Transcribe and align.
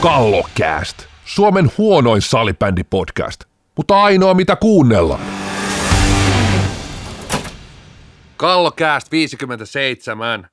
Kallokääst, 0.00 1.06
Suomen 1.24 1.70
huonoin 1.78 2.22
salibändipodcast, 2.22 3.44
mutta 3.76 4.02
ainoa 4.02 4.34
mitä 4.34 4.56
kuunnellaan. 4.56 5.20
Kallokääst 8.36 9.12
57. 9.12 10.48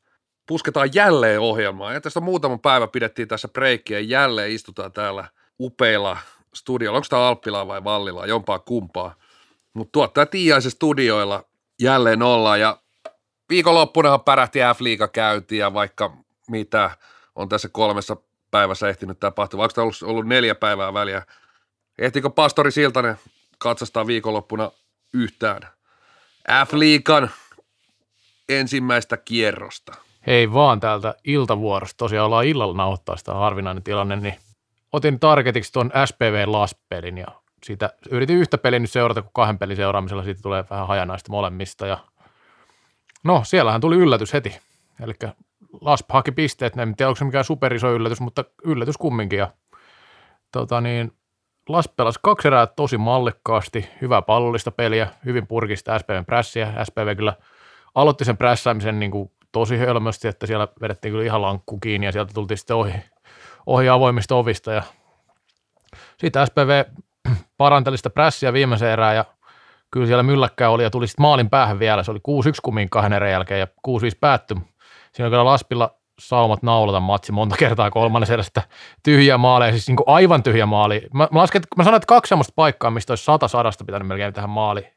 Pusketaan 0.48 0.90
jälleen 0.94 1.40
ohjelmaa. 1.40 1.94
Ja 1.94 2.02
tästä 2.02 2.20
muutama 2.20 2.58
päivä 2.58 2.88
pidettiin 2.88 3.28
tässä 3.28 3.48
breikkiä 3.48 4.00
ja 4.00 4.06
jälleen 4.06 4.52
istutaan 4.52 4.92
täällä 4.92 5.28
upeilla 5.60 6.18
studioilla. 6.54 6.98
Onko 6.98 7.08
tämä 7.10 7.28
Alppila 7.28 7.68
vai 7.68 7.84
Vallila? 7.84 8.26
Jompaa 8.26 8.60
kumpaa. 8.60 9.16
Mutta 9.74 9.92
tuottaa 9.92 10.26
Tiiaisen 10.26 10.72
studioilla 10.72 11.44
jälleen 11.82 12.24
ollaan 12.24 12.60
ja 12.60 12.80
viikonloppunahan 13.50 14.22
pärähti 14.22 14.60
F-liiga 14.60 15.08
käyntiin 15.08 15.60
ja 15.60 15.74
vaikka 15.74 16.18
mitä 16.50 16.90
on 17.36 17.50
tässä 17.50 17.70
kolmessa 17.70 18.18
päivässä 18.56 18.90
ehtinyt 18.90 19.20
tapahtua. 19.20 19.64
Onko 19.64 19.82
ollut, 19.82 20.04
ollut 20.04 20.28
neljä 20.28 20.56
päivää 20.56 20.94
väliä? 20.94 21.26
Ehtikö 22.00 22.30
pastori 22.30 22.72
Siltanen 22.72 23.16
katsastaa 23.58 24.08
viikonloppuna 24.08 24.72
yhtään 25.14 25.62
F-liigan 26.66 27.30
ensimmäistä 28.50 29.18
kierrosta? 29.18 29.94
Hei 30.28 30.54
vaan 30.54 30.80
täältä 30.80 31.16
iltavuorosta. 31.24 31.98
Tosiaan 31.98 32.26
ollaan 32.26 32.46
illalla 32.46 32.78
nauhoittaa 32.78 33.18
sitä 33.18 33.34
harvinainen 33.34 33.84
tilanne, 33.84 34.16
niin 34.16 34.36
otin 34.92 35.20
targetiksi 35.20 35.74
tuon 35.74 35.92
SPV 36.06 36.44
Laspelin 36.48 37.18
ja 37.18 37.28
siitä 37.64 37.90
yritin 38.10 38.38
yhtä 38.38 38.58
peliä 38.58 38.80
nyt 38.80 38.92
seurata, 38.92 39.22
kun 39.22 39.32
kahden 39.34 39.58
pelin 39.58 39.76
seuraamisella 39.76 40.24
siitä 40.24 40.42
tulee 40.42 40.64
vähän 40.70 40.88
hajanaista 40.88 41.32
molemmista 41.32 41.88
ja 41.88 41.98
no 43.24 43.42
siellähän 43.46 43.82
tuli 43.82 43.96
yllätys 43.96 44.34
heti. 44.34 44.60
Eli 45.04 45.14
Lasp 45.82 46.06
haki 46.12 46.32
pisteet, 46.32 46.78
en 46.78 46.96
tiedä 46.96 47.10
onko 47.10 47.18
se 47.18 47.26
mikään 47.26 47.44
superiso 47.44 47.92
yllätys, 47.92 48.22
mutta 48.22 48.46
yllätys 48.64 48.98
kumminkin 48.98 49.40
ja 49.40 49.52
tota 50.52 50.82
niin, 50.82 51.12
Lasp 51.70 51.96
pelasi 51.96 52.20
kaksi 52.24 52.48
erää 52.48 52.68
tosi 52.68 52.98
mallikkaasti, 52.98 53.90
hyvää 54.02 54.22
pallollista 54.22 54.72
peliä, 54.72 55.08
hyvin 55.26 55.48
purkista 55.48 56.00
SPVn 56.00 56.26
prässiä. 56.26 56.74
SPV 56.84 57.16
kyllä 57.16 57.34
aloitti 57.96 58.26
sen 58.26 58.38
prässäämisen 58.38 59.00
niin 59.00 59.12
kuin 59.12 59.32
tosi 59.52 59.78
hölmösti, 59.78 60.28
että 60.28 60.46
siellä 60.46 60.68
vedettiin 60.82 61.12
kyllä 61.12 61.26
ihan 61.26 61.42
lankku 61.42 61.80
kiinni 61.80 62.06
ja 62.06 62.12
sieltä 62.12 62.34
tultiin 62.34 62.58
sitten 62.58 62.76
ohi, 62.76 62.94
ohi 63.66 63.90
avoimista 63.90 64.36
ovista 64.36 64.72
ja 64.72 64.84
sitten 66.18 66.48
SPV 66.48 66.84
paranteli 67.58 67.98
sitä 67.98 68.10
prässiä 68.10 68.54
viimeiseen 68.54 68.92
erään 68.92 69.16
ja 69.16 69.26
kyllä 69.92 70.08
siellä 70.08 70.24
mylläkkää 70.24 70.70
oli 70.70 70.84
ja 70.84 70.90
tuli 70.90 71.08
sitten 71.08 71.22
maalin 71.22 71.50
päähän 71.50 71.80
vielä. 71.80 72.04
Se 72.04 72.12
oli 72.12 72.20
6-1 72.20 72.22
kummin 72.64 72.90
kahden 72.90 73.14
erän 73.14 73.32
jälkeen 73.32 73.60
ja 73.60 73.66
6-5 73.66 73.70
päättyi. 74.20 74.58
Siinä 75.16 75.26
on 75.26 75.32
kyllä 75.32 75.46
Laspilla 75.46 75.96
saumat 76.20 76.64
naulata 76.64 77.00
matsi 77.00 77.32
monta 77.32 77.56
kertaa 77.56 77.92
kolmannen 77.92 78.32
erästä 78.32 78.62
tyhjiä 79.04 79.38
maaleja, 79.38 79.72
siis 79.72 79.88
niin 79.88 79.96
kuin 79.96 80.10
aivan 80.10 80.44
tyhjä 80.44 80.66
maali. 80.66 81.08
Mä, 81.14 81.28
mä, 81.32 81.40
lasken, 81.40 81.62
mä 81.78 81.84
sanoin, 81.84 81.98
että 81.98 82.08
kaksi 82.08 82.30
sellaista 82.30 82.54
paikkaa, 82.56 82.92
mistä 82.92 83.12
olisi 83.12 83.24
sata 83.24 83.48
sadasta 83.48 83.86
pitänyt 83.86 84.08
melkein 84.08 84.34
tähän 84.34 84.50
maali 84.50 84.88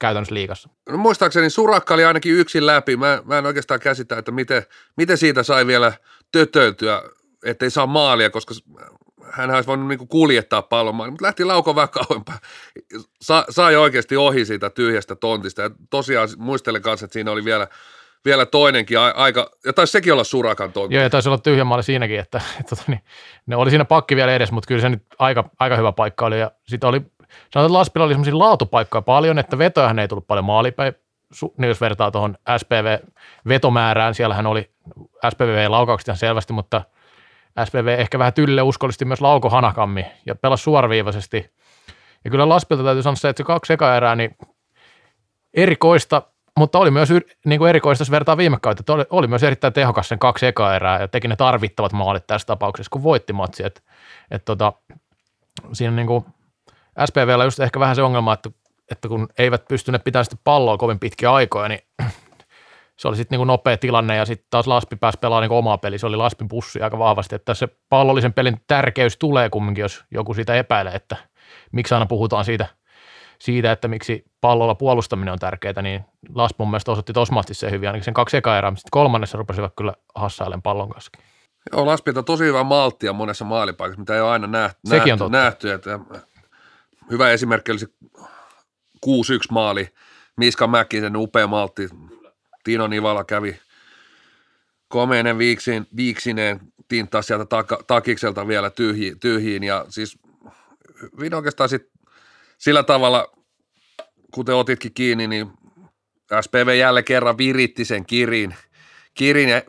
käytännössä 0.00 0.34
liikassa. 0.34 0.68
No, 0.90 0.96
muistaakseni 0.96 1.50
Surakka 1.50 1.94
oli 1.94 2.04
ainakin 2.04 2.34
yksin 2.34 2.66
läpi. 2.66 2.96
Mä, 2.96 3.22
mä 3.24 3.38
en 3.38 3.46
oikeastaan 3.46 3.80
käsitä, 3.80 4.18
että 4.18 4.30
miten, 4.30 4.62
miten 4.96 5.18
siitä 5.18 5.42
sai 5.42 5.66
vielä 5.66 5.92
tötöytyä, 6.32 7.02
ettei 7.44 7.70
saa 7.70 7.86
maalia, 7.86 8.30
koska 8.30 8.54
hän 9.30 9.50
olisi 9.50 9.66
voinut 9.66 9.88
niin 9.88 10.08
kuljettaa 10.08 10.62
pallon, 10.62 10.94
mutta 10.94 11.24
lähti 11.24 11.44
lauko 11.44 11.74
vähän 11.74 11.88
kauempaa. 11.88 12.38
Sa, 13.22 13.44
sai 13.50 13.76
oikeasti 13.76 14.16
ohi 14.16 14.44
siitä 14.44 14.70
tyhjästä 14.70 15.16
tontista. 15.16 15.62
Ja 15.62 15.70
tosiaan 15.90 16.28
muistelen 16.38 16.82
kanssa, 16.82 17.04
että 17.04 17.12
siinä 17.12 17.30
oli 17.30 17.44
vielä, 17.44 17.68
vielä 18.24 18.46
toinenkin 18.46 18.98
aika, 19.00 19.50
ja 19.66 19.72
taisi 19.72 19.90
sekin 19.90 20.12
olla 20.12 20.24
Surakan 20.24 20.72
tontti. 20.72 20.94
Joo, 20.94 21.02
ja 21.02 21.10
taisi 21.10 21.28
olla 21.28 21.38
tyhjä 21.38 21.64
maali 21.64 21.82
siinäkin, 21.82 22.18
että, 22.18 22.40
että, 22.60 22.76
että 22.78 22.84
niin, 22.86 23.00
ne 23.46 23.56
oli 23.56 23.70
siinä 23.70 23.84
pakki 23.84 24.16
vielä 24.16 24.34
edes, 24.34 24.52
mutta 24.52 24.68
kyllä 24.68 24.80
se 24.80 24.88
nyt 24.88 25.02
aika, 25.18 25.44
aika 25.58 25.76
hyvä 25.76 25.92
paikka 25.92 26.26
oli. 26.26 26.40
Ja 26.40 26.50
sitten 26.68 26.88
oli, 26.88 27.00
sanotaan, 27.28 27.66
että 27.66 27.72
Laspilla 27.72 28.04
oli 28.04 28.12
sellaisia 28.12 28.38
laatupaikkoja 28.38 29.02
paljon, 29.02 29.38
että 29.38 29.58
vetojahan 29.58 29.98
ei 29.98 30.08
tullut 30.08 30.26
paljon 30.26 30.44
maalipäin, 30.44 30.94
niin 31.58 31.68
jos 31.68 31.80
vertaa 31.80 32.10
tuohon 32.10 32.36
SPV-vetomäärään, 32.58 34.14
siellähän 34.14 34.46
oli 34.46 34.70
SPV-laukaukset 35.30 36.08
ihan 36.08 36.18
selvästi, 36.18 36.52
mutta– 36.52 36.82
SPV 37.64 37.96
ehkä 37.98 38.18
vähän 38.18 38.32
tylle 38.32 38.62
uskollisesti 38.62 39.04
myös 39.04 39.20
Lauko 39.20 39.50
Hanakammi 39.50 40.06
ja 40.26 40.34
pelasi 40.34 40.62
suoraviivaisesti. 40.62 41.50
Ja 42.24 42.30
kyllä 42.30 42.48
Laspilta 42.48 42.84
täytyy 42.84 43.02
sanoa 43.02 43.16
se, 43.16 43.28
että 43.28 43.40
se 43.40 43.44
kaksi 43.44 43.72
eka 43.72 44.14
niin 44.16 44.36
erikoista, 45.54 46.22
mutta 46.58 46.78
oli 46.78 46.90
myös 46.90 47.08
niin 47.44 47.58
kuin 47.58 47.68
erikoista, 47.68 48.02
jos 48.02 48.10
vertaa 48.10 48.36
viime 48.36 48.58
kautta, 48.62 48.92
oli, 48.92 49.04
oli, 49.10 49.26
myös 49.26 49.42
erittäin 49.42 49.72
tehokas 49.72 50.08
sen 50.08 50.18
kaksi 50.18 50.46
eka 50.46 50.74
erää 50.74 51.00
ja 51.00 51.08
teki 51.08 51.28
ne 51.28 51.36
tarvittavat 51.36 51.92
maalit 51.92 52.26
tässä 52.26 52.46
tapauksessa, 52.46 52.90
kun 52.90 53.02
voitti 53.02 53.32
matsi. 53.32 53.66
Et, 53.66 53.82
et 54.30 54.44
tota, 54.44 54.72
siinä 55.72 55.96
niin 55.96 56.06
kuin 56.06 56.24
SPVllä 57.04 57.44
just 57.44 57.60
ehkä 57.60 57.80
vähän 57.80 57.96
se 57.96 58.02
ongelma, 58.02 58.32
että, 58.32 58.50
että 58.90 59.08
kun 59.08 59.28
eivät 59.38 59.68
pystyneet 59.68 60.04
pitämään 60.04 60.24
sitä 60.24 60.36
palloa 60.44 60.78
kovin 60.78 60.98
pitkiä 60.98 61.32
aikoja, 61.32 61.68
niin 61.68 61.80
se 62.98 63.08
oli 63.08 63.16
sitten 63.16 63.38
niin 63.38 63.46
nopea 63.46 63.76
tilanne 63.76 64.16
ja 64.16 64.24
sitten 64.24 64.46
taas 64.50 64.66
Laspi 64.66 64.96
pääsi 64.96 65.18
pelaamaan 65.20 65.50
niin 65.50 65.58
omaa 65.58 65.78
peliä. 65.78 65.98
Se 65.98 66.06
oli 66.06 66.16
Laspin 66.16 66.48
pussi 66.48 66.82
aika 66.82 66.98
vahvasti, 66.98 67.34
että 67.34 67.54
se 67.54 67.68
pallollisen 67.88 68.32
pelin 68.32 68.60
tärkeys 68.66 69.16
tulee 69.16 69.50
kumminkin, 69.50 69.82
jos 69.82 70.04
joku 70.10 70.34
siitä 70.34 70.54
epäilee, 70.54 70.94
että 70.94 71.16
miksi 71.72 71.94
aina 71.94 72.06
puhutaan 72.06 72.44
siitä, 72.44 72.66
siitä 73.42 73.72
että 73.72 73.88
miksi 73.88 74.24
pallolla 74.40 74.74
puolustaminen 74.74 75.32
on 75.32 75.38
tärkeää, 75.38 75.82
niin 75.82 76.04
Lasp 76.34 76.58
mun 76.58 76.70
mielestä 76.70 76.92
osoitti 76.92 77.12
tosmasti 77.12 77.54
se 77.54 77.70
hyvin, 77.70 77.88
ainakin 77.88 78.04
sen 78.04 78.14
kaksi 78.14 78.36
eka 78.36 78.58
erää, 78.58 78.70
sitten 78.70 78.90
kolmannessa 78.90 79.38
rupesivat 79.38 79.72
kyllä 79.76 79.94
hassailemaan 80.14 80.62
pallon 80.62 80.90
kanssa. 80.90 81.10
Joo, 81.72 81.86
Laspilta 81.86 82.22
tosi 82.22 82.44
hyvä 82.44 82.64
malttia 82.64 83.12
monessa 83.12 83.44
maalipaikassa, 83.44 84.00
mitä 84.00 84.14
ei 84.14 84.20
ole 84.20 84.30
aina 84.30 84.46
nähty. 84.46 84.80
Sekin 84.84 85.08
nähty, 85.08 85.24
on 85.24 85.32
nähty 85.32 85.72
että 85.72 85.98
hyvä 87.10 87.30
esimerkki 87.30 87.72
oli 87.72 87.78
se 87.78 87.86
6-1 89.06 89.08
maali, 89.50 89.88
Miska 90.36 90.66
Mäkisen 90.66 91.16
upea 91.16 91.46
maltti, 91.46 91.88
Tino 92.64 92.86
Nivala 92.86 93.24
kävi 93.24 93.60
komeinen 94.88 95.38
viiksin, 95.38 95.86
viiksineen 95.96 96.60
tinttaa 96.88 97.22
sieltä 97.22 97.44
tak- 97.44 97.84
takikselta 97.86 98.46
vielä 98.46 98.70
tyhji, 98.70 99.16
tyhjiin 99.20 99.62
ja 99.62 99.86
siis 99.88 100.18
oikeastaan 101.34 101.68
sit 101.68 101.91
sillä 102.62 102.82
tavalla, 102.82 103.32
kuten 104.34 104.54
otitkin 104.54 104.94
kiinni, 104.94 105.26
niin 105.26 105.52
SPV 106.40 106.76
jälleen 106.78 107.04
kerran 107.04 107.38
viritti 107.38 107.84
sen 107.84 108.06
kirin, 108.06 108.54
kirin 109.14 109.48
ja 109.48 109.62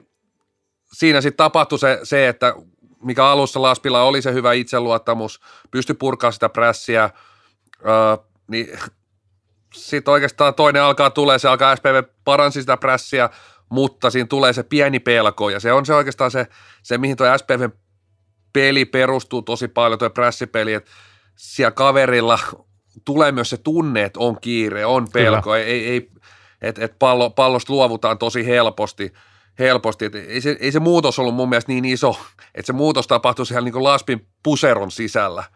siinä 0.94 1.22
sitten 1.22 1.38
tapahtui 1.38 1.80
se, 1.80 2.00
se, 2.04 2.28
että 2.28 2.54
mikä 3.04 3.26
alussa 3.26 3.62
Laspilla 3.62 4.04
oli 4.04 4.22
se 4.22 4.34
hyvä 4.34 4.54
itseluottamus, 4.54 5.40
pystyi 5.72 5.96
purkamaan 5.96 6.34
sitä 6.34 6.50
prässiä, 6.50 7.10
öö, 7.86 8.18
niin 8.48 8.80
sitten 9.74 10.12
oikeastaan 10.12 10.56
toinen 10.56 10.82
alkaa 10.84 11.10
tulee, 11.10 11.40
se 11.40 11.48
alkaa 11.48 11.76
SPV 11.76 12.04
paransi 12.24 12.62
sitä 12.62 12.78
prässiä, 12.78 13.30
mutta 13.70 14.10
siinä 14.10 14.28
tulee 14.28 14.54
se 14.54 14.64
pieni 14.64 15.00
pelko 15.00 15.50
ja 15.50 15.60
se 15.60 15.74
on 15.74 15.86
se 15.86 15.94
oikeastaan 15.94 16.32
se, 16.32 16.48
se 16.84 16.98
mihin 16.98 17.18
tuo 17.18 17.38
SPV 17.38 17.70
peli 18.54 18.86
perustuu 18.86 19.42
tosi 19.42 19.68
paljon, 19.68 20.00
tuo 20.00 20.10
prässipeli, 20.10 20.74
että 20.74 20.92
siellä 21.36 21.72
kaverilla 21.72 22.40
tulee 23.06 23.32
myös 23.32 23.50
se 23.50 23.58
tunne, 23.58 24.04
että 24.04 24.20
on 24.20 24.38
kiire, 24.42 24.86
on 24.86 25.08
pelko, 25.14 25.42
Kyllä. 25.42 25.58
ei, 25.58 25.90
ei, 25.90 26.12
että 26.62 26.86
et 26.86 27.00
pallo, 27.00 27.30
pallosta 27.30 27.74
luovutaan 27.74 28.18
tosi 28.18 28.46
helposti, 28.46 29.14
helposti. 29.60 30.06
Et 30.06 30.16
ei, 30.16 30.42
se, 30.42 30.58
ei 30.60 30.72
se 30.72 30.80
muutos 30.80 31.20
ollut 31.20 31.36
mun 31.36 31.50
mielestä 31.50 31.72
niin 31.72 31.86
iso, 31.86 32.18
että 32.56 32.68
se 32.68 32.74
muutos 32.74 33.08
tapahtui 33.08 33.46
siellä 33.46 33.70
niin 33.70 33.84
Laspin 33.84 34.28
puseron 34.44 34.92
sisällä– 34.92 35.44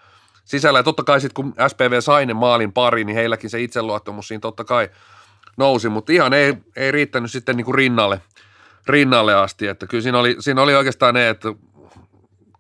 sisällä. 0.48 0.80
Ja 0.80 0.84
totta 0.84 1.04
kai 1.04 1.22
sitten 1.22 1.44
kun 1.44 1.54
SPV 1.68 2.02
sai 2.02 2.26
ne 2.26 2.34
maalin 2.34 2.74
pari, 2.74 3.04
niin 3.04 3.16
heilläkin 3.16 3.50
se 3.50 3.62
itseluottamus 3.62 4.28
siinä 4.28 4.42
totta 4.42 4.64
kai 4.64 4.90
nousi, 5.58 5.90
mutta 5.90 6.12
ihan 6.12 6.34
ei, 6.34 6.54
ei 6.76 6.92
riittänyt 6.92 7.32
sitten 7.32 7.58
niin 7.58 7.66
kuin 7.66 7.76
rinnalle, 7.76 8.22
rinnalle 8.88 9.36
asti. 9.36 9.68
Että 9.68 9.88
kyllä 9.88 10.02
siinä 10.02 10.20
oli, 10.20 10.36
siinä 10.40 10.62
oli 10.62 10.76
oikeastaan 10.76 11.14
ne, 11.14 11.30
että 11.30 11.50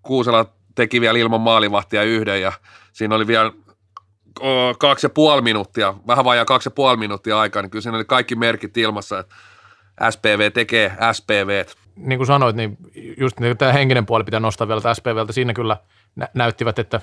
Kuusela 0.02 0.46
teki 0.76 1.02
vielä 1.02 1.20
ilman 1.20 1.42
maalivahtia 1.42 2.04
yhden 2.04 2.42
ja 2.42 2.52
siinä 2.94 3.16
oli 3.16 3.28
vielä 3.28 3.52
kaksi 4.80 5.06
ja 5.06 5.10
puoli 5.10 5.42
minuuttia, 5.42 5.94
vähän 6.08 6.26
vajaa 6.26 6.46
kaksi 6.46 6.68
ja 6.68 6.72
puoli 6.72 6.98
minuuttia 6.98 7.40
aikaa, 7.40 7.62
niin 7.62 7.70
kyllä 7.70 7.84
siinä 7.84 7.98
oli 7.98 8.06
kaikki 8.06 8.36
merkit 8.36 8.78
ilmassa, 8.78 9.20
että 9.20 9.36
SPV 10.10 10.52
tekee 10.52 10.98
SPV. 11.12 11.66
Niin 11.96 12.20
kuin 12.20 12.28
sanoit, 12.28 12.56
niin 12.56 12.78
just 13.18 13.40
niin 13.40 13.58
tämä 13.58 13.72
henkinen 13.72 14.06
puoli 14.06 14.24
pitää 14.24 14.40
nostaa 14.40 14.68
vielä 14.68 14.94
SPVltä. 14.94 15.34
Siinä 15.34 15.54
kyllä 15.54 15.78
nä- 16.16 16.30
näyttivät, 16.34 16.80
että 16.80 17.02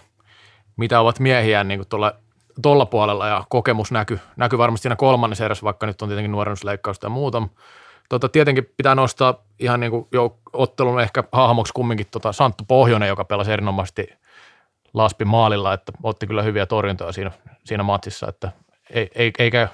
mitä 0.76 1.00
ovat 1.00 1.20
miehiä 1.20 1.64
niin 1.64 1.84
tuolla, 1.88 2.14
tuolla 2.62 2.86
puolella 2.86 3.28
ja 3.28 3.44
kokemus 3.48 3.92
näkyy, 3.92 4.18
näkyy 4.36 4.58
varmasti 4.58 4.82
siinä 4.82 4.96
kolmannessa 4.96 5.44
erässä, 5.44 5.64
vaikka 5.64 5.86
nyt 5.86 6.02
on 6.02 6.08
tietenkin 6.08 6.32
nuorennusleikkausta 6.32 7.06
ja 7.06 7.10
muuta. 7.10 7.42
Tota, 8.08 8.28
tietenkin 8.28 8.72
pitää 8.76 8.94
nostaa 8.94 9.34
ihan 9.58 9.80
niin 9.80 9.90
kuin 9.90 10.08
jo 10.12 10.38
ottelun 10.52 11.00
ehkä 11.00 11.24
hahmoksi 11.32 11.72
kumminkin 11.72 12.06
tota 12.10 12.32
Santtu 12.32 12.64
Pohjonen, 12.68 13.08
joka 13.08 13.24
pelasi 13.24 13.52
erinomaisesti 13.52 14.06
Laspin 14.94 15.28
maalilla, 15.28 15.72
että 15.72 15.92
otti 16.02 16.26
kyllä 16.26 16.42
hyviä 16.42 16.66
torjuntoja 16.66 17.12
siinä, 17.12 17.30
siinä 17.64 17.82
matsissa, 17.82 18.28
että 18.28 18.52
ei, 18.90 19.10
ei, 19.14 19.32
eikä, 19.38 19.68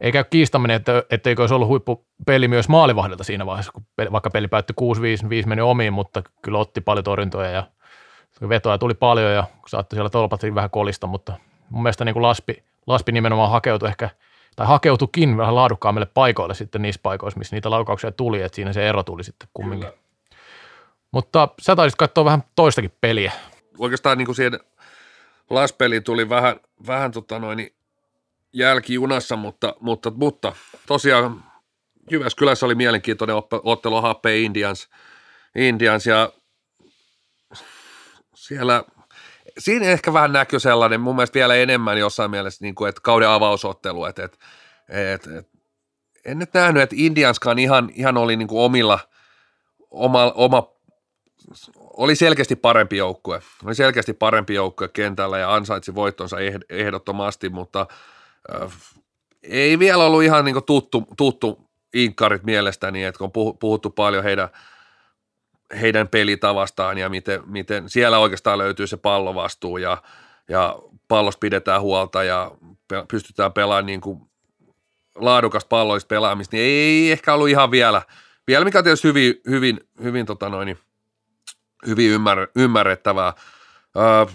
eikä 0.00 0.24
kiistaminen, 0.24 0.76
että 0.76 1.02
etteikö 1.10 1.42
olisi 1.42 1.54
ollut 1.54 1.68
huippupeli 1.68 2.48
myös 2.48 2.68
maalivahdilta 2.68 3.24
siinä 3.24 3.46
vaiheessa, 3.46 3.72
kun 3.72 3.86
peli, 3.96 4.12
vaikka 4.12 4.30
peli 4.30 4.48
päättyi 4.48 4.74
6-5, 5.24 5.28
5 5.28 5.48
meni 5.48 5.62
omiin, 5.62 5.92
mutta 5.92 6.22
kyllä 6.42 6.58
otti 6.58 6.80
paljon 6.80 7.04
torjuntoja 7.04 7.50
ja 7.50 7.62
vetoja 8.48 8.78
tuli 8.78 8.94
paljon 8.94 9.32
ja 9.32 9.44
saattoi 9.66 9.96
siellä 9.96 10.10
tolpat 10.10 10.40
vähän 10.54 10.70
kolista, 10.70 11.06
mutta 11.06 11.32
mun 11.70 11.82
mielestä 11.82 12.04
niin 12.04 12.12
kuin 12.12 12.22
Laspi, 12.22 12.62
Laspi 12.86 13.12
nimenomaan 13.12 13.50
hakeutui 13.50 13.88
ehkä, 13.88 14.10
tai 14.56 14.66
hakeutukin 14.66 15.36
vähän 15.36 15.54
laadukkaammille 15.54 16.06
paikoille 16.14 16.54
sitten 16.54 16.82
niissä 16.82 17.00
paikoissa, 17.02 17.38
missä 17.38 17.56
niitä 17.56 17.70
laukauksia 17.70 18.12
tuli, 18.12 18.42
että 18.42 18.56
siinä 18.56 18.72
se 18.72 18.88
ero 18.88 19.02
tuli 19.02 19.24
sitten 19.24 19.48
kumminkin. 19.54 19.88
Kyllä. 19.88 20.02
Mutta 21.12 21.48
sä 21.62 21.76
taisit 21.76 21.96
katsoa 21.96 22.24
vähän 22.24 22.42
toistakin 22.56 22.92
peliä. 23.00 23.32
Oikeastaan 23.78 24.18
niin 24.18 24.26
kuin 24.26 24.36
siihen 24.36 24.60
Laspeliin 25.50 26.04
tuli 26.04 26.28
vähän, 26.28 26.60
vähän 26.86 27.12
tota 27.12 27.38
noin, 27.38 27.76
jälkijunassa, 28.52 29.36
mutta, 29.36 29.74
mutta, 29.80 30.10
mutta 30.10 30.52
tosiaan 30.86 31.44
Jyväskylässä 32.10 32.66
oli 32.66 32.74
mielenkiintoinen 32.74 33.36
ottelu 33.62 34.02
HP 34.02 34.26
Indians, 34.26 34.88
Indians 35.56 36.06
ja 36.06 36.32
siellä 38.34 38.84
siinä 39.58 39.86
ehkä 39.86 40.12
vähän 40.12 40.32
näkyy 40.32 40.60
sellainen, 40.60 41.00
mun 41.00 41.16
mielestä 41.16 41.34
vielä 41.34 41.54
enemmän 41.54 41.98
jossain 41.98 42.30
mielessä, 42.30 42.64
niin 42.64 42.74
kuin, 42.74 42.88
että 42.88 43.00
kauden 43.00 43.28
avausottelu, 43.28 44.04
että, 44.04 44.24
että, 44.24 44.38
että, 44.88 45.38
että 45.38 45.58
en 46.24 46.38
nyt 46.38 46.54
nähnyt, 46.54 46.82
että 46.82 46.96
Indianskaan 46.98 47.58
ihan, 47.58 47.90
ihan 47.94 48.16
oli 48.16 48.36
niin 48.36 48.48
kuin 48.48 48.62
omilla, 48.62 48.98
oma, 49.90 50.32
oma, 50.34 50.68
oli 51.96 52.16
selkeästi 52.16 52.56
parempi 52.56 52.96
joukkue, 52.96 53.42
oli 53.64 53.74
selkeästi 53.74 54.12
parempi 54.12 54.54
joukkue 54.54 54.88
kentällä 54.88 55.38
ja 55.38 55.54
ansaitsi 55.54 55.94
voittonsa 55.94 56.36
ehdottomasti, 56.68 57.48
mutta 57.48 57.86
äh, 58.54 58.72
ei 59.42 59.78
vielä 59.78 60.04
ollut 60.04 60.22
ihan 60.22 60.44
niin 60.44 60.64
tuttu, 60.66 61.04
tuttu 61.16 61.70
inkkarit 61.94 62.42
mielestäni, 62.42 63.04
että 63.04 63.18
kun 63.18 63.30
on 63.34 63.58
puhuttu 63.58 63.90
paljon 63.90 64.24
heidän, 64.24 64.48
heidän 65.80 66.08
pelitavastaan 66.08 66.98
ja 66.98 67.08
miten, 67.08 67.42
miten 67.46 67.88
siellä 67.88 68.18
oikeastaan 68.18 68.58
löytyy 68.58 68.86
se 68.86 68.96
pallovastuu 68.96 69.76
ja, 69.76 70.02
ja 70.48 70.78
pallosta 71.08 71.40
pidetään 71.40 71.80
huolta 71.80 72.24
ja 72.24 72.50
pystytään 73.10 73.52
pelaamaan 73.52 73.86
niin 73.86 74.00
kuin 74.00 74.20
laadukasta 75.14 75.68
palloista 75.68 76.08
pelaamista, 76.08 76.56
niin 76.56 76.64
ei 76.64 77.12
ehkä 77.12 77.34
ollut 77.34 77.48
ihan 77.48 77.70
vielä, 77.70 78.02
vielä 78.46 78.64
mikä 78.64 78.78
on 78.78 78.84
tietysti 78.84 79.08
hyvin, 79.08 79.34
hyvin, 79.48 79.80
hyvin, 80.02 80.26
tota 80.26 80.48
noin, 80.48 80.78
hyvin 81.86 82.10
ymmär, 82.10 82.48
ymmärrettävää. 82.56 83.32
Öö, 83.96 84.34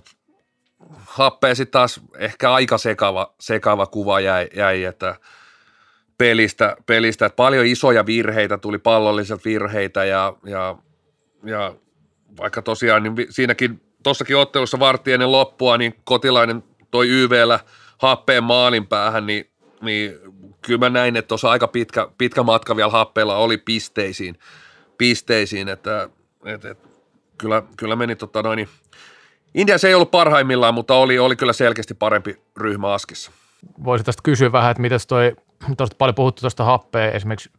happea 1.06 1.56
sitten 1.56 1.72
taas 1.72 2.02
ehkä 2.18 2.54
aika 2.54 2.78
sekava, 2.78 3.34
sekava 3.40 3.86
kuva 3.86 4.20
jäi, 4.20 4.50
jäi 4.56 4.84
että 4.84 5.16
pelistä, 6.18 6.78
pelistä, 6.86 7.26
että 7.26 7.36
paljon 7.36 7.66
isoja 7.66 8.06
virheitä 8.06 8.58
tuli 8.58 8.78
pallolliset 8.78 9.46
virheitä 9.46 10.06
ja, 10.06 10.34
ja, 10.46 10.76
ja 11.46 11.76
vaikka 12.38 12.62
tosiaan 12.62 13.04
niin 13.04 13.16
siinäkin 13.30 13.82
tuossakin 14.04 14.38
ottelussa 14.38 14.80
vartti 14.80 15.14
ennen 15.14 15.32
loppua, 15.32 15.78
niin 15.78 15.96
kotilainen 16.04 16.64
toi 16.92 17.10
YVllä 17.10 17.60
happeen 17.98 18.44
maalin 18.44 18.88
päähän, 18.88 19.26
niin, 19.26 19.50
niin 19.82 20.20
kyllä 20.62 20.80
mä 20.80 20.90
näin, 20.90 21.16
että 21.16 21.28
tuossa 21.28 21.52
aika 21.52 21.68
pitkä, 21.68 22.08
pitkä 22.18 22.44
matka 22.44 22.76
vielä 22.76 22.90
happeella 22.90 23.38
oli 23.38 23.58
pisteisiin, 23.58 24.40
pisteisiin 24.98 25.70
että, 25.70 26.10
että, 26.46 26.70
että 26.70 26.91
kyllä, 27.42 27.64
kyllä 27.78 27.96
meni 27.96 28.16
tota 28.16 28.42
noin, 28.42 28.68
India 29.54 29.78
se 29.78 29.88
ei 29.88 29.94
ollut 29.94 30.12
parhaimmillaan, 30.12 30.74
mutta 30.74 30.94
oli, 30.94 31.20
oli 31.20 31.36
kyllä 31.36 31.54
selkeästi 31.54 31.94
parempi 31.94 32.42
ryhmä 32.58 32.94
Askissa. 32.94 33.32
Voisin 33.84 34.06
tästä 34.06 34.22
kysyä 34.24 34.52
vähän, 34.52 34.72
että 34.72 34.82
miten 34.82 35.00
toi, 35.08 35.36
tuosta 35.78 35.96
paljon 35.98 36.16
puhuttu 36.16 36.42
tuosta 36.42 36.64
happea, 36.64 37.12
esimerkiksi 37.12 37.50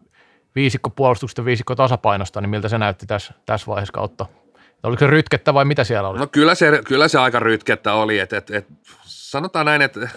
viisikko 0.55 0.91
puolustuksesta, 0.91 1.45
viisikko 1.45 1.75
tasapainosta, 1.75 2.41
niin 2.41 2.51
miltä 2.51 2.69
se 2.69 2.79
näytti 2.79 3.07
tässä, 3.07 3.35
tässä 3.47 3.67
vaiheessa 3.67 3.93
kautta? 3.93 4.27
Oliko 4.83 5.01
se 5.01 5.07
rytkettä 5.07 5.55
vai 5.55 5.65
mitä 5.65 5.85
siellä 5.85 6.09
oli? 6.09 6.19
No 6.19 6.27
kyllä 6.27 6.55
se, 6.55 6.83
kyllä 6.85 7.09
se 7.09 7.19
aika 7.19 7.41
rytkettä 7.41 7.95
oli, 7.95 8.19
että 8.19 8.37
et, 8.37 8.51
et, 8.51 8.67
sanotaan 9.05 9.67
näin, 9.67 9.83
että 9.83 10.09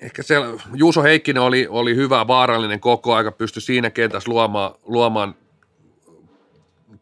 ehkä 0.00 0.22
siellä 0.22 0.46
Juuso 0.74 1.02
Heikkinen 1.02 1.42
oli, 1.42 1.66
oli 1.70 1.96
hyvä, 1.96 2.26
vaarallinen 2.26 2.80
koko 2.80 3.14
aika, 3.14 3.32
pystyi 3.32 3.62
siinä 3.62 3.90
kentässä 3.90 4.30
luomaan, 4.30 4.74
luomaan 4.82 5.34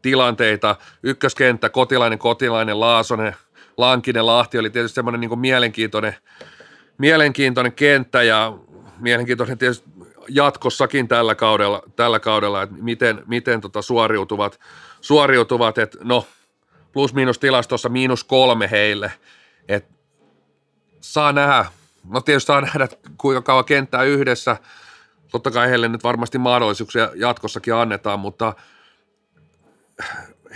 tilanteita. 0.05 0.77
Ykköskenttä, 1.03 1.69
kotilainen, 1.69 2.19
kotilainen, 2.19 2.81
Laasonen, 2.81 3.37
Lankinen, 3.77 4.27
Lahti 4.27 4.59
oli 4.59 4.71
tietysti 4.71 4.95
semmoinen 4.95 5.21
niin 5.21 5.39
mielenkiintoinen, 5.39 6.17
mielenkiintoinen 6.99 7.73
kenttä 7.73 8.23
ja 8.23 8.59
mielenkiintoinen 8.99 9.59
tietysti 9.59 9.91
jatkossakin 10.29 11.09
tällä 11.09 11.35
kaudella, 11.35 11.83
tällä 11.97 12.21
kaudella 12.21 12.63
että 12.63 12.77
miten, 12.81 13.23
miten 13.27 13.61
tota 13.61 13.83
suoriutuvat, 13.83 14.61
suoriutuvat 15.01 15.79
että 15.79 15.99
no 16.03 16.27
plus-miinus 16.93 17.39
tilastossa 17.39 17.89
miinus 17.89 18.25
kolme 18.25 18.71
heille, 18.71 19.13
että 19.69 19.95
saa 21.01 21.33
nähdä, 21.33 21.65
no 22.11 22.21
tietysti 22.21 22.47
saa 22.47 22.61
nähdä, 22.61 22.89
kuinka 23.19 23.43
kauan 23.43 23.65
kenttää 23.65 24.03
yhdessä, 24.03 24.57
totta 25.31 25.51
kai 25.51 25.71
heille 25.71 25.89
nyt 25.89 26.05
varmasti 26.05 26.39
mahdollisuuksia 26.39 27.11
jatkossakin 27.15 27.75
annetaan, 27.75 28.21
mutta– 28.21 28.53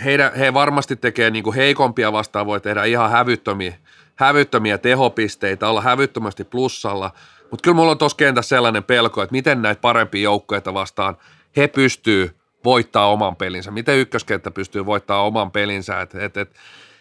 heidän, 0.05 0.35
he 0.35 0.53
varmasti 0.53 0.95
tekee 0.95 1.29
niin 1.29 1.43
kuin 1.43 1.55
heikompia 1.55 2.11
vastaan, 2.11 2.45
voi 2.45 2.61
tehdä 2.61 2.83
ihan 2.83 3.11
hävyttömiä, 3.11 3.73
hävyttömiä 4.15 4.77
tehopisteitä, 4.77 5.69
olla 5.69 5.81
hävyttömästi 5.81 6.43
plussalla, 6.43 7.11
mutta 7.51 7.63
kyllä 7.63 7.75
mulla 7.75 7.91
on 7.91 7.97
tuossa 7.97 8.15
kentässä 8.15 8.49
sellainen 8.49 8.83
pelko, 8.83 9.21
että 9.21 9.31
miten 9.31 9.61
näitä 9.61 9.81
parempia 9.81 10.23
joukkoja 10.23 10.61
vastaan 10.73 11.17
he 11.57 11.67
pystyy 11.67 12.35
voittaa 12.63 13.11
oman 13.11 13.35
pelinsä, 13.35 13.71
miten 13.71 13.97
ykköskenttä 13.97 14.51
pystyy 14.51 14.85
voittaa 14.85 15.25
oman 15.25 15.51
pelinsä, 15.51 16.01
et, 16.01 16.15
et, 16.15 16.37
et, 16.37 16.55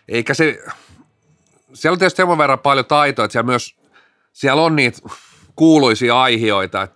eikä 0.09 0.35
se, 0.35 0.63
siellä 1.73 1.95
on 1.95 1.99
tietysti 1.99 2.17
sen 2.17 2.39
verran 2.39 2.59
paljon 2.59 2.87
taitoa, 2.87 3.25
että 3.25 3.33
siellä 3.33 3.47
myös, 3.47 3.77
siellä 4.33 4.63
on 4.63 4.77
niitä 4.77 4.99
kuuluisia 5.57 6.23
aihioita, 6.23 6.89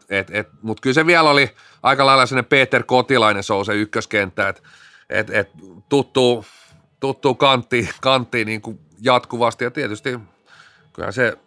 mutta 0.62 0.80
kyllä 0.80 0.94
se 0.94 1.06
vielä 1.06 1.30
oli 1.30 1.50
aika 1.82 2.06
lailla 2.06 2.26
sellainen 2.26 2.48
Peter 2.48 2.82
Kotilainen 2.82 3.42
se 3.42 3.52
on 3.52 3.64
se 3.64 3.74
ykköskenttä, 3.74 4.48
että 4.48 4.62
et, 5.12 5.30
et, 5.30 5.50
tuttuu, 5.88 6.44
tuttuu 7.00 7.34
kanttiin, 7.34 7.88
kanttiin 8.00 8.46
niin 8.46 8.62
kuin 8.62 8.78
jatkuvasti 9.00 9.64
ja 9.64 9.70
tietysti 9.70 10.18
kyllä 10.92 11.12
se 11.12 11.38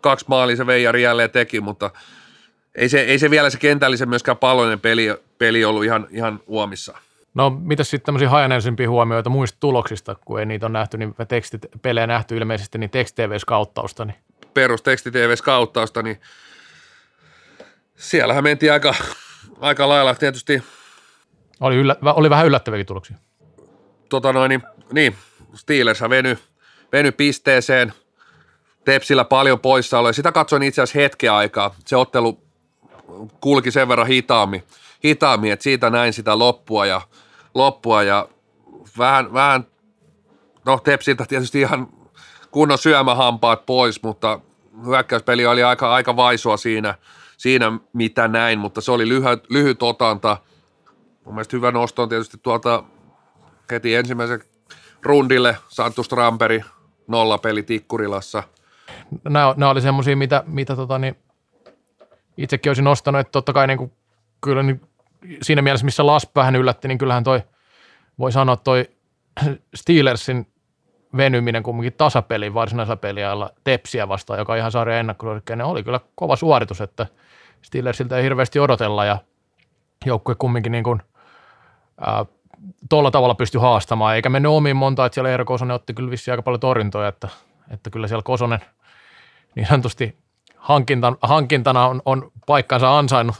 kaksi 0.00 0.24
maalia 0.28 0.56
se 0.56 0.66
Veijari 0.66 1.02
jälleen 1.02 1.30
teki, 1.30 1.60
mutta 1.60 1.90
ei 2.74 2.88
se, 2.88 3.00
ei 3.00 3.18
se 3.18 3.30
vielä 3.30 3.50
se 3.50 3.58
kentällisen 3.58 4.08
myöskään 4.08 4.36
palloinen 4.36 4.80
peli, 4.80 5.14
peli 5.38 5.64
ollut 5.64 5.84
ihan, 5.84 6.06
ihan 6.10 6.40
uomissa. 6.46 6.98
No 7.34 7.50
mitä 7.50 7.84
sitten 7.84 8.06
tämmöisiä 8.06 8.30
hajanäisempia 8.30 8.90
huomioita 8.90 9.30
muista 9.30 9.56
tuloksista, 9.60 10.16
kun 10.24 10.40
ei 10.40 10.46
niitä 10.46 10.66
ole 10.66 10.72
nähty, 10.72 10.98
niin 10.98 11.14
tekstit, 11.28 11.66
pelejä 11.82 12.06
nähty 12.06 12.36
ilmeisesti, 12.36 12.78
niin 12.78 12.90
teksti 12.90 13.22
tv 13.22 13.38
skauttausta 13.38 14.04
Niin. 14.04 14.16
Perus 14.54 14.82
teksti 14.82 15.10
tv 15.10 15.36
skauttausta 15.36 16.02
niin 16.02 16.20
siellähän 17.96 18.44
mentiin 18.44 18.72
aika, 18.72 18.94
aika 19.60 19.88
lailla 19.88 20.14
tietysti. 20.14 20.62
Oli, 21.60 21.76
yllä, 21.76 21.96
oli 22.02 22.30
vähän 22.30 22.46
yllättäviäkin 22.46 22.86
tuloksia 22.86 23.16
tota 24.08 24.32
noin, 24.32 24.48
niin, 24.48 24.62
niin 24.92 25.14
Steelers 25.54 26.00
veny, 26.00 26.38
veny 26.92 27.12
pisteeseen, 27.12 27.92
Tepsillä 28.84 29.24
paljon 29.24 29.60
poissaoloja. 29.60 30.12
Sitä 30.12 30.32
katsoin 30.32 30.62
itse 30.62 30.82
asiassa 30.82 31.00
hetken 31.00 31.32
aikaa. 31.32 31.74
Se 31.86 31.96
ottelu 31.96 32.42
kulki 33.40 33.70
sen 33.70 33.88
verran 33.88 34.06
hitaammin, 34.06 34.62
hitaammin 35.04 35.52
että 35.52 35.62
siitä 35.62 35.90
näin 35.90 36.12
sitä 36.12 36.38
loppua 36.38 36.86
ja, 36.86 37.00
loppua 37.54 38.02
ja 38.02 38.28
vähän, 38.98 39.32
vähän 39.32 39.66
no 40.64 40.78
Tepsiltä 40.84 41.24
tietysti 41.28 41.60
ihan 41.60 41.88
kunnon 42.50 42.78
syömähampaat 42.78 43.66
pois, 43.66 44.02
mutta 44.02 44.40
hyökkäyspeli 44.86 45.46
oli 45.46 45.62
aika, 45.62 45.94
aika 45.94 46.16
vaisua 46.16 46.56
siinä, 46.56 46.94
siinä, 47.36 47.72
mitä 47.92 48.28
näin, 48.28 48.58
mutta 48.58 48.80
se 48.80 48.92
oli 48.92 49.08
lyhyt, 49.08 49.50
lyhyt 49.50 49.82
otanta. 49.82 50.36
Mun 51.28 51.34
mielestä 51.34 51.56
hyvä 51.56 51.70
nosto 51.70 52.02
on 52.02 52.08
tietysti 52.08 52.38
tuolta 52.42 52.84
heti 53.70 53.94
ensimmäisen 53.94 54.40
rundille 55.02 55.56
Santtu 55.68 56.02
Stramperi 56.02 56.64
nolla 57.06 57.38
peli 57.38 57.62
Tikkurilassa. 57.62 58.42
Nämä, 59.24 59.54
nämä 59.56 59.70
oli 59.70 59.80
semmoisia, 59.80 60.16
mitä, 60.16 60.44
mitä 60.46 60.76
tota, 60.76 60.98
niin 60.98 61.16
itsekin 62.36 62.70
olisin 62.70 62.84
nostanut, 62.84 63.20
että 63.20 63.30
totta 63.30 63.52
kai 63.52 63.66
niin 63.66 63.78
kuin, 63.78 63.92
kyllä 64.40 64.62
niin 64.62 64.80
siinä 65.42 65.62
mielessä, 65.62 65.84
missä 65.84 66.06
Lasp 66.06 66.36
vähän 66.36 66.56
yllätti, 66.56 66.88
niin 66.88 66.98
kyllähän 66.98 67.24
toi, 67.24 67.42
voi 68.18 68.32
sanoa 68.32 68.56
toi 68.56 68.90
Steelersin 69.74 70.46
venyminen 71.16 71.62
kumminkin 71.62 71.92
tasapeli 71.92 72.54
varsinaisella 72.54 72.96
peliajalla 72.96 73.50
Tepsiä 73.64 74.08
vastaan, 74.08 74.38
joka 74.38 74.56
ihan 74.56 74.72
sarja 74.72 74.98
ennakkosuosikkeinen, 74.98 75.66
oli 75.66 75.82
kyllä 75.82 76.00
kova 76.14 76.36
suoritus, 76.36 76.80
että 76.80 77.06
Steelersiltä 77.62 78.16
ei 78.16 78.24
hirveästi 78.24 78.60
odotella 78.60 79.04
ja 79.04 79.18
joukkue 80.06 80.34
kumminkin 80.34 80.72
niin 80.72 80.84
kuin, 80.84 81.02
ää, 82.00 82.26
tuolla 82.88 83.10
tavalla 83.10 83.34
pysty 83.34 83.58
haastamaan, 83.58 84.14
eikä 84.14 84.28
mennyt 84.28 84.52
omiin 84.52 84.76
monta, 84.76 85.06
että 85.06 85.14
siellä 85.14 85.30
Eero 85.30 85.44
Kosonen 85.44 85.74
otti 85.74 85.94
kyllä 85.94 86.10
vissiin 86.10 86.32
aika 86.32 86.42
paljon 86.42 86.60
torjuntoja, 86.60 87.08
että, 87.08 87.28
että 87.70 87.90
kyllä 87.90 88.08
siellä 88.08 88.22
Kosonen 88.22 88.60
niin 89.54 89.66
sanotusti 89.66 90.18
hankintan, 90.56 91.16
hankintana 91.22 91.86
on, 91.86 92.02
on 92.04 92.32
paikkansa 92.46 92.98
ansainnut, 92.98 93.36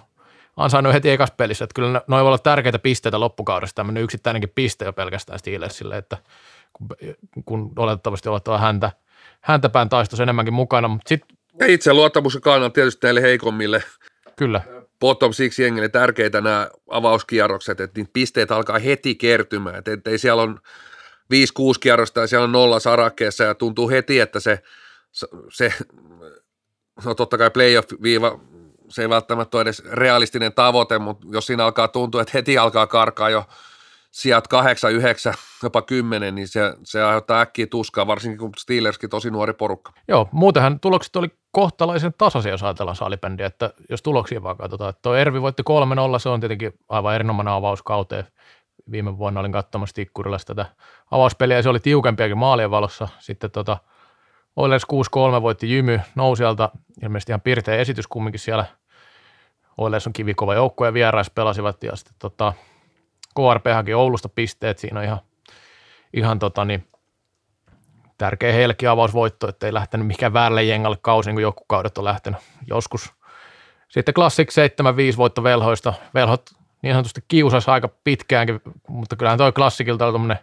ansainnut 0.57 0.93
heti 0.93 1.11
ekas 1.11 1.31
pelissä, 1.31 1.65
että 1.65 1.75
kyllä 1.75 2.03
noin 2.07 2.25
voi 2.25 2.29
olla 2.29 2.39
tärkeitä 2.39 2.79
pisteitä 2.79 3.21
loppukaudesta, 3.21 3.75
tämmöinen 3.75 4.03
yksittäinenkin 4.03 4.53
piste 4.55 4.85
jo 4.85 4.93
pelkästään 4.93 5.39
Steelersille, 5.39 5.97
että 5.97 6.17
kun, 6.73 6.89
kun 7.45 7.73
oletettavasti 7.77 8.29
olette 8.29 8.51
häntä, 8.59 8.91
häntäpään 9.41 9.89
taistossa 9.89 10.23
enemmänkin 10.23 10.55
mukana, 10.55 10.89
mutta 10.89 11.09
sitten 11.09 11.37
itse 11.67 11.93
luottamuksen 11.93 12.41
kannalta 12.43 12.75
tietysti 12.75 13.01
teille 13.01 13.23
heikommille. 13.23 13.83
Kyllä. 14.37 14.61
Bottom 15.01 15.33
six 15.33 15.59
jengille 15.59 15.89
tärkeitä 15.89 16.41
nämä 16.41 16.69
avauskierrokset, 16.91 17.81
että 17.81 18.01
niitä 18.01 18.11
pisteet 18.13 18.51
alkaa 18.51 18.79
heti 18.79 19.15
kertymään, 19.15 19.83
että 19.87 20.11
ei 20.11 20.19
siellä 20.19 20.43
on 20.43 20.61
5-6 21.35 21.79
kierrosta 21.81 22.21
ja 22.21 22.27
siellä 22.27 22.45
on 22.45 22.53
nolla 22.53 22.81
sarakkeessa 22.81 23.45
ja 23.45 23.55
tuntuu 23.55 23.91
heti, 23.91 24.21
että 24.21 24.41
se, 24.41 24.63
se 25.53 25.73
no 27.05 27.15
totta 27.15 27.39
kai 27.39 27.51
playoff-viiva, 27.51 28.41
se 28.89 29.03
ei 29.03 29.09
välttämättä 29.09 29.57
ole 29.57 29.63
edes 29.63 29.85
realistinen 29.85 30.53
tavoite, 30.53 30.99
mutta 30.99 31.27
jos 31.31 31.47
siinä 31.47 31.65
alkaa 31.65 31.89
tuntua, 31.89 32.23
että 32.23 32.33
heti 32.35 32.59
alkaa 32.59 32.87
karkaa 32.87 33.31
jo 33.31 33.45
sijat 34.11 34.49
8, 34.49 34.93
9, 34.93 35.35
jopa 35.63 35.83
10, 35.83 36.35
niin 36.35 36.49
se, 36.49 36.61
se 36.85 37.03
aiheuttaa 37.03 37.41
äkkiä 37.41 37.67
tuskaa, 37.67 38.07
varsinkin 38.07 38.39
kun 38.39 38.51
Steelerskin 38.59 39.11
tosi 39.11 39.31
nuori 39.31 39.53
porukka. 39.53 39.93
Joo, 40.09 40.29
muutenhan 40.33 40.81
tulokset 40.81 41.17
oli 41.17 41.29
kohtalaisen 41.53 42.15
tasaisia, 42.19 42.53
jos 42.53 42.63
ajatellaan 42.63 42.97
salibändiä, 42.97 43.47
että 43.47 43.71
jos 43.91 44.03
tuloksia 44.03 44.43
vaan 44.43 44.57
katsotaan. 44.57 44.95
Tuo 45.03 45.15
Ervi 45.15 45.43
voitti 45.43 45.63
3-0, 46.17 46.19
se 46.19 46.29
on 46.29 46.41
tietenkin 46.41 46.73
aivan 46.89 47.15
erinomainen 47.15 47.55
avaus 47.55 47.83
kauteen. 47.83 48.25
Viime 48.91 49.19
vuonna 49.19 49.41
olin 49.41 49.53
katsomassa 49.53 49.95
Tikkurilassa 49.95 50.55
tätä 50.55 50.67
avauspeliä 51.11 51.57
ja 51.57 51.63
se 51.63 51.69
oli 51.69 51.81
tiukempiakin 51.81 52.39
maalien 52.39 52.71
valossa. 52.71 53.09
Sitten 53.19 53.51
tota, 53.51 53.77
Oilers 54.57 54.87
6-3 55.39 55.43
voitti 55.43 55.73
Jymy 55.73 56.01
nousialta, 56.15 56.71
ilmeisesti 57.03 57.33
ihan 57.33 57.41
pirteä 57.41 57.77
esitys 57.77 58.07
kumminkin 58.07 58.41
siellä. 58.41 58.65
Oilers 59.79 60.07
on 60.07 60.13
kivikova 60.13 60.55
joukko 60.55 60.85
ja 60.85 60.95
vierais 60.95 61.31
pelasivat 61.31 61.83
ja 61.83 61.97
sitten 61.97 62.15
tota, 62.19 62.53
KRP 63.35 63.65
haki 63.75 63.95
Oulusta 63.95 64.29
pisteet, 64.29 64.79
siinä 64.79 65.01
on 65.01 65.05
ihan, 65.05 65.21
ihan 66.15 66.39
tota, 66.39 66.65
niin, 66.65 66.88
tärkeä 68.19 68.53
helki 68.53 68.87
avausvoitto, 68.87 69.49
ettei 69.49 69.75
lähtenyt 69.75 70.07
mikään 70.07 70.33
väärälle 70.33 70.63
jengalle 70.63 70.99
kausin, 71.01 71.35
kun 71.35 71.43
joku 71.43 71.65
kaudet 71.69 71.99
on 71.99 72.05
lähtenyt 72.05 72.41
joskus. 72.67 73.13
Sitten 73.89 74.15
Classic 74.15 74.55
7-5 75.15 75.17
voitto 75.17 75.43
velhoista. 75.43 75.95
Velhot 76.15 76.51
niin 76.83 76.95
sanotusti 76.95 77.25
kiusas 77.29 77.69
aika 77.69 77.89
pitkäänkin, 78.05 78.61
mutta 78.89 79.17
kyllähän 79.17 79.39
toi 79.39 79.53
klassikilta 79.53 80.07
on 80.07 80.13
tuommoinen 80.13 80.39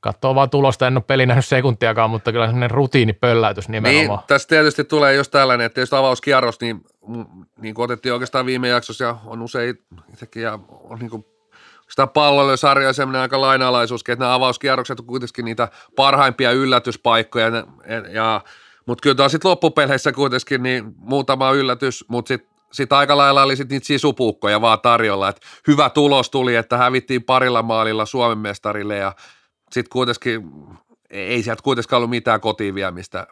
Katsoo 0.00 0.34
vaan 0.34 0.50
tulosta, 0.50 0.86
en 0.86 0.96
ole 0.96 1.04
peli 1.06 1.26
nähnyt 1.26 1.44
sekuntiakaan, 1.44 2.10
mutta 2.10 2.32
kyllä 2.32 2.46
semmoinen 2.46 2.70
rutiinipölläytys 2.70 3.68
nimenomaan. 3.68 4.18
Niin, 4.18 4.26
tässä 4.26 4.48
tietysti 4.48 4.84
tulee 4.84 5.14
just 5.14 5.30
tällainen, 5.30 5.66
että 5.66 5.80
jos 5.80 5.92
avauskierros, 5.92 6.60
niin, 6.60 6.84
niin 7.60 7.74
kuin 7.74 7.84
otettiin 7.84 8.12
oikeastaan 8.12 8.46
viime 8.46 8.68
jaksossa 8.68 9.04
ja 9.04 9.16
on 9.26 9.42
usein 9.42 9.78
itsekin 10.12 10.42
ja 10.42 10.58
on 10.68 10.98
niin 10.98 11.10
kuin 11.10 11.24
sitä 11.92 12.06
palloilusarjoja 12.06 12.92
semmoinen 12.92 13.22
aika 13.22 13.40
lainalaisuus, 13.40 14.00
että 14.00 14.16
nämä 14.24 14.34
avauskierrokset 14.34 15.00
on 15.00 15.06
kuitenkin 15.06 15.44
niitä 15.44 15.68
parhaimpia 15.96 16.52
yllätyspaikkoja, 16.52 17.46
ja, 17.46 17.64
ja, 18.10 18.40
mutta 18.86 19.02
kyllä 19.02 19.28
sitten 19.28 19.50
loppupeleissä 19.50 20.12
kuitenkin 20.12 20.62
niin 20.62 20.84
muutama 20.96 21.50
yllätys, 21.50 22.04
mutta 22.08 22.28
sitten 22.28 22.52
sit 22.72 22.92
aika 22.92 23.16
lailla 23.16 23.42
oli 23.42 23.56
sit 23.56 23.68
niitä 23.68 23.86
sisupuukkoja 23.86 24.60
vaan 24.60 24.80
tarjolla, 24.80 25.28
että 25.28 25.46
hyvä 25.66 25.90
tulos 25.90 26.30
tuli, 26.30 26.56
että 26.56 26.76
hävittiin 26.76 27.22
parilla 27.22 27.62
maalilla 27.62 28.06
Suomen 28.06 28.38
mestarille 28.38 28.96
ja 28.96 29.12
sitten 29.72 29.92
kuitenkin 29.92 30.50
ei 31.10 31.42
sieltä 31.42 31.62
kuitenkaan 31.62 31.98
ollut 31.98 32.10
mitään 32.10 32.40
kotiin 32.40 32.74
viemistä 32.74 33.26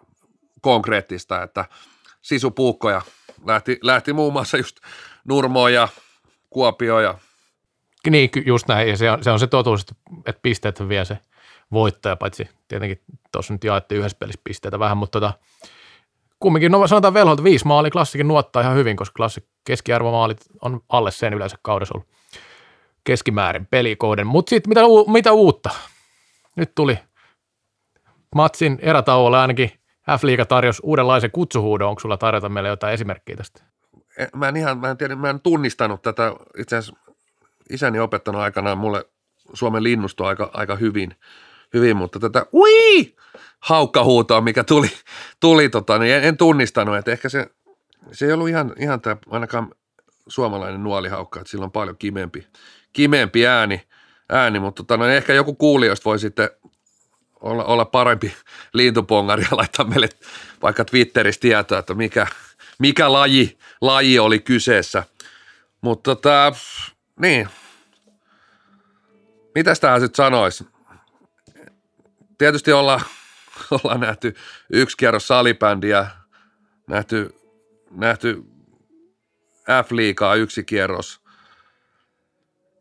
konkreettista, 0.60 1.42
että 1.42 1.64
sisupuukkoja 2.22 3.02
lähti, 3.46 3.78
lähti 3.82 4.12
muun 4.12 4.32
muassa 4.32 4.56
just 4.56 4.76
Nurmoon 5.24 5.72
ja 5.72 5.88
Kuopio 6.50 7.00
ja 7.00 7.18
niin, 8.10 8.30
just 8.46 8.68
näin, 8.68 8.88
ja 8.88 8.96
se 8.96 9.10
on 9.10 9.24
se, 9.24 9.30
on 9.30 9.40
se 9.40 9.46
totuus, 9.46 9.86
että 10.26 10.40
pisteet 10.42 10.88
vie 10.88 11.04
se 11.04 11.18
voittaja, 11.72 12.16
paitsi 12.16 12.48
tietenkin 12.68 13.00
tuossa 13.32 13.54
nyt 13.54 13.64
jaettiin 13.64 13.98
yhdessä 13.98 14.18
pelissä 14.18 14.40
pisteitä 14.44 14.78
vähän, 14.78 14.96
mutta 14.96 15.20
tota, 15.20 15.32
kumminkin, 16.40 16.72
no 16.72 16.86
sanotaan 16.86 17.14
velholta 17.14 17.44
viisi 17.44 17.66
maali, 17.66 17.90
klassikin 17.90 18.28
nuottaa 18.28 18.62
ihan 18.62 18.76
hyvin, 18.76 18.96
koska 18.96 19.16
klassik 19.16 19.44
keskiarvomaalit 19.64 20.40
on 20.62 20.80
alle 20.88 21.10
sen 21.10 21.34
yleensä 21.34 21.56
kaudessa 21.62 21.94
ollut 21.94 22.08
keskimäärin 23.04 23.66
pelikohden. 23.66 24.26
Mutta 24.26 24.50
sitten 24.50 24.68
mitä, 24.68 24.80
mitä 25.12 25.32
uutta? 25.32 25.70
Nyt 26.56 26.74
tuli 26.74 26.98
Matsin 28.34 28.78
erätauolle 28.82 29.38
ainakin 29.38 29.70
F-liiga 30.18 30.46
tarjosi 30.46 30.80
uudenlaisen 30.84 31.30
kutsuhuudon. 31.30 31.88
Onko 31.88 32.00
sulla 32.00 32.16
tarjota 32.16 32.48
meille 32.48 32.68
jotain 32.68 32.94
esimerkkiä 32.94 33.36
tästä? 33.36 33.62
Mä 34.36 34.48
en 34.48 34.56
ihan, 34.56 34.78
mä 34.78 34.90
en 34.90 34.96
tiedä, 34.96 35.16
mä 35.16 35.30
en 35.30 35.40
tunnistanut 35.40 36.02
tätä. 36.02 36.32
Itse 36.58 36.76
asiassa 36.76 37.00
isäni 37.70 38.00
opettanut 38.00 38.42
aikanaan 38.42 38.78
mulle 38.78 39.04
Suomen 39.54 39.82
linnusto 39.82 40.24
aika, 40.24 40.50
aika 40.52 40.76
hyvin, 40.76 41.16
hyvin, 41.74 41.96
mutta 41.96 42.18
tätä 42.18 42.46
ui 42.52 43.14
haukkahuutoa, 43.60 44.40
mikä 44.40 44.64
tuli, 44.64 44.90
tuli 45.40 45.68
tota, 45.68 45.98
niin 45.98 46.14
en, 46.14 46.24
en, 46.24 46.36
tunnistanut, 46.36 46.96
että 46.96 47.12
ehkä 47.12 47.28
se, 47.28 47.50
se 48.12 48.26
ei 48.26 48.32
ollut 48.32 48.48
ihan, 48.48 48.72
ihan 48.78 49.00
tämä 49.00 49.16
ainakaan 49.30 49.74
suomalainen 50.28 50.82
nuolihaukka, 50.82 51.40
että 51.40 51.50
sillä 51.50 51.64
on 51.64 51.72
paljon 51.72 51.96
kimeempi, 51.96 52.46
kimeempi 52.92 53.46
ääni, 53.46 53.82
ääni 54.28 54.60
mutta 54.60 54.82
tota, 54.82 54.96
no, 54.96 55.06
ehkä 55.06 55.32
joku 55.32 55.54
kuulijoista 55.54 56.04
voi 56.04 56.18
sitten 56.18 56.50
olla, 57.40 57.64
olla 57.64 57.84
parempi 57.84 58.34
liintupongari 58.74 59.42
ja 59.50 59.56
laittaa 59.56 59.86
meille 59.86 60.08
vaikka 60.62 60.84
Twitterissä 60.84 61.40
tietoa, 61.40 61.78
että 61.78 61.94
mikä, 61.94 62.26
mikä 62.78 63.12
laji, 63.12 63.58
laji 63.80 64.18
oli 64.18 64.38
kyseessä. 64.38 65.04
Mutta 65.80 66.14
tota, 66.14 66.52
niin, 67.20 67.48
Mitäs 69.54 69.80
tähän 69.80 70.00
sitten 70.00 70.16
sanoisi? 70.16 70.66
Tietysti 72.38 72.72
olla, 72.72 73.00
ollaan 73.70 74.00
nähty 74.00 74.34
yksi 74.70 74.96
kierros 74.96 75.28
salibändiä, 75.28 76.06
nähty, 76.86 77.34
nähty 77.90 78.42
F-liigaa 79.84 80.34
yksi 80.34 80.64
kierros. 80.64 81.20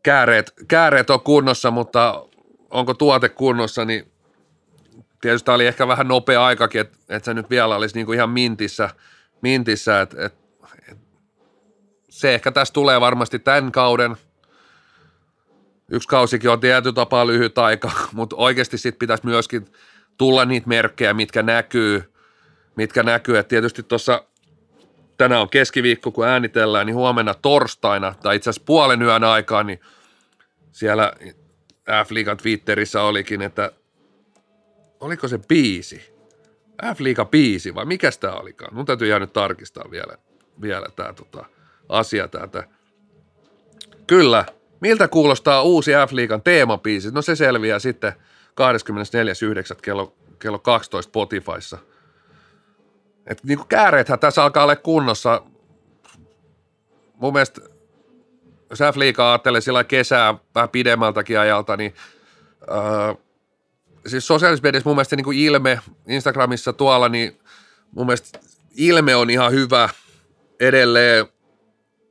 Kääreet, 0.02 0.52
kääreet 0.68 1.10
on 1.10 1.20
kunnossa, 1.20 1.70
mutta 1.70 2.26
onko 2.70 2.94
tuote 2.94 3.28
kunnossa, 3.28 3.84
niin 3.84 4.12
tietysti 5.20 5.46
tämä 5.46 5.54
oli 5.54 5.66
ehkä 5.66 5.88
vähän 5.88 6.08
nopea 6.08 6.44
aikakin, 6.44 6.80
että, 6.80 6.98
että 7.08 7.24
se 7.24 7.34
nyt 7.34 7.50
vielä 7.50 7.76
olisi 7.76 7.94
niin 7.94 8.06
kuin 8.06 8.16
ihan 8.16 8.30
mintissä, 8.30 8.90
mintissä 9.42 10.00
että, 10.00 10.24
että, 10.24 10.38
että 10.88 11.04
se 12.08 12.34
ehkä 12.34 12.52
tässä 12.52 12.74
tulee 12.74 13.00
varmasti 13.00 13.38
tämän 13.38 13.72
kauden– 13.72 14.16
yksi 15.90 16.08
kausikin 16.08 16.50
on 16.50 16.60
tietyllä 16.60 16.94
tapaa 16.94 17.26
lyhyt 17.26 17.58
aika, 17.58 17.90
mutta 18.12 18.36
oikeasti 18.36 18.78
sitten 18.78 18.98
pitäisi 18.98 19.26
myöskin 19.26 19.66
tulla 20.18 20.44
niitä 20.44 20.68
merkkejä, 20.68 21.14
mitkä 21.14 21.42
näkyy, 21.42 22.12
mitkä 22.76 23.02
näkyy, 23.02 23.38
että 23.38 23.48
tietysti 23.48 23.82
tuossa 23.82 24.24
tänään 25.16 25.40
on 25.40 25.50
keskiviikko, 25.50 26.10
kun 26.10 26.26
äänitellään, 26.26 26.86
niin 26.86 26.96
huomenna 26.96 27.34
torstaina, 27.34 28.14
tai 28.22 28.36
itse 28.36 28.50
asiassa 28.50 28.66
puolen 28.66 29.02
yön 29.02 29.24
aikaa, 29.24 29.62
niin 29.62 29.80
siellä 30.72 31.12
F-liigan 32.04 32.36
Twitterissä 32.36 33.02
olikin, 33.02 33.42
että 33.42 33.72
oliko 35.00 35.28
se 35.28 35.38
biisi? 35.38 36.14
F-liiga 36.82 37.24
biisi 37.24 37.74
vai 37.74 37.84
mikä 37.84 38.10
tämä 38.20 38.32
olikaan? 38.32 38.74
Mun 38.74 38.86
täytyy 38.86 39.08
jäänyt 39.08 39.32
tarkistaa 39.32 39.90
vielä, 39.90 40.14
vielä 40.62 40.86
tämä 40.96 41.12
tota, 41.12 41.44
asia 41.88 42.28
täältä. 42.28 42.68
Kyllä, 44.06 44.44
Miltä 44.80 45.08
kuulostaa 45.08 45.62
uusi 45.62 45.90
F-liigan 45.90 46.42
teemapiisi? 46.42 47.10
No 47.10 47.22
se 47.22 47.36
selviää 47.36 47.78
sitten 47.78 48.12
24.9. 48.12 49.80
kello, 49.82 50.14
kello 50.38 50.58
12 50.58 51.08
Spotifyssa. 51.08 51.78
Et 53.26 53.44
niin 53.44 53.66
kääreethän 53.68 54.18
tässä 54.18 54.42
alkaa 54.42 54.62
olla 54.62 54.76
kunnossa. 54.76 55.42
Mun 57.14 57.32
mielestä, 57.32 57.60
jos 58.70 58.78
F-liigaa 58.78 59.30
ajattelee 59.32 59.60
sillä 59.60 59.84
kesää 59.84 60.34
vähän 60.54 60.68
pidemmältäkin 60.68 61.38
ajalta, 61.38 61.76
niin 61.76 61.94
äh, 62.62 63.16
siis 64.06 64.26
sosiaalisessa 64.26 64.66
mediassa 64.66 64.88
mun 64.88 64.96
mielestä 64.96 65.16
niin 65.16 65.32
ilme 65.32 65.80
Instagramissa 66.08 66.72
tuolla, 66.72 67.08
niin 67.08 67.40
mun 67.90 68.06
mielestä 68.06 68.38
ilme 68.76 69.16
on 69.16 69.30
ihan 69.30 69.52
hyvä 69.52 69.88
edelleen. 70.60 71.26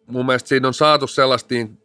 Mun 0.07 0.25
mielestä 0.25 0.49
siinä 0.49 0.67
on 0.67 0.73
saatu 0.73 1.07
sellaista 1.07 1.53
niin 1.53 1.81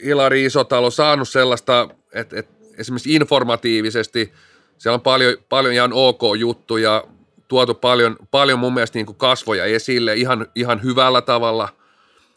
Ilari 0.00 0.44
Isotalo 0.44 0.90
saanut 0.90 1.28
sellaista, 1.28 1.88
että, 2.12 2.38
että 2.38 2.54
esimerkiksi 2.78 3.14
informatiivisesti 3.14 4.32
siellä 4.78 4.94
on 4.94 5.00
paljon, 5.00 5.36
paljon 5.48 5.74
ihan 5.74 5.92
ok 5.92 6.20
juttuja, 6.38 7.04
tuotu 7.48 7.74
paljon, 7.74 8.16
paljon 8.30 8.58
mun 8.58 8.74
mielestä 8.74 8.98
niin 8.98 9.06
kuin 9.06 9.16
kasvoja 9.16 9.64
esille 9.64 10.14
ihan, 10.14 10.46
ihan 10.54 10.82
hyvällä 10.82 11.22
tavalla. 11.22 11.68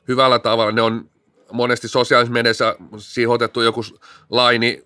Hyvällä 0.08 0.40
tavalla. 0.40 0.72
Ne 0.72 0.82
on 0.82 1.10
monesti 1.52 1.88
sosiaalisessa 1.88 2.34
mediassa 2.34 2.76
sihotettu 2.98 3.62
joku 3.62 3.82
laini, 4.30 4.86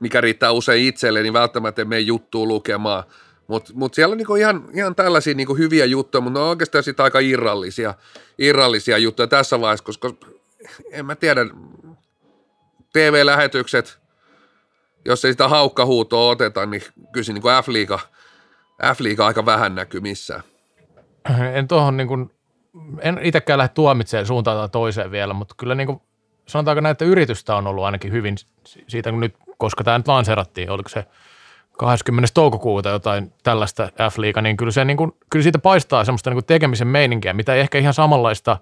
mikä 0.00 0.20
riittää 0.20 0.52
usein 0.52 0.84
itselle, 0.84 1.22
niin 1.22 1.32
välttämättä 1.32 1.82
ei 1.82 1.86
mene 1.86 2.00
juttuun 2.00 2.48
lukemaan. 2.48 3.04
Mutta 3.46 3.72
mut 3.74 3.94
siellä 3.94 4.12
on 4.12 4.18
niinku 4.18 4.34
ihan, 4.36 4.68
ihan 4.74 4.94
tällaisia 4.94 5.34
niinku 5.34 5.54
hyviä 5.54 5.84
juttuja, 5.84 6.20
mutta 6.20 6.38
ne 6.38 6.44
on 6.44 6.50
oikeastaan 6.50 6.84
aika 6.98 7.20
irrallisia, 7.20 7.94
irrallisia 8.38 8.98
juttuja 8.98 9.26
tässä 9.26 9.60
vaiheessa, 9.60 9.84
koska 9.84 10.14
en 10.90 11.06
mä 11.06 11.16
tiedä, 11.16 11.46
TV-lähetykset, 12.94 13.98
jos 15.04 15.24
ei 15.24 15.32
sitä 15.32 15.48
haukkahuutoa 15.48 16.30
oteta, 16.30 16.66
niin 16.66 16.82
kyllä 17.12 17.26
niin 17.32 17.42
kuin 17.42 17.54
F-liiga, 17.54 17.98
F-liiga 18.94 19.26
aika 19.26 19.46
vähän 19.46 19.74
näkyy 19.74 20.00
missään. 20.00 20.42
En 21.54 21.68
tuohon 21.68 21.96
niin 21.96 22.08
kuin, 22.08 22.30
en 23.00 23.18
itsekään 23.22 23.58
lähde 23.58 23.74
tuomitsemaan 23.74 24.26
suuntaan 24.26 24.58
tai 24.58 24.68
toiseen 24.68 25.10
vielä, 25.10 25.34
mutta 25.34 25.54
kyllä 25.58 25.74
niin 25.74 25.86
kuin, 25.86 26.00
sanotaanko 26.46 26.80
näin, 26.80 26.90
että 26.90 27.04
yritystä 27.04 27.56
on 27.56 27.66
ollut 27.66 27.84
ainakin 27.84 28.12
hyvin 28.12 28.36
siitä, 28.88 29.10
kun 29.10 29.20
nyt, 29.20 29.36
koska 29.58 29.84
tämä 29.84 29.98
nyt 29.98 30.08
lanserattiin, 30.08 30.70
oliko 30.70 30.88
se 30.88 31.04
20. 31.78 32.28
toukokuuta 32.34 32.88
jotain 32.88 33.32
tällaista 33.42 33.86
F-liiga, 33.86 34.42
niin 34.42 34.56
kyllä, 34.56 34.72
se, 34.72 34.84
niin 34.84 34.96
kuin, 34.96 35.12
kyllä 35.30 35.42
siitä 35.42 35.58
paistaa 35.58 36.04
semmoista 36.04 36.30
niin 36.30 36.36
kuin 36.36 36.44
tekemisen 36.44 36.88
meininkiä, 36.88 37.32
mitä 37.32 37.54
ei 37.54 37.60
ehkä 37.60 37.78
ihan 37.78 37.94
samanlaista 37.94 38.56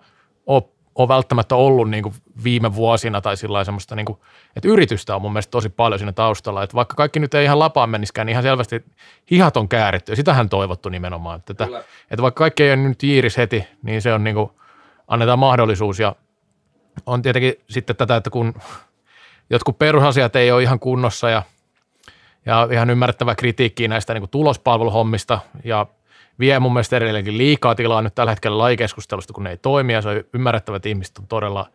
ole 0.46 0.62
ole 0.94 1.08
välttämättä 1.08 1.56
ollut 1.56 1.90
niin 1.90 2.02
kuin 2.02 2.14
viime 2.44 2.74
vuosina 2.74 3.20
tai 3.20 3.36
sillä 3.36 3.64
semmoista, 3.64 3.96
niin 3.96 4.06
kuin, 4.06 4.18
että 4.56 4.68
yritystä 4.68 5.16
on 5.16 5.22
mun 5.22 5.32
mielestä 5.32 5.50
tosi 5.50 5.68
paljon 5.68 5.98
siinä 5.98 6.12
taustalla, 6.12 6.62
että 6.62 6.74
vaikka 6.74 6.94
kaikki 6.94 7.20
nyt 7.20 7.34
ei 7.34 7.44
ihan 7.44 7.58
lapaan 7.58 7.90
meniskään, 7.90 8.26
niin 8.26 8.32
ihan 8.32 8.42
selvästi 8.42 8.84
hihat 9.30 9.56
on 9.56 9.68
kääritty 9.68 10.12
ja 10.12 10.16
sitähän 10.16 10.48
toivottu 10.48 10.88
nimenomaan, 10.88 11.38
että, 11.38 11.52
että, 11.52 11.84
että 12.10 12.22
vaikka 12.22 12.38
kaikki 12.38 12.62
ei 12.62 12.72
ole 12.72 12.76
nyt 12.76 13.02
jiiris 13.02 13.36
heti, 13.36 13.66
niin 13.82 14.02
se 14.02 14.14
on 14.14 14.24
niin 14.24 14.34
kuin, 14.34 14.50
annetaan 15.08 15.38
mahdollisuus 15.38 15.98
ja 15.98 16.14
on 17.06 17.22
tietenkin 17.22 17.54
sitten 17.70 17.96
tätä, 17.96 18.16
että 18.16 18.30
kun 18.30 18.54
jotkut 19.50 19.78
perusasiat 19.78 20.36
ei 20.36 20.52
ole 20.52 20.62
ihan 20.62 20.78
kunnossa 20.78 21.30
ja, 21.30 21.42
ja 22.46 22.68
ihan 22.72 22.90
ymmärrettävä 22.90 23.34
kritiikkiä 23.34 23.88
näistä 23.88 24.14
niin 24.14 24.22
kuin 24.22 24.30
tulospalveluhommista 24.30 25.40
ja 25.64 25.86
vie 26.38 26.58
mun 26.58 26.72
mielestä 26.72 26.96
edelleenkin 26.96 27.38
liikaa 27.38 27.74
tilaa 27.74 28.02
nyt 28.02 28.14
tällä 28.14 28.32
hetkellä 28.32 28.58
lajikeskustelusta, 28.58 29.32
kun 29.32 29.44
ne 29.44 29.50
ei 29.50 29.56
toimi 29.56 29.92
ja 29.92 30.02
se 30.02 30.08
on 30.08 30.24
ymmärrettävä, 30.34 30.76
että 30.76 30.88
ihmiset 30.88 31.18
on 31.18 31.26
todella, 31.26 31.66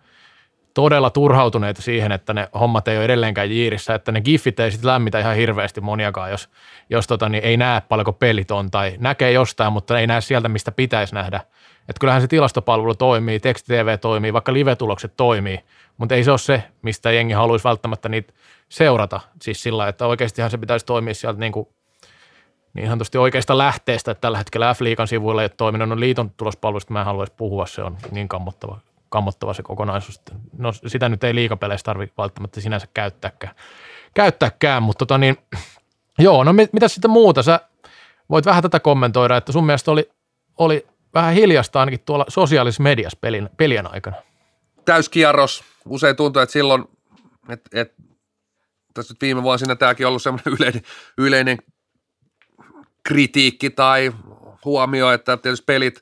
todella 0.73 1.09
turhautuneita 1.09 1.81
siihen, 1.81 2.11
että 2.11 2.33
ne 2.33 2.49
hommat 2.59 2.87
ei 2.87 2.97
ole 2.97 3.05
edelleenkään 3.05 3.51
jiirissä, 3.51 3.95
että 3.95 4.11
ne 4.11 4.21
giffit 4.21 4.59
ei 4.59 4.71
sitten 4.71 4.87
lämmitä 4.87 5.19
ihan 5.19 5.35
hirveästi 5.35 5.81
moniakaan, 5.81 6.31
jos, 6.31 6.49
jos 6.89 7.07
tota, 7.07 7.29
niin 7.29 7.43
ei 7.43 7.57
näe 7.57 7.81
paljonko 7.81 8.13
pelit 8.13 8.51
on 8.51 8.71
tai 8.71 8.93
näkee 8.99 9.31
jostain, 9.31 9.73
mutta 9.73 9.99
ei 9.99 10.07
näe 10.07 10.21
sieltä, 10.21 10.49
mistä 10.49 10.71
pitäisi 10.71 11.15
nähdä. 11.15 11.41
Että 11.89 11.99
kyllähän 11.99 12.21
se 12.21 12.27
tilastopalvelu 12.27 12.95
toimii, 12.95 13.39
teksti-TV 13.39 13.97
toimii, 13.99 14.33
vaikka 14.33 14.53
live-tulokset 14.53 15.13
toimii, 15.17 15.59
mutta 15.97 16.15
ei 16.15 16.23
se 16.23 16.31
ole 16.31 16.37
se, 16.37 16.63
mistä 16.81 17.11
jengi 17.11 17.33
haluaisi 17.33 17.63
välttämättä 17.63 18.09
niitä 18.09 18.33
seurata. 18.69 19.19
Siis 19.41 19.63
sillä, 19.63 19.87
että 19.87 20.07
oikeastihan 20.07 20.51
se 20.51 20.57
pitäisi 20.57 20.85
toimia 20.85 21.13
sieltä 21.13 21.39
niin 21.39 21.51
kuin 21.51 21.67
niin 22.77 22.85
ihan 22.85 22.97
tosti 22.97 23.17
oikeasta 23.17 23.57
lähteestä, 23.57 24.11
että 24.11 24.21
tällä 24.21 24.37
hetkellä 24.37 24.73
F-liikan 24.73 25.07
sivuilla 25.07 25.41
ei 25.41 25.45
ole 25.45 25.51
toiminut, 25.57 25.89
no 25.89 25.99
liiton 25.99 26.31
tulospalvelusta 26.37 26.93
mä 26.93 26.99
en 26.99 27.05
haluaisi 27.05 27.33
puhua, 27.37 27.65
se 27.65 27.83
on 27.83 27.97
niin 28.11 28.27
kammottava, 28.27 28.79
kammottava 29.09 29.53
se 29.53 29.63
kokonaisuus. 29.63 30.21
No 30.57 30.73
sitä 30.73 31.09
nyt 31.09 31.23
ei 31.23 31.35
liikapeleissä 31.35 31.85
tarvitse 31.85 32.13
välttämättä 32.17 32.61
sinänsä 32.61 32.87
käyttääkään, 32.93 33.55
käyttääkään 34.13 34.83
mutta 34.83 35.05
tota 35.05 35.17
niin, 35.17 35.37
joo, 36.19 36.43
no 36.43 36.53
mit, 36.53 36.73
mitä 36.73 36.87
sitten 36.87 37.11
muuta, 37.11 37.43
sä 37.43 37.59
voit 38.29 38.45
vähän 38.45 38.63
tätä 38.63 38.79
kommentoida, 38.79 39.37
että 39.37 39.51
sun 39.51 39.65
mielestä 39.65 39.91
oli, 39.91 40.09
oli 40.57 40.87
vähän 41.13 41.33
hiljasta 41.33 41.79
ainakin 41.79 42.03
tuolla 42.05 42.25
sosiaalisessa 42.27 42.83
mediassa 42.83 43.17
pelin, 43.21 43.49
pelien 43.57 43.93
aikana. 43.93 44.15
Täyskierros, 44.85 45.63
usein 45.85 46.15
tuntuu, 46.15 46.41
että 46.41 46.53
silloin, 46.53 46.83
että, 47.49 47.81
että 47.81 48.03
tässä 48.93 49.15
viime 49.21 49.43
vuosina 49.43 49.75
tämäkin 49.75 50.05
on 50.05 50.07
ollut 50.07 50.21
semmoinen 50.21 50.53
yleinen, 50.59 50.81
yleinen 51.17 51.57
kritiikki 53.07 53.69
tai 53.69 54.11
huomio, 54.65 55.11
että 55.11 55.37
tietysti 55.37 55.65
pelit, 55.65 56.01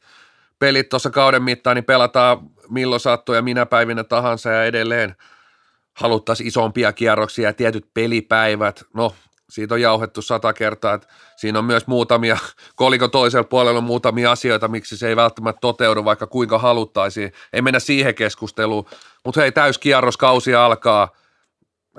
pelit 0.60 0.90
tuossa 0.90 1.10
kauden 1.10 1.44
mittaan 1.44 1.76
niin 1.76 1.86
pelataan 1.86 2.38
milloin 2.70 3.00
sattuu 3.00 3.36
ja 3.36 3.42
minä 3.42 3.66
päivinä 3.66 4.04
tahansa 4.04 4.50
ja 4.50 4.66
edelleen 4.66 5.16
haluttaisiin 5.94 6.48
isompia 6.48 6.94
kierroksia 6.94 7.50
ja 7.50 7.54
tietyt 7.54 7.86
pelipäivät. 7.94 8.84
No, 8.94 9.16
siitä 9.50 9.74
on 9.74 9.82
jauhettu 9.82 10.22
sata 10.22 10.54
kertaa, 10.54 10.94
että 10.94 11.08
siinä 11.36 11.60
on 11.60 11.66
myös 11.66 11.88
muutamia, 11.88 12.38
koliko 12.76 13.08
toisella 13.08 13.44
puolella 13.44 13.78
on 13.78 13.84
muutamia 13.84 14.32
asioita, 14.32 14.68
miksi 14.68 14.98
se 14.98 15.08
ei 15.08 15.16
välttämättä 15.16 15.60
toteudu, 15.62 16.06
vaikka 16.06 16.28
kuinka 16.28 16.60
haluttaisiin. 16.60 17.32
Ei 17.54 17.62
mennä 17.62 17.80
siihen 17.80 18.16
keskusteluun, 18.16 18.86
mutta 19.26 19.42
hei, 19.42 19.52
täyskierroskausi 19.52 20.56
alkaa. 20.56 21.10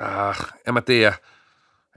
Äh, 0.02 0.38
en 0.66 0.74
mä 0.74 0.80
tiedä 0.80 1.14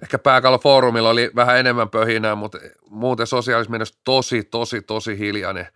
ehkä 0.03 0.19
pääkallofoorumilla 0.19 1.09
oli 1.09 1.31
vähän 1.35 1.57
enemmän 1.57 1.89
pöhinää, 1.89 2.35
mutta 2.35 2.57
muuten 2.89 3.27
sosiaalisessa 3.27 3.71
mielessä 3.71 3.99
tosi, 4.03 4.43
tosi, 4.43 4.81
tosi 4.81 5.17
hiljainen, 5.17 5.67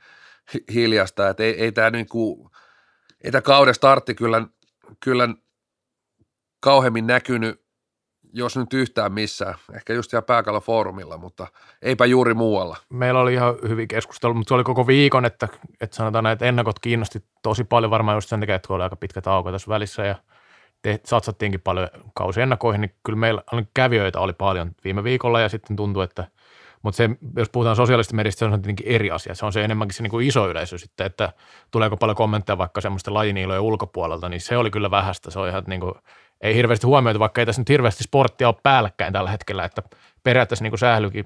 hiljasta, 0.74 1.30
että 1.30 1.44
ei, 1.44 1.62
ei 1.62 1.72
tämä 1.72 1.90
niinku, 1.90 2.52
kauden 3.44 3.76
startti 3.76 4.16
kyllä, 4.16 4.48
kyllä 5.00 5.30
kauheammin 6.60 7.08
näkynyt, 7.08 7.64
jos 8.34 8.58
nyt 8.58 8.74
yhtään 8.74 9.14
missään, 9.14 9.56
ehkä 9.76 9.94
just 9.94 10.10
siellä 10.10 10.26
pääkallofoorumilla, 10.26 11.18
mutta 11.18 11.48
eipä 11.82 12.06
juuri 12.06 12.34
muualla. 12.34 12.78
Meillä 12.90 13.20
oli 13.20 13.34
ihan 13.34 13.56
hyvin 13.68 13.88
keskustelu, 13.88 14.34
mutta 14.34 14.50
se 14.50 14.54
oli 14.54 14.64
koko 14.64 14.88
viikon, 14.88 15.26
että, 15.26 15.48
että 15.82 15.96
sanotaan 15.96 16.26
että 16.26 16.46
ennakot 16.46 16.80
kiinnosti 16.80 17.24
tosi 17.44 17.64
paljon 17.64 17.92
varmaan 17.92 18.18
just 18.18 18.30
sen 18.30 18.40
takia, 18.40 18.56
että 18.56 18.74
oli 18.74 18.84
aika 18.84 18.96
pitkä 18.96 19.22
tauko 19.22 19.52
tässä 19.52 19.70
välissä 19.70 20.06
ja– 20.06 20.16
te, 20.84 21.00
satsattiinkin 21.06 21.62
paljon 21.62 21.88
kausiennakoihin, 22.14 22.82
niin 22.82 22.96
kyllä 23.04 23.20
meillä 23.20 23.44
kävijöitä 23.74 24.20
oli 24.20 24.34
paljon 24.34 24.72
viime 24.84 25.04
viikolla 25.04 25.42
ja 25.42 25.50
sitten 25.50 25.76
tuntuu, 25.76 26.02
että 26.02 26.28
mutta 26.82 26.98
se, 26.98 27.10
jos 27.36 27.50
puhutaan 27.50 27.76
sosiaalista 27.76 28.16
medistä, 28.16 28.40
se 28.40 28.46
on 28.46 28.52
tietenkin 28.52 28.88
eri 28.88 29.12
asia. 29.12 29.36
Se 29.36 29.46
on 29.46 29.54
se 29.54 29.64
enemmänkin 29.64 29.96
se 29.96 30.04
niin 30.04 30.12
kuin 30.12 30.28
iso 30.28 30.50
yleisö 30.50 30.78
sitten, 30.78 31.06
että 31.06 31.34
tuleeko 31.72 31.98
paljon 31.98 32.16
kommentteja 32.16 32.58
vaikka 32.58 32.82
semmoista 32.82 33.14
lajiniilojen 33.14 33.62
ulkopuolelta, 33.62 34.30
niin 34.30 34.42
se 34.42 34.58
oli 34.58 34.72
kyllä 34.72 34.92
vähäistä. 34.92 35.32
Se 35.32 35.40
on 35.40 35.50
ihan 35.50 35.64
niin 35.68 35.82
kuin, 35.82 35.94
ei 36.42 36.56
hirveästi 36.56 36.88
huomioita, 36.88 37.20
vaikka 37.20 37.42
ei 37.42 37.46
tässä 37.46 37.62
nyt 37.62 37.70
hirveästi 37.70 38.04
sporttia 38.04 38.48
ole 38.48 38.56
päällekkäin 38.64 39.14
tällä 39.14 39.32
hetkellä, 39.32 39.66
että 39.66 39.84
periaatteessa 40.24 40.64
niin 40.64 40.72
kuin 40.72 40.80
sählykin 40.80 41.26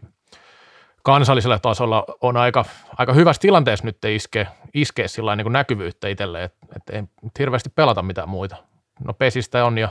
kansallisella 1.03 1.59
tasolla 1.59 2.05
on 2.21 2.37
aika, 2.37 2.65
aika 2.97 3.13
hyvässä 3.13 3.41
tilanteessa 3.41 3.85
nyt 3.85 4.05
iskee, 4.05 4.47
iskee 4.73 5.07
sillä 5.07 5.35
niin 5.35 5.51
näkyvyyttä 5.51 6.07
itselleen, 6.07 6.43
että, 6.43 6.67
että 6.75 6.93
ei 6.93 7.03
hirveästi 7.39 7.69
pelata 7.69 8.01
mitään 8.01 8.29
muita 8.29 8.55
no 9.03 9.13
pesistä 9.13 9.65
on 9.65 9.77
ja, 9.77 9.89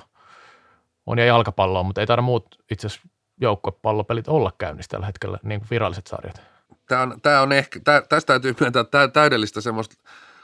on 1.06 1.18
ja 1.18 1.24
jalkapalloa, 1.24 1.82
mutta 1.82 2.00
ei 2.00 2.06
taida 2.06 2.22
muut 2.22 2.58
itse 2.70 2.86
asiassa 2.86 3.08
joukkuepallopelit 3.40 4.28
olla 4.28 4.52
käynnissä 4.58 4.90
tällä 4.90 5.06
hetkellä, 5.06 5.38
niin 5.42 5.60
kuin 5.60 5.70
viralliset 5.70 6.06
sarjat. 6.06 6.42
Tämä 6.88 7.02
on, 7.02 7.20
tämä 7.20 7.40
on 7.40 7.52
ehkä, 7.52 7.80
tämä, 7.84 8.02
tästä 8.08 8.26
täytyy 8.26 8.54
myöntää 8.60 8.84
täydellistä 9.12 9.60
semmoista 9.60 9.96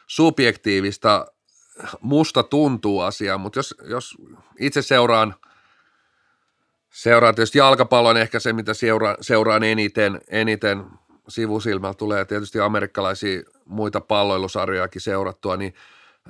subjektiivista 0.06 1.26
musta 2.00 2.42
tuntuu 2.42 3.00
asiaa, 3.00 3.38
mutta 3.38 3.58
jos, 3.58 3.74
jos 3.84 4.16
itse 4.58 4.82
seuraan, 4.82 5.34
seuraan 6.90 7.34
tietysti 7.34 7.58
jalkapallon 7.58 8.16
ehkä 8.16 8.40
se, 8.40 8.52
mitä 8.52 8.74
seuraan, 8.74 9.16
seuraan 9.20 9.62
eniten, 9.62 10.20
eniten 10.28 10.84
sivusilmällä 11.28 11.94
tulee 11.94 12.24
tietysti 12.24 12.60
amerikkalaisia 12.60 13.42
muita 13.64 14.00
palloilusarjojakin 14.00 15.00
seurattua, 15.00 15.56
niin 15.56 15.74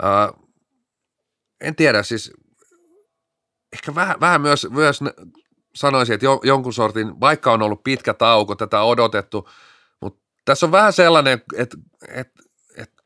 ää, 0.02 0.32
en 1.62 1.76
tiedä, 1.76 2.02
siis 2.02 2.32
ehkä 3.72 3.94
vähän, 3.94 4.20
vähän 4.20 4.40
myös, 4.40 4.66
myös 4.70 5.00
sanoisin, 5.74 6.14
että 6.14 6.26
jonkun 6.42 6.72
sortin, 6.72 7.20
vaikka 7.20 7.52
on 7.52 7.62
ollut 7.62 7.84
pitkä 7.84 8.14
tauko, 8.14 8.54
tätä 8.54 8.82
odotettu, 8.82 9.48
mutta 10.00 10.22
tässä 10.44 10.66
on 10.66 10.72
vähän 10.72 10.92
sellainen, 10.92 11.32
että, 11.32 11.76
että, 12.14 12.42
että 12.76 13.02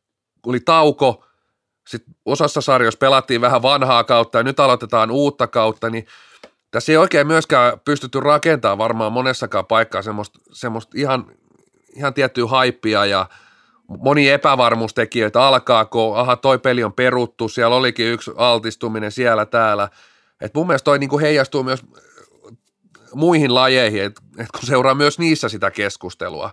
oli 0.46 0.60
tauko, 0.60 1.24
sitten 1.88 2.14
osassa 2.24 2.60
sarjoissa 2.60 2.98
pelattiin 2.98 3.40
vähän 3.40 3.62
vanhaa 3.62 4.04
kautta 4.04 4.38
ja 4.38 4.44
nyt 4.44 4.60
aloitetaan 4.60 5.10
uutta 5.10 5.46
kautta, 5.46 5.90
niin 5.90 6.06
tässä 6.70 6.92
ei 6.92 6.96
oikein 6.96 7.26
myöskään 7.26 7.80
pystytty 7.80 8.20
rakentamaan 8.20 8.78
varmaan 8.78 9.12
monessakaan 9.12 9.66
paikkaa 9.66 10.02
semmoista, 10.02 10.38
semmoista 10.52 10.92
ihan, 10.94 11.26
ihan 11.96 12.14
tiettyä 12.14 12.46
haippia 12.46 13.06
ja– 13.06 13.26
moni 13.88 14.28
epävarmuustekijöitä, 14.28 15.42
alkaako, 15.42 16.16
aha 16.16 16.36
toi 16.36 16.58
peli 16.58 16.84
on 16.84 16.92
peruttu, 16.92 17.48
siellä 17.48 17.76
olikin 17.76 18.06
yksi 18.06 18.30
altistuminen 18.36 19.12
siellä 19.12 19.46
täällä. 19.46 19.88
Et 20.40 20.54
mun 20.54 20.66
mielestä 20.66 20.84
toi 20.84 20.98
niinku 20.98 21.18
heijastuu 21.18 21.62
myös 21.62 21.84
muihin 23.14 23.54
lajeihin, 23.54 24.02
että 24.02 24.22
et 24.38 24.46
kun 24.52 24.66
seuraa 24.66 24.94
myös 24.94 25.18
niissä 25.18 25.48
sitä 25.48 25.70
keskustelua, 25.70 26.50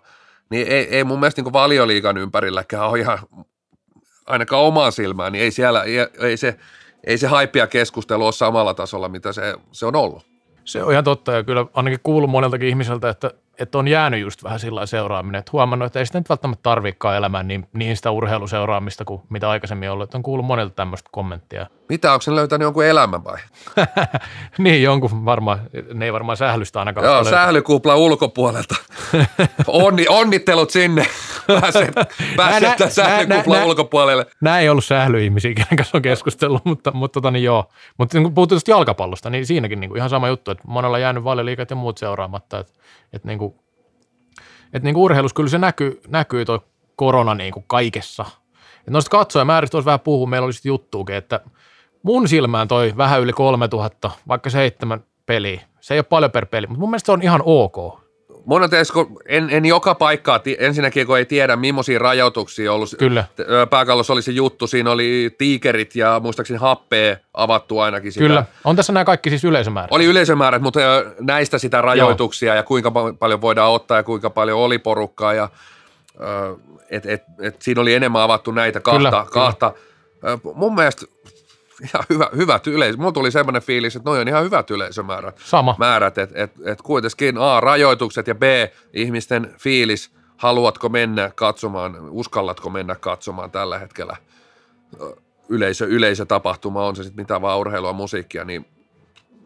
niin 0.49 0.67
ei, 0.67 0.95
ei 0.95 1.03
mun 1.03 1.19
mielestä 1.19 1.39
niinku 1.39 1.53
valioliikan 1.53 2.17
ympärilläkään 2.17 2.89
ole 2.89 2.99
ihan 2.99 3.19
ainakaan 4.25 4.61
omaan 4.61 4.91
silmään, 4.91 5.31
niin 5.31 5.43
ei 5.43 5.51
siellä, 5.51 5.83
ei, 5.83 5.97
ei 6.19 6.37
se, 6.37 6.57
ei 7.03 7.17
se 7.17 7.27
haippia 7.27 7.67
keskustelu 7.67 8.25
ole 8.25 8.31
samalla 8.31 8.73
tasolla, 8.73 9.09
mitä 9.09 9.33
se, 9.33 9.55
se 9.71 9.85
on 9.85 9.95
ollut. 9.95 10.25
Se 10.65 10.83
on 10.83 10.91
ihan 10.91 11.03
totta 11.03 11.31
ja 11.31 11.43
kyllä 11.43 11.65
ainakin 11.73 11.99
kuullut 12.03 12.29
moneltakin 12.29 12.69
ihmiseltä, 12.69 13.09
että 13.09 13.31
että 13.59 13.77
on 13.77 13.87
jäänyt 13.87 14.21
just 14.21 14.43
vähän 14.43 14.59
sillä 14.59 14.85
seuraaminen, 14.85 15.39
että 15.39 15.49
huomannut, 15.53 15.85
että 15.85 15.99
ei 15.99 16.05
sitä 16.05 16.19
nyt 16.19 16.29
välttämättä 16.29 16.63
tarvikaan 16.63 17.17
elämään 17.17 17.47
niin, 17.47 17.67
niin 17.73 17.95
sitä 17.95 18.11
urheiluseuraamista 18.11 19.05
kuin 19.05 19.21
mitä 19.29 19.49
aikaisemmin 19.49 19.91
ollut. 19.91 20.03
Että 20.03 20.17
on 20.17 20.23
kuullut 20.23 20.45
monelta 20.45 20.75
tämmöistä 20.75 21.09
kommenttia. 21.11 21.67
Mitä, 21.89 22.11
onko 22.11 22.21
se 22.21 22.35
löytänyt 22.35 22.65
jonkun 22.65 22.85
elämän 22.85 23.23
vai? 23.23 23.37
niin, 24.57 24.83
jonkun 24.83 25.25
varmaan, 25.25 25.59
ne 25.93 26.05
ei 26.05 26.13
varmaan 26.13 26.37
sählystä 26.37 26.79
ainakaan. 26.79 27.05
Joo, 27.05 27.23
sählykupla 27.23 27.95
ulkopuolelta. 27.95 28.75
Onni, 29.67 30.05
onnittelut 30.09 30.69
sinne. 30.69 31.05
pääsee 32.37 32.75
tämän 32.77 32.91
sählykuplan 32.91 33.65
ulkopuolelle. 33.65 34.25
Nämä 34.41 34.59
ei 34.59 34.69
ollut 34.69 34.85
sählyihmisiä, 34.85 35.53
kenen 35.53 35.77
kanssa 35.77 35.97
on 35.97 36.01
keskustellut, 36.01 36.65
mutta, 36.65 36.91
mutta 36.91 37.21
tota, 37.21 37.31
niin 37.31 37.43
joo. 37.43 37.69
Mutta 37.97 38.17
niin 38.17 38.23
kun 38.23 38.33
puhuttiin 38.33 38.61
jalkapallosta, 38.67 39.29
niin 39.29 39.45
siinäkin 39.45 39.79
niin 39.79 39.89
kuin 39.89 39.97
ihan 39.97 40.09
sama 40.09 40.27
juttu, 40.27 40.51
että 40.51 40.63
monella 40.67 40.97
on 40.97 41.01
jäänyt 41.01 41.23
valioliikat 41.23 41.69
ja 41.69 41.75
muut 41.75 41.97
seuraamatta, 41.97 42.59
että, 42.59 42.73
että, 43.13 43.27
niin 43.27 43.39
että 44.73 44.85
niin 44.85 44.97
urheilussa 44.97 45.35
kyllä 45.35 45.49
se 45.49 45.57
näkyy, 45.57 46.01
näkyy 46.07 46.45
tuo 46.45 46.65
korona 46.95 47.35
niin 47.35 47.53
kaikessa. 47.67 48.25
Et 48.87 48.89
noista 48.89 49.09
katsojamääristä 49.09 49.77
olisi 49.77 49.85
vähän 49.85 49.99
puhua, 49.99 50.27
meillä 50.27 50.45
olisi 50.45 50.67
juttuukin, 50.67 51.15
että 51.15 51.39
mun 52.03 52.27
silmään 52.27 52.67
toi 52.67 52.93
vähän 52.97 53.21
yli 53.21 53.33
3000, 53.33 54.11
vaikka 54.27 54.49
seitsemän 54.49 55.03
peliä, 55.25 55.61
se 55.81 55.93
ei 55.93 55.97
ole 55.97 56.03
paljon 56.03 56.31
per 56.31 56.45
peli, 56.45 56.67
mutta 56.67 56.79
mun 56.79 56.89
mielestä 56.89 57.05
se 57.05 57.11
on 57.11 57.21
ihan 57.21 57.41
ok. 57.45 58.02
Monet 58.45 58.71
en, 59.25 59.49
en 59.49 59.65
joka 59.65 59.95
paikkaa, 59.95 60.39
ensinnäkin 60.57 61.07
kun 61.07 61.17
ei 61.17 61.25
tiedä, 61.25 61.55
millaisia 61.55 61.99
rajoituksia 61.99 62.73
ollut. 62.73 62.89
Kyllä. 62.99 63.25
Pääkallossa 63.69 64.13
oli 64.13 64.21
se 64.21 64.31
juttu, 64.31 64.67
siinä 64.67 64.91
oli 64.91 65.35
tiikerit 65.37 65.95
ja 65.95 66.19
muistaakseni 66.23 66.59
happea 66.59 67.17
avattu 67.33 67.79
ainakin 67.79 68.11
sitä. 68.11 68.25
Kyllä, 68.25 68.45
on 68.63 68.75
tässä 68.75 68.93
nämä 68.93 69.05
kaikki 69.05 69.29
siis 69.29 69.43
yleisömäärät. 69.43 69.91
Oli 69.91 70.05
yleisömäärät, 70.05 70.61
mutta 70.61 70.79
näistä 71.19 71.57
sitä 71.57 71.81
rajoituksia 71.81 72.47
Joo. 72.47 72.55
ja 72.55 72.63
kuinka 72.63 72.91
paljon 73.19 73.41
voidaan 73.41 73.71
ottaa 73.71 73.97
ja 73.97 74.03
kuinka 74.03 74.29
paljon 74.29 74.59
oli 74.59 74.79
porukkaa 74.79 75.33
ja 75.33 75.49
et, 76.89 77.05
et, 77.05 77.23
et 77.41 77.61
siinä 77.61 77.81
oli 77.81 77.93
enemmän 77.93 78.21
avattu 78.21 78.51
näitä 78.51 78.79
kahta. 78.79 78.97
Kyllä, 78.97 79.25
kahta. 79.31 79.73
Kyllä. 80.21 80.39
Mun 80.55 80.75
mielestä 80.75 81.05
ihan 81.83 82.03
hyvä, 82.09 82.29
hyvät 82.35 82.67
yleisö. 82.67 82.97
Mulla 82.97 83.11
tuli 83.11 83.31
semmoinen 83.31 83.61
fiilis, 83.61 83.95
että 83.95 84.09
noin 84.09 84.21
on 84.21 84.27
ihan 84.27 84.43
hyvät 84.43 84.71
yleisömäärät. 84.71 85.37
Sama. 85.45 85.75
Määrät, 85.79 86.17
että 86.17 86.43
et, 86.43 86.51
et 86.65 86.81
kuitenkin 86.81 87.37
A, 87.37 87.59
rajoitukset 87.59 88.27
ja 88.27 88.35
B, 88.35 88.43
ihmisten 88.93 89.55
fiilis, 89.57 90.11
haluatko 90.37 90.89
mennä 90.89 91.31
katsomaan, 91.35 92.09
uskallatko 92.09 92.69
mennä 92.69 92.95
katsomaan 92.95 93.51
tällä 93.51 93.79
hetkellä 93.79 94.17
yleisö, 95.49 95.85
yleisötapahtuma, 95.85 96.85
on 96.85 96.95
se 96.95 97.03
sitten 97.03 97.23
mitä 97.23 97.41
vaan 97.41 97.59
urheilua, 97.59 97.93
musiikkia, 97.93 98.45
niin 98.45 98.65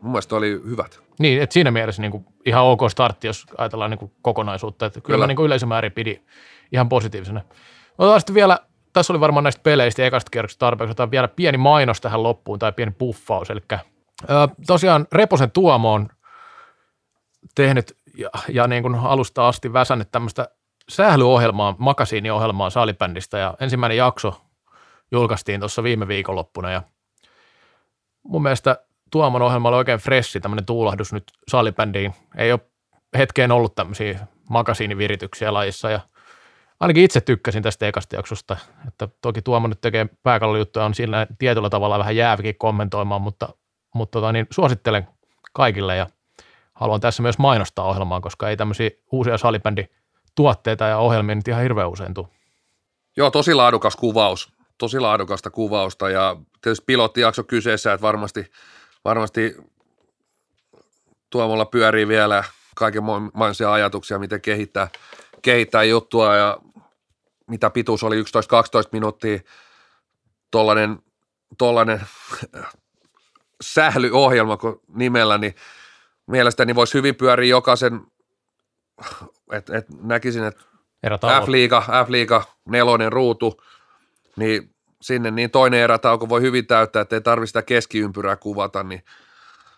mun 0.01 0.11
mielestä 0.11 0.35
oli 0.35 0.61
hyvät. 0.69 0.99
Niin, 1.19 1.41
että 1.41 1.53
siinä 1.53 1.71
mielessä 1.71 2.01
niin 2.01 2.11
kuin 2.11 2.25
ihan 2.45 2.63
ok 2.63 2.81
startti, 2.89 3.27
jos 3.27 3.45
ajatellaan 3.57 3.91
niin 3.91 3.99
kuin 3.99 4.11
kokonaisuutta. 4.21 4.85
Että 4.85 5.01
kyllä, 5.01 5.15
kyllä. 5.15 5.27
mä 5.27 5.33
niin 5.33 5.45
yleisömäärin 5.45 5.91
pidi 5.91 6.21
ihan 6.71 6.89
positiivisena. 6.89 7.41
Otetaan 7.97 8.21
sitten 8.21 8.35
vielä 8.35 8.59
tässä 8.97 9.13
oli 9.13 9.19
varmaan 9.19 9.43
näistä 9.43 9.61
peleistä 9.63 10.05
ekasta 10.05 10.29
kierroksesta 10.29 10.65
tarpeeksi. 10.65 10.91
Otetaan 10.91 11.11
vielä 11.11 11.27
pieni 11.27 11.57
mainos 11.57 12.01
tähän 12.01 12.23
loppuun 12.23 12.59
tai 12.59 12.71
pieni 12.71 12.91
puffaus. 12.91 13.49
Eli 13.49 13.59
tosiaan 14.67 15.07
Reposen 15.11 15.51
Tuomo 15.51 15.93
on 15.93 16.09
tehnyt 17.55 17.97
ja, 18.17 18.29
ja 18.49 18.67
niin 18.67 18.83
kuin 18.83 18.95
alusta 18.95 19.47
asti 19.47 19.73
väsännyt 19.73 20.11
tämmöistä 20.11 20.49
sählyohjelmaa, 20.89 21.75
makasiiniohjelmaa 21.77 22.69
Saalibändistä 22.69 23.37
ja 23.37 23.53
ensimmäinen 23.59 23.97
jakso 23.97 24.41
julkaistiin 25.11 25.59
tuossa 25.59 25.83
viime 25.83 26.07
viikonloppuna 26.07 26.71
ja 26.71 26.81
mun 28.23 28.43
mielestä 28.43 28.77
Tuomon 29.11 29.41
ohjelma 29.41 29.69
oli 29.69 29.77
oikein 29.77 29.99
fressi, 29.99 30.39
tämmöinen 30.39 30.65
tuulahdus 30.65 31.13
nyt 31.13 31.23
Saalibändiin. 31.47 32.13
Ei 32.37 32.51
ole 32.51 32.59
hetkeen 33.17 33.51
ollut 33.51 33.75
tämmöisiä 33.75 34.27
makasiinivirityksiä 34.49 35.53
lajissa 35.53 35.89
ja– 35.89 35.99
ainakin 36.79 37.03
itse 37.03 37.21
tykkäsin 37.21 37.63
tästä 37.63 37.87
ekasta 37.87 38.15
jaksosta, 38.15 38.57
että 38.87 39.07
toki 39.21 39.41
Tuomo 39.41 39.67
nyt 39.67 39.81
tekee 39.81 40.09
pääkallojuttuja, 40.23 40.85
on 40.85 40.93
sillä 40.93 41.27
tietyllä 41.39 41.69
tavalla 41.69 41.99
vähän 41.99 42.15
jäävikin 42.15 42.55
kommentoimaan, 42.57 43.21
mutta, 43.21 43.49
mutta 43.95 44.19
tota, 44.19 44.31
niin 44.31 44.47
suosittelen 44.51 45.07
kaikille 45.53 45.95
ja 45.95 46.07
haluan 46.73 47.01
tässä 47.01 47.23
myös 47.23 47.37
mainostaa 47.37 47.85
ohjelmaa, 47.85 48.21
koska 48.21 48.49
ei 48.49 48.57
tämmöisiä 48.57 48.89
uusia 49.11 49.37
salibändi 49.37 49.85
tuotteita 50.35 50.85
ja 50.85 50.97
ohjelmia 50.97 51.35
nyt 51.35 51.47
ihan 51.47 51.61
hirveän 51.61 51.89
usein 51.89 52.13
tule. 52.13 52.27
Joo, 53.17 53.31
tosi 53.31 53.53
laadukas 53.53 53.95
kuvaus, 53.95 54.53
tosi 54.77 54.99
laadukasta 54.99 55.49
kuvausta 55.49 56.09
ja 56.09 56.35
tietysti 56.61 56.83
pilottijakso 56.85 57.43
kyseessä, 57.43 57.93
että 57.93 58.01
varmasti, 58.01 58.51
varmasti 59.05 59.55
Tuomolla 61.29 61.65
pyörii 61.65 62.07
vielä 62.07 62.43
kaikenlaisia 62.75 63.73
ajatuksia, 63.73 64.19
miten 64.19 64.41
kehittää, 64.41 64.87
kehittää 65.41 65.83
juttua 65.83 66.35
ja 66.35 66.57
mitä 67.47 67.69
pituus 67.69 68.03
oli 68.03 68.21
11-12 68.21 68.23
minuuttia, 68.91 69.39
tollainen, 70.51 70.99
tollainen 71.57 72.01
sählyohjelma 73.61 74.57
kun 74.57 74.81
nimellä, 74.87 75.37
niin 75.37 75.55
mielestäni 76.27 76.75
voisi 76.75 76.93
hyvin 76.93 77.15
pyöriä 77.15 77.49
jokaisen, 77.49 78.01
että 79.51 79.77
et 79.77 79.85
näkisin, 80.01 80.43
että 80.43 80.63
F-liiga, 81.45 81.81
F-liiga, 82.05 82.43
nelonen 82.65 83.11
ruutu, 83.11 83.61
niin 84.35 84.75
sinne 85.01 85.31
niin 85.31 85.51
toinen 85.51 85.79
erätauko 85.79 86.29
voi 86.29 86.41
hyvin 86.41 86.67
täyttää, 86.67 87.01
että 87.01 87.15
ei 87.15 87.21
tarvitse 87.21 87.49
sitä 87.49 87.61
keskiympyrää 87.61 88.35
kuvata, 88.35 88.83
niin 88.83 89.03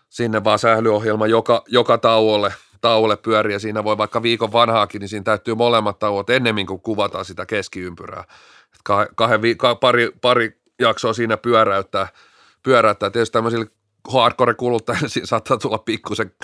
sinne 0.08 0.44
vaan 0.44 0.58
sählyohjelma 0.58 1.26
joka, 1.26 1.62
joka 1.68 1.98
tauolle– 1.98 2.54
tauolle 2.80 3.16
pyörii 3.16 3.52
ja 3.52 3.58
siinä 3.58 3.84
voi 3.84 3.98
vaikka 3.98 4.22
viikon 4.22 4.52
vanhaakin, 4.52 5.00
niin 5.00 5.08
siinä 5.08 5.24
täytyy 5.24 5.54
molemmat 5.54 5.98
tauot 5.98 6.30
ennemmin 6.30 6.66
kuin 6.66 6.80
kuvataan 6.80 7.24
sitä 7.24 7.46
keskiympyrää. 7.46 8.24
Kah- 8.90 9.12
kahden 9.14 9.42
vi- 9.42 9.56
pari, 9.80 10.10
pari 10.20 10.60
jaksoa 10.80 11.12
siinä 11.12 11.36
pyöräyttää, 11.36 12.08
pyöräyttää. 12.62 13.10
Tietysti 13.10 13.32
tämmöisillä 13.32 13.66
hardcore-kuluttajille 14.08 15.26
saattaa 15.26 15.58
tulla 15.58 15.78
pikkusen, 15.78 16.34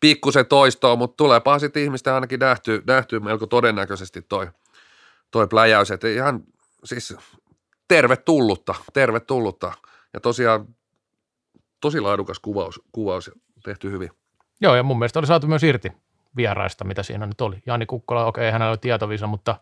pikkusen 0.00 0.46
toistoa, 0.46 0.96
mutta 0.96 1.16
tuleepa 1.16 1.58
sitten 1.58 1.82
ihmisten 1.82 2.12
ainakin 2.12 2.40
nähty, 2.40 2.82
nähty 2.86 3.20
melko 3.20 3.46
todennäköisesti 3.46 4.22
toi, 4.22 4.46
toi 5.30 5.46
pläjäys. 5.46 5.90
Että 5.90 6.08
ihan 6.08 6.44
siis 6.84 7.16
tervetullutta, 7.88 8.74
tervetullutta. 8.92 9.72
Ja 10.14 10.20
tosiaan 10.20 10.66
tosi 11.80 12.00
laadukas 12.00 12.38
kuvaus, 12.38 12.80
kuvaus 12.92 13.30
tehty 13.64 13.90
hyvin. 13.90 14.10
Joo, 14.60 14.74
ja 14.76 14.82
mun 14.82 14.98
mielestä 14.98 15.18
oli 15.18 15.26
saatu 15.26 15.46
myös 15.46 15.62
irti 15.62 15.92
vieraista, 16.36 16.84
mitä 16.84 17.02
siinä 17.02 17.26
nyt 17.26 17.40
oli. 17.40 17.62
Jani 17.66 17.86
Kukkola, 17.86 18.26
okei, 18.26 18.42
okay, 18.42 18.52
hänellä 18.52 18.70
oli 18.70 18.78
tietovisa, 18.78 19.26
mutta 19.26 19.56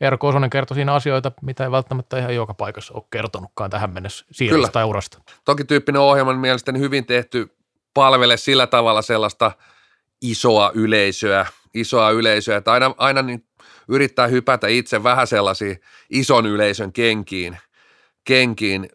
Eero 0.00 0.18
Kosonen 0.18 0.50
kertoi 0.50 0.74
siinä 0.74 0.94
asioita, 0.94 1.32
mitä 1.42 1.64
ei 1.64 1.70
välttämättä 1.70 2.18
ihan 2.18 2.34
joka 2.34 2.54
paikassa 2.54 2.94
ole 2.94 3.04
kertonutkaan 3.10 3.70
tähän 3.70 3.90
mennessä 3.90 4.26
siirrosta 4.30 4.72
tai 4.72 4.84
urasta. 4.84 5.18
Toki 5.44 5.64
tyyppinen 5.64 6.00
ohjelman 6.00 6.38
mielestäni 6.38 6.78
hyvin 6.78 7.06
tehty 7.06 7.56
palvele 7.94 8.36
sillä 8.36 8.66
tavalla 8.66 9.02
sellaista 9.02 9.52
isoa 10.22 10.70
yleisöä, 10.74 11.46
isoa 11.74 12.10
yleisöä, 12.10 12.56
että 12.56 12.72
aina, 12.72 12.94
aina 12.98 13.22
niin 13.22 13.44
yrittää 13.88 14.26
hypätä 14.26 14.68
itse 14.68 15.02
vähän 15.02 15.26
sellaisiin 15.26 15.80
ison 16.10 16.46
yleisön 16.46 16.92
kenkiin, 16.92 17.58
kenkiin 18.24 18.88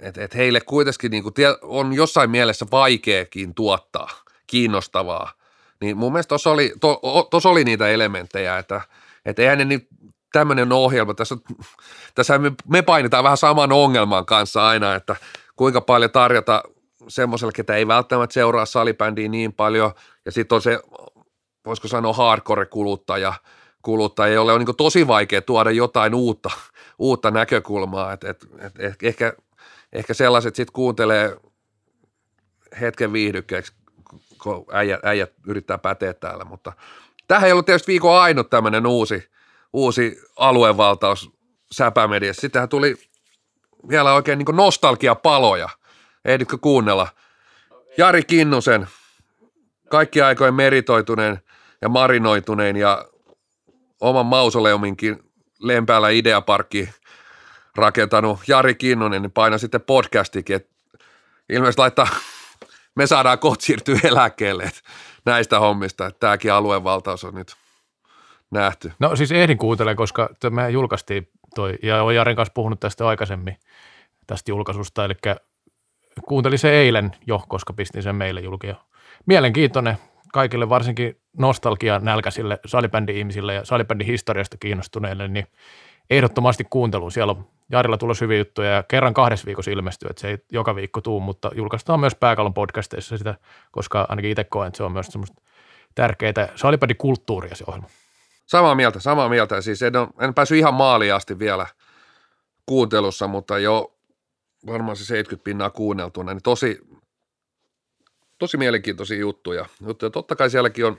että 0.00 0.24
et 0.24 0.34
heille 0.34 0.60
kuitenkin 0.60 1.10
niin 1.10 1.22
kuin 1.22 1.34
on 1.62 1.92
jossain 1.92 2.30
mielessä 2.30 2.66
vaikeakin 2.70 3.54
tuottaa– 3.54 4.10
kiinnostavaa. 4.46 5.32
Niin 5.80 5.96
mun 5.96 6.12
mielestä 6.12 6.28
tuossa 6.28 6.50
oli, 6.50 6.72
to, 6.80 7.00
tos 7.30 7.46
oli 7.46 7.64
niitä 7.64 7.88
elementtejä, 7.88 8.58
että, 8.58 8.80
että 9.24 9.42
eihän 9.42 9.58
ne 9.58 9.64
niin 9.64 9.88
tämmöinen 10.32 10.72
ohjelma, 10.72 11.14
tässä, 11.14 11.36
tässä 12.14 12.38
me, 12.38 12.52
me 12.68 12.82
painitaan 12.82 13.24
vähän 13.24 13.36
saman 13.36 13.72
ongelman 13.72 14.26
kanssa 14.26 14.68
aina, 14.68 14.94
että 14.94 15.16
kuinka 15.56 15.80
paljon 15.80 16.10
tarjota 16.10 16.62
semmoiselle, 17.08 17.52
ketä 17.52 17.74
ei 17.74 17.88
välttämättä 17.88 18.34
seuraa 18.34 18.66
salibändiä 18.66 19.28
niin 19.28 19.52
paljon, 19.52 19.92
ja 20.24 20.32
sitten 20.32 20.56
on 20.56 20.62
se, 20.62 20.80
voisiko 21.66 21.88
sanoa 21.88 22.12
hardcore-kuluttaja, 22.12 23.34
kuluttaja, 23.82 24.34
jolle 24.34 24.52
on 24.52 24.64
niin 24.64 24.76
tosi 24.76 25.06
vaikea 25.06 25.42
tuoda 25.42 25.70
jotain 25.70 26.14
uutta, 26.14 26.50
uutta 26.98 27.30
näkökulmaa, 27.30 28.12
että 28.12 28.30
et, 28.30 28.46
et, 28.58 28.80
et, 28.80 29.02
ehkä, 29.02 29.32
ehkä 29.92 30.14
sellaiset 30.14 30.56
sitten 30.56 30.72
kuuntelee 30.72 31.36
hetken 32.80 33.12
viihdykkeeksi 33.12 33.72
kun 34.46 34.66
äijät, 34.72 35.04
äijät 35.04 35.32
yrittää 35.46 35.78
päteä 35.78 36.14
täällä, 36.14 36.44
mutta 36.44 36.72
tähän 37.28 37.46
ei 37.46 37.52
ollut 37.52 37.66
tietysti 37.66 37.92
viikon 37.92 38.20
ainut 38.20 38.50
tämmöinen 38.50 38.86
uusi, 38.86 39.30
uusi 39.72 40.20
aluevaltaus 40.36 41.30
säpämediassa. 41.72 42.40
Sittenhän 42.40 42.68
tuli 42.68 42.94
vielä 43.88 44.14
oikein 44.14 44.38
niin 44.38 44.56
nostalgiapaloja. 44.56 45.68
Ehditkö 46.24 46.58
kuunnella? 46.58 47.08
Jari 47.98 48.22
Kinnusen, 48.22 48.86
kaikki 49.90 50.22
aikojen 50.22 50.54
meritoituneen 50.54 51.40
ja 51.82 51.88
marinoituneen 51.88 52.76
ja 52.76 53.08
oman 54.00 54.26
mausoleuminkin 54.26 55.18
lempäällä 55.58 56.08
ideaparkki 56.08 56.88
rakentanut 57.76 58.38
Jari 58.48 58.74
Kinnunen, 58.74 59.22
niin 59.22 59.32
paina 59.32 59.58
sitten 59.58 59.80
podcastikin, 59.80 60.56
että 60.56 60.70
ilmeisesti 61.48 61.80
laittaa 61.80 62.08
me 62.96 63.06
saadaan 63.06 63.38
kohta 63.38 63.64
siirtyä 63.64 63.98
eläkkeelle 64.04 64.70
näistä 65.24 65.60
hommista, 65.60 66.06
että 66.06 66.20
tämäkin 66.20 66.52
aluevaltaus 66.52 67.24
on 67.24 67.34
nyt 67.34 67.56
nähty. 68.50 68.92
No 68.98 69.16
siis 69.16 69.32
ehdin 69.32 69.58
kuuntelemaan, 69.58 69.96
koska 69.96 70.28
me 70.50 70.70
julkaistiin 70.70 71.28
toi, 71.54 71.78
ja 71.82 72.02
olen 72.02 72.16
Jaren 72.16 72.36
kanssa 72.36 72.52
puhunut 72.54 72.80
tästä 72.80 73.08
aikaisemmin, 73.08 73.56
tästä 74.26 74.50
julkaisusta, 74.50 75.04
eli 75.04 75.14
kuuntelin 76.28 76.58
se 76.58 76.70
eilen 76.70 77.12
jo, 77.26 77.44
koska 77.48 77.72
pistin 77.72 78.02
sen 78.02 78.16
meille 78.16 78.40
julki. 78.40 78.66
Mielenkiintoinen, 79.26 79.96
kaikille 80.32 80.68
varsinkin 80.68 81.20
nostalgia 81.38 81.98
nälkäisille 81.98 82.58
salibändi-ihmisille 82.66 83.54
ja 83.54 83.64
salibändin 83.64 84.06
historiasta 84.06 84.56
kiinnostuneille, 84.56 85.28
niin 85.28 85.46
ehdottomasti 86.10 86.64
kuunteluun. 86.70 87.12
Siellä 87.12 87.30
on 87.30 87.46
Jarilla 87.70 87.98
tulossa 87.98 88.24
hyviä 88.24 88.38
juttuja 88.38 88.70
ja 88.70 88.82
kerran 88.82 89.14
kahdessa 89.14 89.46
viikossa 89.46 89.70
ilmestyy, 89.70 90.08
että 90.10 90.20
se 90.20 90.28
ei 90.28 90.38
joka 90.52 90.74
viikko 90.76 91.00
tuu, 91.00 91.20
mutta 91.20 91.50
julkaistaan 91.54 92.00
myös 92.00 92.14
Pääkallon 92.14 92.54
podcasteissa 92.54 93.18
sitä, 93.18 93.34
koska 93.70 94.06
ainakin 94.08 94.30
itse 94.30 94.44
koen, 94.44 94.68
että 94.68 94.76
se 94.76 94.82
on 94.82 94.92
myös 94.92 95.06
semmoista 95.06 95.42
tärkeää 95.94 96.48
salibändikulttuuria 96.54 97.54
se 97.54 97.64
ohjelma. 97.66 97.88
Samaa 98.46 98.74
mieltä, 98.74 99.00
samaa 99.00 99.28
mieltä. 99.28 99.60
Siis 99.60 99.82
en, 99.82 99.96
ole, 99.96 100.08
en 100.20 100.34
päässyt 100.34 100.58
ihan 100.58 100.74
maaliin 100.74 101.14
asti 101.14 101.38
vielä 101.38 101.66
kuuntelussa, 102.66 103.26
mutta 103.26 103.58
jo 103.58 103.96
varmaan 104.66 104.96
se 104.96 105.04
70 105.04 105.44
pinnaa 105.44 105.70
kuunneltuna, 105.70 106.34
niin 106.34 106.42
tosi, 106.42 106.80
tosi 108.38 108.56
mielenkiintoisia 108.56 109.18
juttuja. 109.18 109.66
juttuja. 109.86 110.10
Totta 110.10 110.36
kai 110.36 110.50
sielläkin 110.50 110.86
on 110.86 110.96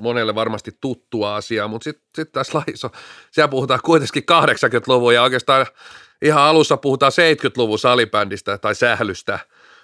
monelle 0.00 0.34
varmasti 0.34 0.70
tuttua 0.80 1.36
asiaa, 1.36 1.68
mutta 1.68 1.84
sitten 1.84 2.04
sit 2.14 2.32
tässä 2.32 2.58
lajissa, 2.58 2.90
siellä 3.30 3.48
puhutaan 3.48 3.80
kuitenkin 3.84 4.22
80-luvun 4.32 5.14
ja 5.14 5.22
oikeastaan 5.22 5.66
ihan 6.22 6.42
alussa 6.42 6.76
puhutaan 6.76 7.12
70-luvun 7.12 7.78
salibändistä 7.78 8.58
tai 8.58 8.74
sählystä, 8.74 9.38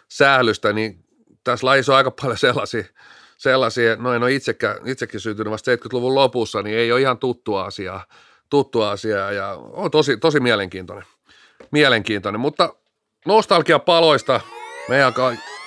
sählystä 0.09 0.73
niin 0.73 1.05
tässä 1.45 1.67
lajissa 1.67 1.93
on 1.93 1.97
aika 1.97 2.11
paljon 2.11 2.39
sellaisia, 2.39 2.85
sellaisia 3.39 3.97
no 3.97 4.15
en 4.15 4.23
ole 4.23 4.33
itsekään, 4.33 4.77
itsekin 4.85 5.21
syntynyt 5.21 5.51
vasta 5.51 5.75
70-luvun 5.75 6.15
lopussa, 6.15 6.63
niin 6.63 6.79
ei 6.79 6.93
ole 6.93 7.01
ihan 7.01 7.19
tuttua 7.19 7.65
asiaa, 7.65 8.05
tuttua 8.51 8.91
asiaa 8.91 9.33
ja 9.33 9.59
on 9.59 9.91
tosi, 9.91 10.17
tosi 10.17 10.41
mielenkiintoinen, 10.41 11.07
mielenkiintoinen, 11.71 12.41
mutta 12.41 12.75
nostalgia 13.27 13.79
paloista 13.79 14.41
meidän 14.89 15.13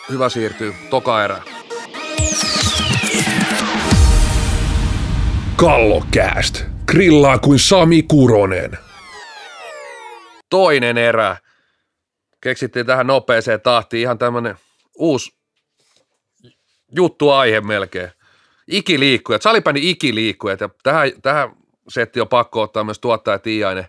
hyvä 0.10 0.30
siirtyy 0.30 0.74
toka 0.90 1.24
erään. 1.24 1.44
Kallokääst. 5.60 6.64
Grillaa 6.88 7.38
kuin 7.38 7.60
Sami 7.60 8.04
Kuronen. 8.04 8.78
Toinen 10.50 10.98
erä. 10.98 11.38
Keksittiin 12.42 12.86
tähän 12.86 13.08
nopeeseen 13.08 13.62
tahtiin 13.62 14.02
ihan 14.02 14.18
tämmönen 14.18 14.56
uusi 14.98 15.32
juttu 16.96 17.30
aihe 17.30 17.62
melkein. 17.62 18.12
Ikiliikkujat, 18.68 19.42
salipäni 19.42 19.90
ikiliikkujat. 19.90 20.62
Ja 20.62 20.70
tähän, 20.84 21.12
tähän 21.22 21.50
setti 21.90 22.22
on 22.22 22.28
pakko 22.28 22.62
ottaa 22.62 22.84
myös 22.84 23.00
tuottaja 23.00 23.40
Tiiainen 23.40 23.88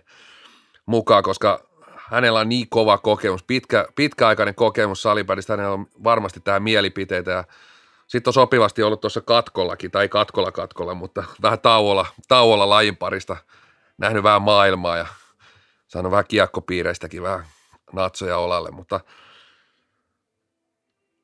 mukaan, 0.85 1.23
koska 1.23 1.67
hänellä 1.97 2.39
on 2.39 2.49
niin 2.49 2.69
kova 2.69 2.97
kokemus, 2.97 3.43
pitkä, 3.43 3.87
pitkäaikainen 3.95 4.55
kokemus 4.55 5.01
salibändistä, 5.01 5.53
hänellä 5.53 5.73
on 5.73 5.87
varmasti 6.03 6.39
tähän 6.39 6.63
mielipiteitä 6.63 7.31
ja 7.31 7.43
sitten 8.11 8.29
on 8.29 8.33
sopivasti 8.33 8.83
ollut 8.83 9.01
tuossa 9.01 9.21
katkollakin, 9.21 9.91
tai 9.91 10.09
katkolla 10.09 10.51
katkolla, 10.51 10.93
mutta 10.93 11.23
vähän 11.41 11.59
tauolla, 11.59 12.05
tauolla 12.27 12.69
lajin 12.69 12.97
parista 12.97 13.37
nähnyt 13.97 14.23
vähän 14.23 14.41
maailmaa 14.41 14.97
ja 14.97 15.05
saanut 15.87 16.11
vähän 16.11 16.25
kiekkopiireistäkin 16.27 17.23
vähän 17.23 17.45
natsoja 17.93 18.37
olalle, 18.37 18.71
mutta 18.71 18.99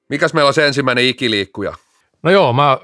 mikäs 0.10 0.34
meillä 0.34 0.48
on 0.48 0.54
se 0.54 0.68
ensimmäinen 0.68 1.04
ikiliikkuja? 1.04 1.74
No 2.24 2.32
joo, 2.32 2.54
mä 2.54 2.78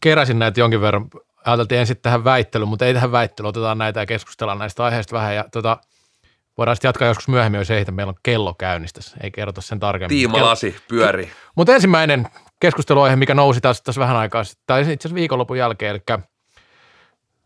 keräsin 0.00 0.38
näitä 0.38 0.60
jonkin 0.60 0.80
verran. 0.80 1.08
Ajateltiin 1.44 1.80
ensin 1.80 1.96
tähän 2.02 2.24
väittelyyn, 2.24 2.68
mutta 2.68 2.86
ei 2.86 2.94
tähän 2.94 3.12
väittelyyn. 3.12 3.48
Otetaan 3.48 3.78
näitä 3.78 4.00
ja 4.00 4.06
keskustellaan 4.06 4.58
näistä 4.58 4.84
aiheista 4.84 5.16
vähän. 5.16 5.34
Ja 5.34 5.44
tota, 5.52 5.78
voidaan 6.58 6.76
sitten 6.76 6.88
jatkaa 6.88 7.08
joskus 7.08 7.28
myöhemmin, 7.28 7.58
jos 7.58 7.70
ei, 7.70 7.80
että 7.80 7.92
meillä 7.92 8.10
on 8.10 8.18
kello 8.22 8.54
käynnissä. 8.54 9.16
Ei 9.22 9.30
kerrota 9.30 9.60
sen 9.60 9.80
tarkemmin. 9.80 10.18
Tiima 10.18 10.44
Lasi 10.44 10.76
pyörii. 10.88 11.30
Mutta 11.54 11.74
ensimmäinen 11.74 12.28
keskusteluaihe, 12.60 13.16
mikä 13.16 13.34
nousi 13.34 13.60
taas 13.60 13.82
tässä 13.82 14.00
vähän 14.00 14.16
aikaa 14.16 14.44
sitten, 14.44 14.62
tai 14.66 14.80
itse 14.80 14.92
asiassa 14.92 15.14
viikonlopun 15.14 15.58
jälkeen, 15.58 15.90
eli 15.90 16.00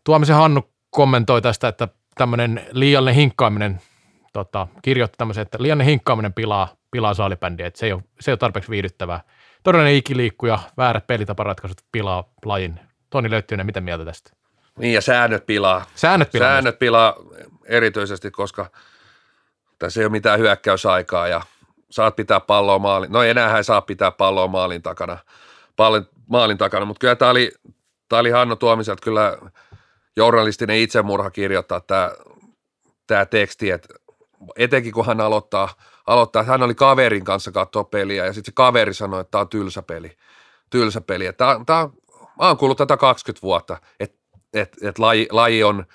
Tuomisen 0.03 0.35
Hannu 0.35 0.71
kommentoi 0.89 1.41
tästä, 1.41 1.67
että 1.67 1.87
tämmöinen 2.15 2.65
liiallinen 2.71 3.15
hinkkaaminen, 3.15 3.81
tota, 4.33 4.67
kirjoitti 4.81 5.17
tämmöisen, 5.17 5.41
että 5.41 5.57
liiallinen 5.61 5.87
hinkkaaminen 5.87 6.33
pilaa, 6.33 6.75
pilaa 6.91 7.13
saalibändiä, 7.13 7.67
että 7.67 7.79
se 7.79 7.85
ei, 7.85 7.93
ole, 7.93 8.03
se 8.19 8.31
ei 8.31 8.33
ole 8.33 8.37
tarpeeksi 8.37 8.71
viihdyttävää. 8.71 9.21
Todellinen 9.63 9.95
ikiliikkuja, 9.95 10.59
väärät 10.77 11.07
pelitaparatkaisut 11.07 11.81
pilaa 11.91 12.23
lajin. 12.45 12.79
Toni 13.09 13.29
Löyttyinen, 13.29 13.65
mitä 13.65 13.81
mieltä 13.81 14.05
tästä? 14.05 14.31
Niin 14.79 14.93
ja 14.93 15.01
säännöt 15.01 15.45
pilaa. 15.45 15.85
Säännöt 15.95 16.31
pilaa. 16.31 16.49
Säännöt 16.49 16.79
pilaa 16.79 17.15
erityisesti, 17.65 18.31
koska 18.31 18.71
tässä 19.79 19.99
ei 19.99 20.05
ole 20.05 20.11
mitään 20.11 20.39
hyökkäysaikaa 20.39 21.27
ja 21.27 21.41
saat 21.91 22.15
pitää 22.15 22.39
palloa 22.39 22.79
maalin. 22.79 23.11
No 23.11 23.23
enää 23.23 23.49
hän 23.49 23.63
saa 23.63 23.81
pitää 23.81 24.11
palloa 24.11 24.47
maalin 24.47 24.81
takana, 24.81 25.17
maalin, 25.77 26.05
maalin 26.29 26.57
takana. 26.57 26.85
mutta 26.85 26.99
kyllä 26.99 27.15
tämä 27.15 27.31
oli, 27.31 27.51
tämä 28.09 28.19
oli 28.19 28.29
Hanno 28.29 28.55
Tuomiselta 28.55 29.03
kyllä 29.03 29.37
journalistinen 30.17 30.77
itsemurha 30.77 31.31
kirjoittaa 31.31 31.79
tämä, 31.79 32.11
tämä 33.07 33.25
teksti, 33.25 33.69
että 33.71 33.93
etenkin 34.57 34.93
kun 34.93 35.05
hän 35.05 35.21
aloittaa, 35.21 35.69
aloittaa, 36.07 36.43
hän 36.43 36.63
oli 36.63 36.75
kaverin 36.75 37.23
kanssa 37.23 37.51
katsoa 37.51 37.83
peliä 37.83 38.25
ja 38.25 38.33
sitten 38.33 38.51
se 38.51 38.55
kaveri 38.55 38.93
sanoi, 38.93 39.21
että 39.21 39.31
tämä 39.31 39.41
on 39.41 39.49
tylsä 39.49 39.81
peli. 39.81 40.17
Tylsä 40.69 41.01
peli. 41.01 41.33
Tämä, 41.33 41.59
tämä, 41.65 41.89
mä 42.39 42.47
oon 42.47 42.57
kuullut 42.57 42.77
tätä 42.77 42.97
20 42.97 43.41
vuotta, 43.41 43.77
että, 43.99 44.17
että, 44.53 44.89
että 44.89 45.01
laji, 45.01 45.27
laji 45.31 45.63
on 45.63 45.85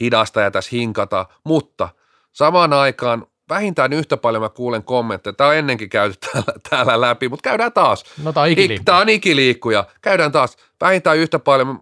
hidasta 0.00 0.40
ja 0.40 0.50
tässä 0.50 0.70
hinkata, 0.72 1.26
mutta 1.44 1.88
samaan 2.32 2.72
aikaan 2.72 3.26
vähintään 3.48 3.92
yhtä 3.92 4.16
paljon 4.16 4.42
mä 4.42 4.48
kuulen 4.48 4.82
kommentteja. 4.82 5.32
Tämä 5.32 5.50
on 5.50 5.56
ennenkin 5.56 5.88
käyty 5.88 6.16
täällä, 6.32 6.52
täällä 6.70 7.00
läpi, 7.00 7.28
mutta 7.28 7.48
käydään 7.50 7.72
taas. 7.72 8.04
No 8.22 8.32
tämä 8.32 8.44
on 8.44 8.50
ikiliikkuja. 8.50 8.84
Tämä 8.84 8.98
on 8.98 9.08
ikiliikkuja. 9.08 9.84
Käydään 10.02 10.32
taas. 10.32 10.56
Vähintään 10.80 11.18
yhtä 11.18 11.38
paljon. 11.38 11.80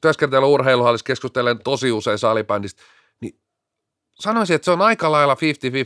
Työskentelen 0.00 0.48
urheiluhallissa, 0.48 1.04
keskustelen 1.04 1.58
tosi 1.58 1.92
usein 1.92 2.18
salibändistä. 2.18 2.82
Niin 3.20 3.38
sanoisin, 4.20 4.54
että 4.54 4.64
se 4.64 4.70
on 4.70 4.82
aika 4.82 5.12
lailla 5.12 5.34
50-50. 5.34 5.38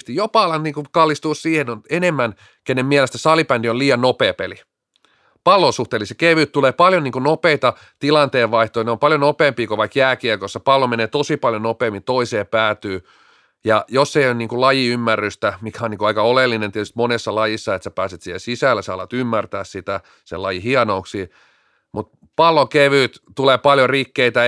Jopa 0.08 0.42
alan 0.42 0.62
niin 0.62 0.74
kallistuu 0.90 1.34
siihen 1.34 1.70
on 1.70 1.82
enemmän, 1.90 2.34
kenen 2.64 2.86
mielestä 2.86 3.18
salibändi 3.18 3.68
on 3.68 3.78
liian 3.78 4.00
nopea 4.00 4.34
peli. 4.34 4.56
Pallon 5.44 5.72
suhteellisen 5.72 6.16
kevyt, 6.16 6.52
tulee 6.52 6.72
paljon 6.72 7.04
niin 7.04 7.12
nopeita 7.22 7.72
tilanteenvaihtoja, 7.98 8.84
ne 8.84 8.90
on 8.90 8.98
paljon 8.98 9.20
nopeampia 9.20 9.66
kuin 9.66 9.78
vaikka 9.78 9.98
jääkiekossa. 9.98 10.60
Pallo 10.60 10.86
menee 10.86 11.06
tosi 11.06 11.36
paljon 11.36 11.62
nopeammin 11.62 12.02
toiseen 12.02 12.46
päätyy 12.46 13.04
ja 13.64 13.84
jos 13.88 14.16
ei 14.16 14.26
ole 14.26 14.34
niin 14.34 14.48
kuin 14.48 14.60
lajiymmärrystä, 14.60 15.58
mikä 15.60 15.84
on 15.84 15.90
niin 15.90 15.98
kuin 15.98 16.06
aika 16.06 16.22
oleellinen 16.22 16.72
tietysti 16.72 16.96
monessa 16.96 17.34
lajissa, 17.34 17.74
että 17.74 17.84
sä 17.84 17.90
pääset 17.90 18.22
siihen 18.22 18.40
sisällä, 18.40 18.82
sä 18.82 18.94
alat 18.94 19.12
ymmärtää 19.12 19.64
sitä, 19.64 20.00
sen 20.24 20.42
lajin 20.42 20.62
hienouksia, 20.62 21.26
mutta 21.92 22.18
pallo 22.36 22.66
kevyt, 22.66 23.22
tulee 23.34 23.58
paljon 23.58 23.90
rikkeitä, 23.90 24.40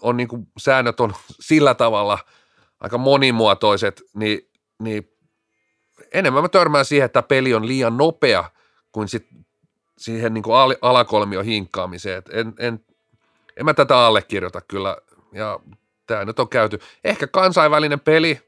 on 0.00 0.16
niin 0.16 0.28
kuin, 0.28 0.46
säännöt 0.58 1.00
on 1.00 1.14
sillä 1.40 1.74
tavalla 1.74 2.18
aika 2.80 2.98
monimuotoiset, 2.98 4.02
niin, 4.14 4.50
niin 4.82 5.12
enemmän 6.12 6.42
mä 6.42 6.48
törmään 6.48 6.84
siihen, 6.84 7.06
että 7.06 7.22
peli 7.22 7.54
on 7.54 7.68
liian 7.68 7.96
nopea 7.96 8.50
kuin 8.92 9.08
sit 9.08 9.26
siihen 9.98 10.34
niin 10.34 10.42
kuin 10.42 10.56
alakolmion 10.82 11.44
hinkkaamiseen. 11.44 12.22
en, 12.30 12.54
en, 12.58 12.84
en 13.56 13.64
mä 13.64 13.74
tätä 13.74 13.98
allekirjoita 13.98 14.60
kyllä, 14.60 14.96
ja 15.32 15.60
tämä 16.08 16.24
nyt 16.24 16.40
on 16.40 16.48
käyty. 16.48 16.78
Ehkä 17.04 17.26
kansainvälinen 17.26 18.00
peli, 18.00 18.40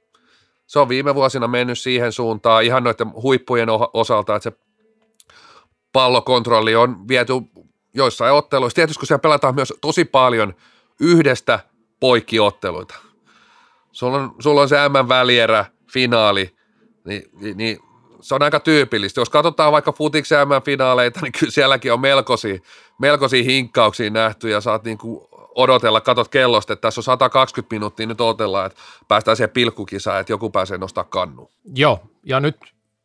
se 0.66 0.78
on 0.78 0.88
viime 0.88 1.14
vuosina 1.14 1.48
mennyt 1.48 1.78
siihen 1.78 2.12
suuntaan 2.12 2.64
ihan 2.64 2.84
noiden 2.84 3.12
huippujen 3.12 3.68
osalta, 3.92 4.36
että 4.36 4.50
se 4.50 4.56
pallokontrolli 5.92 6.76
on 6.76 7.08
viety 7.08 7.32
joissain 7.94 8.34
otteluissa. 8.34 8.74
Tietysti 8.74 8.98
kun 8.98 9.06
siellä 9.06 9.22
pelataan 9.22 9.54
myös 9.54 9.74
tosi 9.80 10.04
paljon 10.04 10.54
yhdestä 11.00 11.60
poikkiotteluita. 12.00 12.94
Sulla 13.92 14.16
on, 14.16 14.34
sulla 14.38 14.60
on 14.60 14.68
se 14.68 14.76
M-välierä, 14.88 15.64
finaali, 15.92 16.56
niin, 17.04 17.22
niin, 17.40 17.56
niin 17.56 17.78
se 18.20 18.34
on 18.34 18.42
aika 18.42 18.60
tyypillistä. 18.60 19.20
Jos 19.20 19.30
katsotaan 19.30 19.72
vaikka 19.72 19.92
futiksen 19.92 20.48
M-finaaleita, 20.48 21.20
niin 21.22 21.32
kyllä 21.38 21.50
sielläkin 21.52 21.92
on 21.92 22.00
melkoisia, 22.00 22.58
melkoisia 22.98 23.44
hinkkauksia 23.44 24.10
nähty 24.10 24.48
ja 24.48 24.60
saat 24.60 24.84
niin 24.84 24.98
kuin 24.98 25.28
odotella, 25.60 26.00
katot 26.00 26.28
kellosta, 26.28 26.72
että 26.72 26.80
tässä 26.80 26.98
on 26.98 27.04
120 27.04 27.74
minuuttia, 27.74 28.06
nyt 28.06 28.20
odotellaan, 28.20 28.66
että 28.66 28.78
päästään 29.08 29.36
siihen 29.36 29.50
pilkkukisaan, 29.50 30.20
että 30.20 30.32
joku 30.32 30.50
pääsee 30.50 30.78
nostaa 30.78 31.04
kannu. 31.04 31.50
Joo, 31.74 32.02
ja 32.26 32.40
nyt 32.40 32.56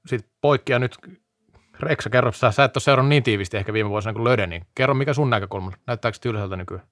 sitten 0.05 0.31
poikkia 0.41 0.79
nyt, 0.79 0.97
Reksa, 1.79 2.09
kerro, 2.09 2.31
sä, 2.31 2.51
sä 2.51 2.63
et 2.63 2.77
ole 2.77 2.81
seurannut 2.81 3.09
niin 3.09 3.23
tiivisti 3.23 3.57
ehkä 3.57 3.73
viime 3.73 3.89
vuosina 3.89 4.13
kuin 4.13 4.23
Löden, 4.23 4.49
niin 4.49 4.65
kerro 4.75 4.93
mikä 4.93 5.13
sun 5.13 5.29
näkökulma, 5.29 5.71
näyttääkö 5.87 6.17
tylsältä 6.21 6.55
nykyään? 6.55 6.87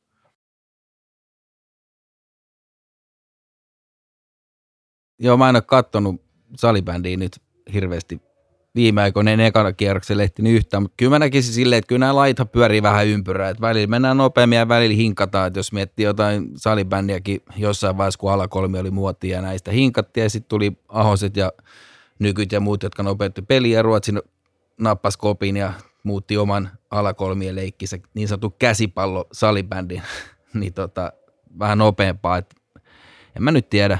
Joo, 5.19 5.37
mä 5.37 5.49
en 5.49 5.55
ole 5.55 5.61
kattonut 5.61 6.21
salibändiä 6.55 7.17
nyt 7.17 7.41
hirveästi 7.73 8.21
viime 8.75 9.01
aikoina 9.01 9.31
en 9.31 9.39
ekana 9.39 9.73
kierroksen 9.73 10.17
lehti 10.17 10.41
niin 10.41 10.55
yhtään, 10.55 10.83
mutta 10.83 10.95
kyllä 10.97 11.09
mä 11.09 11.19
näkisin 11.19 11.53
silleen, 11.53 11.77
että 11.77 11.87
kyllä 11.87 11.99
nämä 11.99 12.15
laita 12.15 12.45
pyörii 12.45 12.83
vähän 12.83 13.07
ympyrää, 13.07 13.49
että 13.49 13.61
välillä 13.61 13.87
mennään 13.87 14.17
nopeammin 14.17 14.57
ja 14.57 14.67
välillä 14.67 14.95
hinkataan, 14.95 15.47
että 15.47 15.59
jos 15.59 15.71
miettii 15.71 16.05
jotain 16.05 16.49
salibändiäkin 16.55 17.41
jossain 17.55 17.97
vaiheessa, 17.97 18.19
kun 18.19 18.31
alakolmi 18.31 18.79
oli 18.79 18.91
muotia 18.91 19.35
ja 19.35 19.41
näistä 19.41 19.71
hinkattiin 19.71 20.23
ja 20.23 20.29
sitten 20.29 20.49
tuli 20.49 20.77
Ahoset 20.89 21.37
ja 21.37 21.51
Nykyt 22.19 22.51
ja 22.51 22.59
muut, 22.59 22.83
jotka 22.83 23.03
nopeutti 23.03 23.41
peliä, 23.41 23.81
Ruotsin 23.81 24.21
nappas 24.77 25.17
kopin 25.17 25.57
ja 25.57 25.73
muutti 26.03 26.37
oman 26.37 26.69
alakolmien 26.91 27.55
leikkinsä 27.55 27.99
niin 28.13 28.27
sanottu 28.27 28.49
käsipallo 28.49 29.27
salibändin, 29.31 30.01
niin 30.53 30.73
tota, 30.73 31.13
vähän 31.59 31.77
nopeampaa. 31.77 32.37
Et 32.37 32.55
en 33.35 33.43
mä 33.43 33.51
nyt 33.51 33.69
tiedä. 33.69 33.99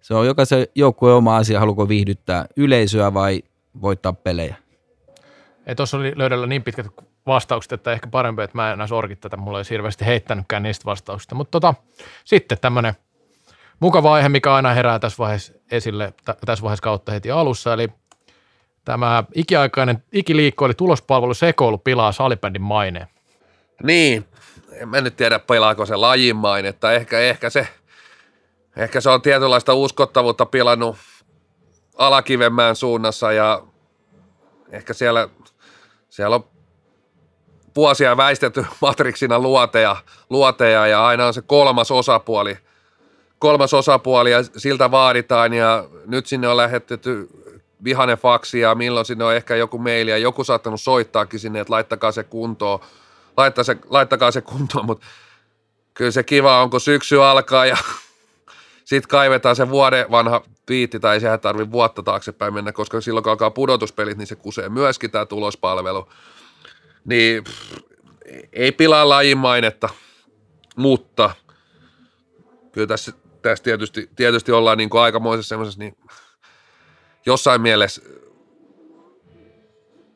Se 0.00 0.14
on 0.14 0.26
jokaisen 0.26 0.66
joukkueen 0.74 1.16
oma 1.16 1.36
asia, 1.36 1.60
haluko 1.60 1.88
viihdyttää 1.88 2.46
yleisöä 2.56 3.14
vai 3.14 3.42
voittaa 3.82 4.12
pelejä. 4.12 4.56
Ei 5.66 5.74
tuossa 5.74 5.96
oli 5.96 6.12
löydellä 6.16 6.46
niin 6.46 6.62
pitkät 6.62 6.86
vastaukset, 7.26 7.72
että 7.72 7.92
ehkä 7.92 8.06
parempi, 8.06 8.42
että 8.42 8.58
mä 8.58 8.68
en 8.68 8.72
enää 8.72 8.86
sorkit 8.86 9.20
tätä. 9.20 9.36
Mulla 9.36 9.58
ei 9.58 9.64
hirveästi 9.70 10.06
heittänytkään 10.06 10.62
niistä 10.62 10.84
vastauksista. 10.84 11.34
Mutta 11.34 11.50
tota, 11.50 11.74
sitten 12.24 12.58
tämmöinen 12.60 12.94
mukava 13.80 14.14
aihe, 14.14 14.28
mikä 14.28 14.54
aina 14.54 14.74
herää 14.74 14.98
tässä 14.98 15.18
vaiheessa 15.18 15.52
esille, 15.70 16.12
t- 16.24 16.40
tässä 16.46 16.62
vaiheessa 16.62 16.82
kautta 16.82 17.12
heti 17.12 17.30
alussa. 17.30 17.72
Eli 17.72 17.88
tämä 18.84 19.24
ikiaikainen 19.34 20.02
ikiliikko, 20.12 20.64
eli 20.64 20.74
tulospalvelu 20.74 21.34
sekoilu 21.34 21.78
pilaa 21.78 22.12
salibändin 22.12 22.62
maineen. 22.62 23.06
Niin, 23.82 24.24
en 24.72 24.88
mä 24.88 25.00
nyt 25.00 25.16
tiedä 25.16 25.38
pelaako 25.38 25.86
se 25.86 25.96
lajin 25.96 26.36
mainetta. 26.36 26.92
Ehkä, 26.92 27.18
ehkä, 27.18 27.50
se, 27.50 27.68
ehkä 28.76 29.00
se 29.00 29.10
on 29.10 29.22
tietynlaista 29.22 29.74
uskottavuutta 29.74 30.46
pilannut 30.46 30.96
alakivemmään 31.96 32.76
suunnassa 32.76 33.32
ja 33.32 33.62
ehkä 34.70 34.92
siellä, 34.92 35.28
siellä 36.08 36.36
on 36.36 36.44
vuosia 37.76 38.16
väistetty 38.16 38.66
matriksina 38.80 39.38
luoteja, 39.38 39.96
luoteja 40.30 40.86
ja 40.86 41.06
aina 41.06 41.26
on 41.26 41.34
se 41.34 41.42
kolmas 41.42 41.90
osapuoli, 41.90 42.58
kolmas 43.38 43.74
osapuoli 43.74 44.30
ja 44.30 44.38
siltä 44.56 44.90
vaaditaan 44.90 45.52
ja 45.52 45.84
nyt 46.06 46.26
sinne 46.26 46.48
on 46.48 46.56
lähetetty 46.56 47.28
vihanen 47.84 48.18
faksi 48.18 48.60
ja 48.60 48.74
milloin 48.74 49.06
sinne 49.06 49.24
on 49.24 49.34
ehkä 49.34 49.56
joku 49.56 49.78
maili 49.78 50.10
ja 50.10 50.18
joku 50.18 50.44
saattanut 50.44 50.80
soittaakin 50.80 51.40
sinne, 51.40 51.60
että 51.60 51.72
laittakaa 51.72 52.12
se 52.12 52.24
kuntoon, 52.24 52.80
laittakaa 53.36 53.64
se, 53.64 53.76
laittakaa 53.90 54.30
se 54.30 54.40
kuntoon, 54.40 54.86
mutta 54.86 55.06
kyllä 55.94 56.10
se 56.10 56.22
kiva 56.22 56.62
on, 56.62 56.70
kun 56.70 56.80
syksy 56.80 57.22
alkaa 57.22 57.66
ja 57.66 57.76
sitten 58.84 59.08
kaivetaan 59.08 59.56
se 59.56 59.68
vuoden 59.68 60.10
vanha 60.10 60.42
piitti, 60.66 61.00
tai 61.00 61.20
sehän 61.20 61.40
tarvii 61.40 61.70
vuotta 61.70 62.02
taaksepäin 62.02 62.54
mennä, 62.54 62.72
koska 62.72 63.00
silloin 63.00 63.22
kun 63.22 63.30
alkaa 63.30 63.50
pudotuspelit, 63.50 64.18
niin 64.18 64.26
se 64.26 64.36
kusee 64.36 64.68
myöskin 64.68 65.10
tämä 65.10 65.26
tulospalvelu. 65.26 66.08
Niin 67.04 67.44
pff, 67.44 67.78
ei 68.52 68.72
pilaa 68.72 69.08
lajin 69.08 69.38
mainetta, 69.38 69.88
mutta 70.76 71.30
kyllä 72.72 72.86
tässä, 72.86 73.12
tässä 73.42 73.64
tietysti, 73.64 74.10
tietysti 74.16 74.52
ollaan 74.52 74.78
niin 74.78 74.90
kuin 74.90 75.00
aikamoisessa 75.00 75.48
semmoisessa 75.48 75.80
niin 75.80 75.96
jossain 77.26 77.60
mielessä 77.60 78.02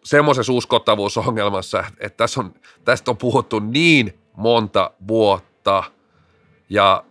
semmoisessa 0.05 0.53
uskottavuusongelmassa, 0.53 1.85
että 1.99 2.17
tässä 2.17 2.41
on, 2.41 2.55
tästä 2.85 3.11
on 3.11 3.17
puhuttu 3.17 3.59
niin 3.59 4.19
monta 4.37 4.91
vuotta 5.09 5.83
ja 6.69 7.05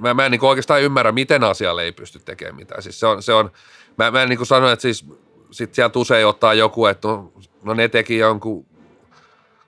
mä, 0.00 0.14
mä 0.14 0.26
en 0.26 0.32
niin 0.32 0.44
oikeastaan 0.44 0.82
ymmärrä, 0.82 1.12
miten 1.12 1.44
asialle 1.44 1.82
ei 1.82 1.92
pysty 1.92 2.18
tekemään 2.18 2.56
mitään. 2.56 2.82
Siis 2.82 3.00
se 3.00 3.06
on, 3.06 3.22
se 3.22 3.32
on 3.32 3.50
mä, 3.98 4.10
mä 4.10 4.22
en 4.22 4.28
niin 4.28 4.46
sano, 4.46 4.70
että 4.70 4.82
siis 4.82 5.04
sit 5.50 5.74
sieltä 5.74 5.98
usein 5.98 6.26
ottaa 6.26 6.54
joku, 6.54 6.86
että 6.86 7.08
no, 7.08 7.32
no 7.62 7.74
ne 7.74 7.88
teki 7.88 8.18
jonkun, 8.18 8.66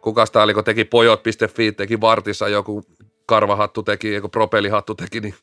kukasta 0.00 0.42
oli, 0.42 0.54
kun 0.54 0.64
teki 0.64 0.84
pojot.fi, 0.84 1.72
teki 1.72 2.00
Vartissa 2.00 2.48
joku 2.48 2.82
karvahattu 3.26 3.82
teki, 3.82 4.14
joku 4.14 4.28
propelihattu 4.28 4.94
teki, 4.94 5.20
niin 5.20 5.34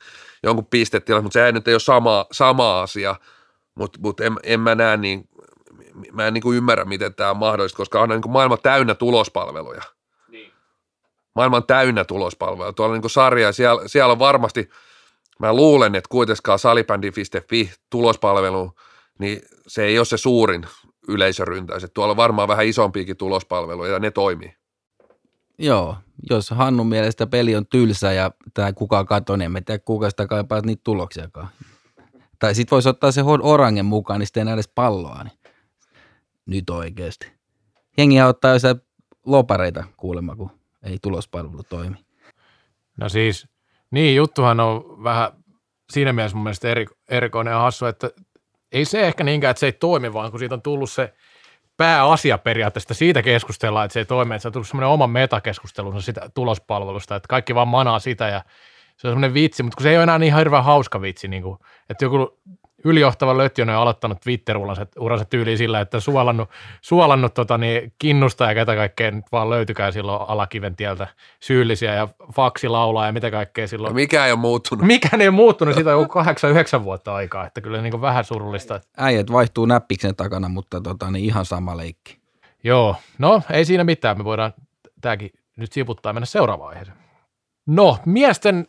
jonkun 0.43 0.65
pistetila, 0.65 1.21
mutta 1.21 1.33
se 1.33 1.45
ei 1.45 1.51
nyt 1.51 1.67
ei 1.67 1.73
ole 1.73 1.79
sama, 1.79 2.25
sama 2.31 2.81
asia, 2.81 3.15
mutta 3.75 3.99
mut 4.01 4.19
en, 4.19 4.35
en, 4.43 4.59
mä 4.59 4.75
näe 4.75 4.97
niin, 4.97 5.29
mä 6.11 6.27
en 6.27 6.33
niin 6.33 6.55
ymmärrä, 6.55 6.85
miten 6.85 7.15
tämä 7.15 7.29
on 7.29 7.37
mahdollista, 7.37 7.77
koska 7.77 8.01
on 8.01 8.09
niin 8.09 8.21
maailma 8.27 8.57
täynnä 8.57 8.95
tulospalveluja– 8.95 9.81
maailman 11.37 11.63
täynnä 11.63 12.05
tulospalveluja. 12.05 12.73
Tuolla 12.73 12.97
niin 12.97 13.09
sarja, 13.09 13.51
siellä, 13.51 13.87
siellä 13.87 14.11
on 14.11 14.19
varmasti, 14.19 14.69
mä 15.39 15.53
luulen, 15.53 15.95
että 15.95 16.09
kuitenkaan 16.09 16.59
salibändi.fi 16.59 17.71
tulospalvelu, 17.89 18.71
niin 19.19 19.41
se 19.67 19.83
ei 19.83 19.99
ole 19.99 20.05
se 20.05 20.17
suurin 20.17 20.65
yleisöryntäys. 21.07 21.83
Että 21.83 21.93
tuolla 21.93 22.11
on 22.11 22.17
varmaan 22.17 22.47
vähän 22.47 22.65
isompiakin 22.65 23.17
tulospalveluja 23.17 23.93
ja 23.93 23.99
ne 23.99 24.11
toimii. 24.11 24.53
Joo, 25.59 25.95
jos 26.29 26.49
Hannun 26.49 26.87
mielestä 26.87 27.27
peli 27.27 27.55
on 27.55 27.67
tylsä 27.67 28.13
ja 28.13 28.31
tämä 28.53 28.73
kukaan 28.73 29.05
katoo, 29.05 29.35
niin 29.35 29.57
en 29.57 29.65
tiedä 29.65 29.83
kuka 29.85 30.09
sitä 30.09 30.27
kaipaa 30.27 30.61
niitä 30.61 30.81
tuloksiakaan. 30.83 31.47
Tai 32.39 32.55
sitten 32.55 32.75
voisi 32.75 32.89
ottaa 32.89 33.11
se 33.11 33.21
orangen 33.41 33.85
mukaan, 33.85 34.19
niin 34.19 34.27
sitten 34.27 34.47
ei 34.47 34.53
edes 34.53 34.67
palloa. 34.67 35.23
Niin. 35.23 35.37
Nyt 36.45 36.69
oikeasti. 36.69 37.31
Jengiä 37.97 38.27
ottaa 38.27 38.51
jo 38.51 38.75
lopareita 39.25 39.83
kuulemma, 39.97 40.35
kun 40.35 40.56
ei 40.83 40.97
tulospalvelu 41.01 41.63
toimi. 41.63 41.95
No 42.97 43.09
siis, 43.09 43.47
niin 43.91 44.15
juttuhan 44.15 44.59
on 44.59 45.03
vähän 45.03 45.31
siinä 45.89 46.13
mielessä 46.13 46.37
mun 46.37 46.43
mielestä 46.43 46.69
eri, 46.69 46.85
erikoinen 47.09 47.51
ja 47.51 47.59
hassu, 47.59 47.85
että 47.85 48.09
ei 48.71 48.85
se 48.85 49.07
ehkä 49.07 49.23
niinkään, 49.23 49.51
että 49.51 49.59
se 49.59 49.65
ei 49.65 49.71
toimi, 49.71 50.13
vaan 50.13 50.31
kun 50.31 50.39
siitä 50.39 50.55
on 50.55 50.61
tullut 50.61 50.91
se 50.91 51.13
pääasia 51.77 52.37
periaatteessa, 52.37 52.93
siitä 52.93 53.21
keskustellaan, 53.21 53.85
että 53.85 53.93
se 53.93 53.99
ei 53.99 54.05
toimi, 54.05 54.35
että 54.35 54.41
se 54.41 54.47
on 54.47 54.51
tullut 54.51 54.67
semmoinen 54.67 54.89
oma 54.89 55.07
metakeskustelunsa 55.07 56.01
sitä 56.01 56.29
tulospalvelusta, 56.33 57.15
että 57.15 57.27
kaikki 57.27 57.55
vaan 57.55 57.67
manaa 57.67 57.99
sitä 57.99 58.27
ja 58.27 58.43
se 58.97 59.07
on 59.07 59.11
semmoinen 59.11 59.33
vitsi, 59.33 59.63
mutta 59.63 59.75
kun 59.75 59.83
se 59.83 59.89
ei 59.89 59.97
ole 59.97 60.03
enää 60.03 60.19
niin 60.19 60.35
hirveän 60.35 60.63
hauska 60.63 61.01
vitsi, 61.01 61.27
niin 61.27 61.43
kuin, 61.43 61.59
että 61.89 62.05
joku 62.05 62.39
ylijohtava 62.87 63.37
Lötjönen 63.37 63.75
on 63.75 63.81
aloittanut 63.81 64.21
Twitter-uransa 64.21 65.25
tyyliin 65.29 65.57
sillä, 65.57 65.81
että 65.81 65.99
suolannut, 65.99 66.49
suolannut 66.81 67.33
tota, 67.33 67.57
niin, 67.57 67.93
kinnusta 67.99 68.45
ja 68.45 68.55
ketä 68.55 68.75
kaikkea 68.75 69.11
nyt 69.11 69.25
vaan 69.31 69.49
löytykää 69.49 69.91
silloin 69.91 70.29
alakiven 70.29 70.75
tieltä 70.75 71.07
syyllisiä 71.39 71.93
ja 71.93 72.07
faksi 72.35 72.67
laulaa 72.67 73.05
ja 73.05 73.11
mitä 73.11 73.31
kaikkea 73.31 73.67
silloin. 73.67 73.91
No 73.91 73.95
mikä 73.95 74.25
ei 74.25 74.31
ole 74.31 74.39
muuttunut. 74.39 74.85
Mikä 74.85 75.09
ei 75.19 75.27
ole 75.27 75.35
muuttunut, 75.35 75.75
siitä 75.75 75.95
on 75.95 76.01
joku 76.01 76.19
8-9 76.79 76.83
vuotta 76.83 77.15
aikaa, 77.15 77.47
että 77.47 77.61
kyllä 77.61 77.81
niin 77.81 78.01
vähän 78.01 78.23
surullista. 78.23 78.81
Äijät 78.97 79.31
vaihtuu 79.31 79.65
näppiksen 79.65 80.15
takana, 80.15 80.49
mutta 80.49 80.81
tota, 80.81 81.11
niin 81.11 81.25
ihan 81.25 81.45
sama 81.45 81.77
leikki. 81.77 82.17
Joo, 82.63 82.95
no 83.17 83.41
ei 83.51 83.65
siinä 83.65 83.83
mitään, 83.83 84.17
me 84.17 84.23
voidaan 84.23 84.53
tämäkin 85.01 85.29
nyt 85.57 85.73
sivuttaa 85.73 86.09
ja 86.09 86.13
mennä 86.13 86.25
seuraavaan 86.25 86.69
aiheeseen. 86.69 86.97
No, 87.67 87.97
miesten 88.05 88.67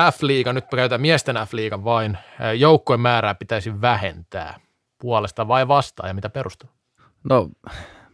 F-liiga, 0.00 0.52
nyt 0.52 0.64
käytetään 0.70 1.00
miesten 1.00 1.36
F-liigan 1.36 1.84
vain, 1.84 2.18
joukkojen 2.56 3.00
määrää 3.00 3.34
pitäisi 3.34 3.80
vähentää 3.80 4.60
puolesta 5.00 5.48
vai 5.48 5.68
vastaan 5.68 6.08
ja 6.08 6.14
mitä 6.14 6.28
perustuu? 6.28 6.70
No 7.24 7.48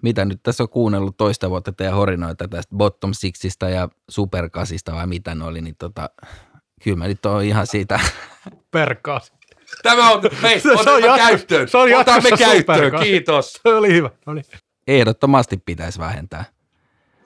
mitä 0.03 0.25
nyt 0.25 0.42
tässä 0.42 0.62
on 0.62 0.68
kuunnellut 0.68 1.16
toista 1.16 1.51
vuotta 1.51 1.73
teidän 1.73 1.95
horinoita 1.95 2.49
tästä 2.49 2.77
bottom 2.77 3.12
sixista 3.14 3.68
ja 3.68 3.88
superkasista 4.11 4.92
vai 4.92 5.07
mitä 5.07 5.35
ne 5.35 5.45
oli, 5.45 5.61
niin 5.61 5.77
tota, 5.79 6.11
kyllä 6.85 6.97
mä 6.97 7.09
nyt 7.09 7.27
on 7.27 7.45
ihan 7.45 7.66
siitä. 7.66 8.01
Superkas. 8.51 9.33
Tämä 9.83 10.11
on, 10.11 10.23
hei, 10.42 10.61
se, 10.61 10.68
se 10.85 10.90
on 10.90 11.03
käyttöön. 11.16 11.68
Se 11.68 11.79
on 11.79 11.95
Otamme 11.95 12.31
käyttöön, 12.38 12.92
kiitos. 13.03 13.53
Se 13.53 13.75
oli 13.75 13.92
hyvä. 13.92 14.11
No 14.27 14.35
niin. 14.35 14.45
Ehdottomasti 14.87 15.57
pitäisi 15.66 15.99
vähentää. 15.99 16.45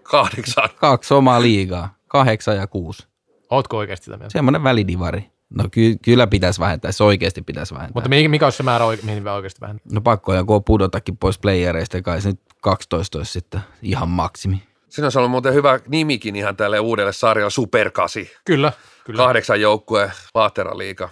Kahdeksan. 0.03 0.69
Kaksi 0.77 1.15
omaa 1.15 1.43
liigaa, 1.43 1.95
kahdeksan 2.09 2.57
ja 2.57 2.67
kuusi. 2.67 3.07
Ootko 3.51 3.77
oikeasti 3.77 4.05
sitä 4.05 4.17
mieltä? 4.17 4.33
Semmoinen 4.33 4.65
välidivari. 4.65 5.31
No 5.51 5.65
ky- 5.71 5.97
kyllä 6.05 6.27
pitäisi 6.27 6.61
vähentää, 6.61 6.93
se 6.93 7.05
oikeasti 7.05 7.43
pitäisi 7.43 7.75
vähentää. 7.75 7.93
Mutta 7.95 8.09
mikä 8.29 8.47
olisi 8.47 8.57
se 8.57 8.63
määrä, 8.63 8.85
mihin 9.03 9.29
oikeasti 9.29 9.61
vähentää? 9.61 9.87
No 9.93 10.01
pakko 10.01 10.35
joku 10.35 10.61
pudotakin 10.61 11.17
pois 11.17 11.39
playereista, 11.39 12.03
kai 12.03 12.21
se 12.21 12.29
nyt 12.29 12.41
12 12.63 13.19
olisi 13.19 13.33
sitten 13.33 13.61
ihan 13.83 14.09
maksimi. 14.09 14.63
Siinä 14.89 15.07
olisi 15.07 15.19
ollut 15.19 15.31
muuten 15.31 15.55
hyvä 15.55 15.81
nimikin 15.89 16.37
ihan 16.37 16.57
tälle 16.57 16.81
uudelle 16.81 17.13
sarjalle, 17.13 17.51
Superkasi. 17.51 18.33
Kyllä, 18.45 18.73
kyllä. 19.05 19.23
Kahdeksan 19.23 19.61
joukkueen 19.61 20.13
Vaateraliiga. 20.35 21.09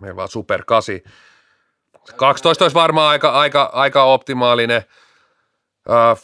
Meillä 0.00 0.16
vaan 0.16 0.28
Superkasi. 0.28 1.04
12 2.16 2.64
olisi 2.64 2.74
varmaan 2.74 3.10
aika, 3.10 3.30
aika, 3.30 3.70
aika 3.72 4.04
optimaalinen, 4.04 4.82
äh, 5.90 6.22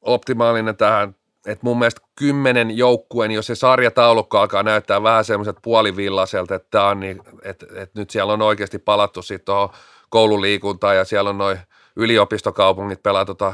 optimaalinen 0.00 0.76
tähän 0.76 1.14
että 1.46 1.60
mun 1.62 1.78
mielestä 1.78 2.00
kymmenen 2.16 2.76
joukkueen, 2.76 3.30
jos 3.30 3.46
se 3.46 3.54
sarjataulukko 3.54 4.38
alkaa 4.38 4.62
näyttää 4.62 5.02
vähän 5.02 5.24
semmoiset 5.24 5.56
puolivillaiselta, 5.62 6.54
että, 6.54 6.84
on 6.84 7.00
niin, 7.00 7.20
että, 7.42 7.66
että 7.74 8.00
nyt 8.00 8.10
siellä 8.10 8.32
on 8.32 8.42
oikeasti 8.42 8.78
palattu 8.78 9.22
sitten 9.22 9.44
tuohon 9.44 9.68
koululiikuntaan 10.10 10.96
ja 10.96 11.04
siellä 11.04 11.30
on 11.30 11.38
noin 11.38 11.58
yliopistokaupungit 11.96 13.02
pelaa 13.02 13.24
tota 13.24 13.52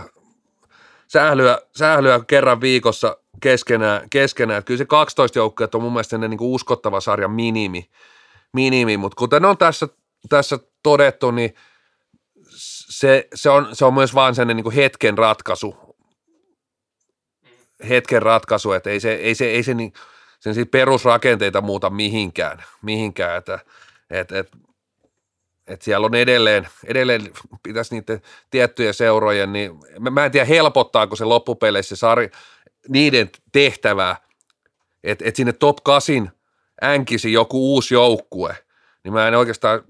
sählyä, 1.08 1.58
sählyä 1.76 2.20
kerran 2.26 2.60
viikossa 2.60 3.16
keskenään, 3.40 4.10
keskenään. 4.10 4.58
Että 4.58 4.66
kyllä 4.66 4.78
se 4.78 4.84
12 4.84 5.38
joukkoa 5.38 5.68
on 5.74 5.82
mun 5.82 5.92
mielestä 5.92 6.18
niin 6.18 6.38
kuin 6.38 6.50
uskottava 6.50 7.00
sarja 7.00 7.28
minimi, 7.28 7.88
minimi. 8.52 8.96
mutta 8.96 9.16
kuten 9.16 9.44
on 9.44 9.58
tässä, 9.58 9.88
tässä 10.28 10.58
todettu, 10.82 11.30
niin 11.30 11.54
se, 12.90 13.28
se, 13.34 13.50
on, 13.50 13.68
se 13.72 13.84
on 13.84 13.94
myös 13.94 14.14
vaan 14.14 14.34
sen 14.34 14.48
niin 14.48 14.62
kuin 14.62 14.74
hetken 14.74 15.18
ratkaisu 15.18 15.91
hetken 17.88 18.22
ratkaisu, 18.22 18.72
että 18.72 18.90
ei 18.90 19.00
se, 19.00 19.12
ei 19.12 19.34
se, 19.34 19.44
ei 19.44 19.62
se 19.62 19.74
niin, 19.74 19.92
sen 20.40 20.68
perusrakenteita 20.68 21.60
muuta 21.60 21.90
mihinkään, 21.90 22.64
mihinkään 22.82 23.38
että 23.38 23.58
et, 24.10 24.32
et, 24.32 24.52
että 25.66 25.84
siellä 25.84 26.06
on 26.06 26.14
edelleen, 26.14 26.68
edelleen 26.84 27.30
pitäisi 27.62 27.94
niiden 27.94 28.22
tiettyjen 28.50 28.94
seurojen, 28.94 29.52
niin 29.52 29.72
mä 30.10 30.24
en 30.24 30.32
tiedä 30.32 30.46
helpottaako 30.46 31.16
se 31.16 31.24
loppupeleissä 31.24 31.96
sari, 31.96 32.30
niiden 32.88 33.30
tehtävää, 33.52 34.16
että 35.04 35.24
et 35.28 35.36
sinne 35.36 35.52
top 35.52 35.76
8 35.84 36.32
änkisi 36.84 37.32
joku 37.32 37.74
uusi 37.74 37.94
joukkue, 37.94 38.56
niin 39.04 39.12
mä 39.12 39.28
en 39.28 39.34
oikeastaan 39.34 39.82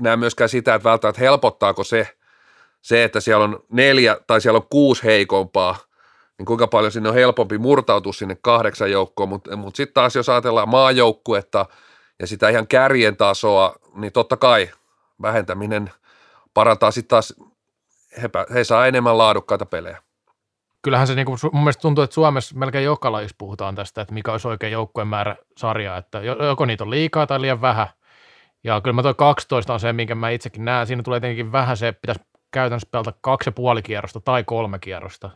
näe 0.00 0.16
myöskään 0.16 0.48
sitä, 0.48 0.74
että 0.74 0.88
välttämättä 0.88 1.20
helpottaako 1.20 1.84
se, 1.84 2.08
se, 2.82 3.04
että 3.04 3.20
siellä 3.20 3.44
on 3.44 3.64
neljä 3.72 4.16
tai 4.26 4.40
siellä 4.40 4.56
on 4.56 4.66
kuusi 4.70 5.02
heikompaa, 5.02 5.78
niin 6.38 6.46
kuinka 6.46 6.66
paljon 6.66 6.92
sinne 6.92 7.08
on 7.08 7.14
helpompi 7.14 7.58
murtautua 7.58 8.12
sinne 8.12 8.36
kahdeksan 8.42 8.90
joukkoon, 8.90 9.28
mutta 9.28 9.56
mut 9.56 9.76
sitten 9.76 9.94
taas 9.94 10.16
jos 10.16 10.28
ajatellaan 10.28 10.68
maajoukkuetta 10.68 11.66
ja 12.20 12.26
sitä 12.26 12.48
ihan 12.48 12.66
kärjen 12.66 13.16
tasoa, 13.16 13.74
niin 13.94 14.12
totta 14.12 14.36
kai 14.36 14.70
vähentäminen 15.22 15.90
parantaa 16.54 16.90
sitten 16.90 17.08
taas, 17.08 17.34
he, 18.22 18.30
he 18.54 18.64
saa 18.64 18.86
enemmän 18.86 19.18
laadukkaita 19.18 19.66
pelejä 19.66 20.04
kyllähän 20.84 21.06
se 21.06 21.14
niin 21.14 21.26
kuin, 21.26 21.38
mun 21.52 21.62
mielestä 21.62 21.80
tuntuu, 21.80 22.04
että 22.04 22.14
Suomessa 22.14 22.58
melkein 22.58 22.84
joka 22.84 23.12
lajissa 23.12 23.34
puhutaan 23.38 23.74
tästä, 23.74 24.02
että 24.02 24.14
mikä 24.14 24.32
olisi 24.32 24.48
oikein 24.48 24.72
joukkueen 24.72 25.08
määrä 25.08 25.36
sarjaa, 25.56 25.96
että 25.96 26.20
joko 26.20 26.64
niitä 26.64 26.84
on 26.84 26.90
liikaa 26.90 27.26
tai 27.26 27.40
liian 27.40 27.60
vähän. 27.60 27.86
Ja 28.64 28.80
kyllä 28.80 28.94
mä 28.94 29.02
toi 29.02 29.14
12 29.14 29.72
on 29.72 29.80
se, 29.80 29.92
minkä 29.92 30.14
mä 30.14 30.30
itsekin 30.30 30.64
näen. 30.64 30.86
Siinä 30.86 31.02
tulee 31.02 31.20
tietenkin 31.20 31.52
vähän 31.52 31.76
se, 31.76 31.88
että 31.88 32.00
pitäisi 32.00 32.20
käytännössä 32.50 32.88
pelata 32.90 33.12
kaksi 33.20 33.48
ja 33.48 33.52
puoli 33.52 33.82
kierrosta 33.82 34.20
tai 34.20 34.44
kolme 34.44 34.78
kierrosta. 34.78 35.30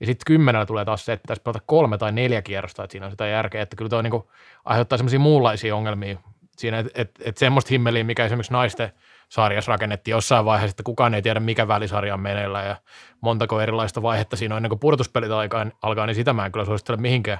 Ja 0.00 0.06
sitten 0.06 0.24
kymmenellä 0.26 0.66
tulee 0.66 0.84
taas 0.84 1.04
se, 1.04 1.12
että 1.12 1.22
pitäisi 1.22 1.42
pelata 1.42 1.60
kolme 1.66 1.98
tai 1.98 2.12
neljä 2.12 2.42
kierrosta, 2.42 2.84
että 2.84 2.92
siinä 2.92 3.06
on 3.06 3.12
sitä 3.12 3.26
järkeä, 3.26 3.62
että 3.62 3.76
kyllä 3.76 3.88
toi 3.88 4.02
niin 4.02 4.10
kuin 4.10 4.24
aiheuttaa 4.64 4.98
semmoisia 4.98 5.18
muunlaisia 5.18 5.76
ongelmia 5.76 6.18
siinä, 6.56 6.78
että, 6.78 6.92
että, 6.94 7.22
että 7.26 7.38
semmoista 7.38 7.68
himmeliä, 7.68 8.04
mikä 8.04 8.24
esimerkiksi 8.24 8.52
naisten– 8.52 8.92
sarjassa 9.34 9.72
rakennettiin 9.72 10.12
jossain 10.12 10.44
vaiheessa, 10.44 10.72
että 10.72 10.82
kukaan 10.82 11.14
ei 11.14 11.22
tiedä, 11.22 11.40
mikä 11.40 11.68
välisarja 11.68 12.14
on 12.14 12.20
meneillä 12.20 12.62
ja 12.62 12.76
montako 13.20 13.60
erilaista 13.60 14.02
vaihetta 14.02 14.36
siinä 14.36 14.54
on 14.54 14.56
ennen 14.56 14.68
kuin 14.68 14.78
pudotuspelit 14.78 15.30
alkaa, 15.30 16.06
niin 16.06 16.14
sitä 16.14 16.32
mä 16.32 16.46
en 16.46 16.52
kyllä 16.52 16.64
suosittele 16.64 16.96
mihinkään, 16.96 17.38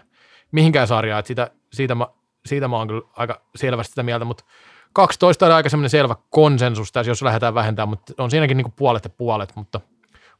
mihinkään 0.52 0.86
sarjaan, 0.86 1.18
että 1.18 1.50
siitä, 1.72 1.94
mä, 1.94 2.06
siitä 2.46 2.68
mä 2.68 2.76
oon 2.76 2.88
kyllä 2.88 3.02
aika 3.16 3.40
selvästi 3.54 3.90
sitä 3.90 4.02
mieltä, 4.02 4.24
mutta 4.24 4.44
12 4.92 5.46
on 5.46 5.52
aika 5.52 5.68
semmoinen 5.68 5.90
selvä 5.90 6.16
konsensus 6.30 6.92
tässä, 6.92 7.10
jos 7.10 7.22
lähdetään 7.22 7.54
vähentämään, 7.54 7.88
mutta 7.88 8.12
on 8.18 8.30
siinäkin 8.30 8.56
niin 8.56 8.64
kuin 8.64 8.74
puolet 8.76 9.04
ja 9.04 9.10
puolet, 9.10 9.52
mutta, 9.56 9.80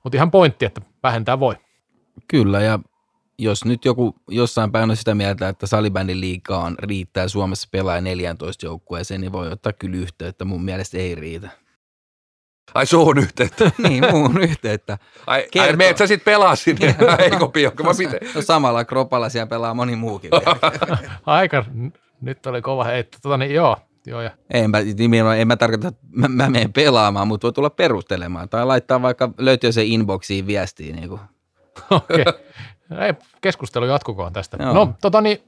mutta 0.04 0.16
ihan 0.16 0.30
pointti, 0.30 0.64
että 0.64 0.80
vähentää 1.02 1.40
voi. 1.40 1.54
Kyllä, 2.28 2.60
ja 2.60 2.78
jos 3.38 3.64
nyt 3.64 3.84
joku 3.84 4.16
jossain 4.28 4.72
päin 4.72 4.90
on 4.90 4.96
sitä 4.96 5.14
mieltä, 5.14 5.48
että 5.48 5.66
salibändin 5.66 6.20
liikaa 6.20 6.72
riittää 6.78 7.28
Suomessa 7.28 7.68
pelaa 7.70 8.00
14 8.00 8.66
joukkueeseen, 8.66 9.20
niin 9.20 9.32
voi 9.32 9.52
ottaa 9.52 9.72
kyllä 9.72 9.96
yhteyttä. 9.96 10.44
Mun 10.44 10.64
mielestä 10.64 10.98
ei 10.98 11.14
riitä. 11.14 11.48
Ai 12.74 12.86
suun 12.86 13.18
yhteyttä. 13.18 13.70
niin, 13.88 14.04
muun 14.10 14.40
yhteyttä. 14.40 14.98
Ai, 15.26 15.48
ai 15.60 15.76
meet 15.76 15.98
sä 15.98 16.06
sit 16.06 16.24
pelaa 16.24 16.56
sinne 16.56 16.96
heikompi 17.18 17.62
no, 17.62 17.72
no, 18.34 18.42
samalla 18.42 18.84
kropalla 18.84 19.28
siellä 19.28 19.46
pelaa 19.46 19.74
moni 19.74 19.96
muukin. 19.96 20.30
Aika, 21.26 21.64
nyt 22.20 22.46
oli 22.46 22.62
kova 22.62 22.84
heitto. 22.84 23.18
Tota, 23.22 23.36
niin, 23.36 23.54
joo, 23.54 23.76
Joo, 24.06 24.20
ja. 24.20 24.30
En 24.50 24.70
mä, 24.70 24.78
en 25.36 25.48
mä 25.48 25.56
tarkoita, 25.56 25.88
että 25.88 26.00
mä, 26.10 26.28
mä 26.28 26.50
menen 26.50 26.72
pelaamaan, 26.72 27.28
mutta 27.28 27.44
voi 27.44 27.52
tulla 27.52 27.70
perustelemaan. 27.70 28.48
Tai 28.48 28.66
laittaa 28.66 29.02
vaikka, 29.02 29.30
löytyy 29.38 29.72
se 29.72 29.84
inboxiin 29.84 30.46
viestiin. 30.46 30.96
Niin 30.96 31.20
Okei. 31.90 32.20
Okay. 32.20 33.06
Ei, 33.06 33.14
keskustelu 33.40 33.84
jatkukoon 33.84 34.32
tästä. 34.32 34.56
Joo. 34.60 34.72
No, 34.72 34.94
tota 35.00 35.20
niin, 35.20 35.42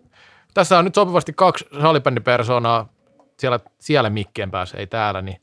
tässä 0.54 0.78
on 0.78 0.84
nyt 0.84 0.94
sopivasti 0.94 1.32
kaksi 1.32 1.66
salibändipersonaa 1.80 2.88
siellä, 3.38 3.60
siellä 3.78 4.10
mikkien 4.10 4.50
päässä, 4.50 4.78
ei 4.78 4.86
täällä, 4.86 5.22
niin, 5.22 5.40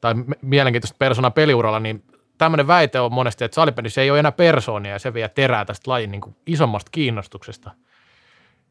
tai 0.00 0.14
mielenkiintoista 0.42 0.96
persoonaa 0.98 1.30
peliuralla, 1.30 1.80
niin 1.80 2.04
tämmöinen 2.38 2.66
väite 2.66 3.00
on 3.00 3.12
monesti, 3.12 3.44
että 3.44 3.54
salibändissä 3.54 4.02
ei 4.02 4.10
ole 4.10 4.18
enää 4.18 4.32
persoonia 4.32 4.92
ja 4.92 4.98
se 4.98 5.14
vie 5.14 5.28
terää 5.28 5.64
tästä 5.64 5.90
lajin 5.90 6.10
niin 6.10 6.20
kuin 6.20 6.36
isommasta 6.46 6.90
kiinnostuksesta. 6.90 7.70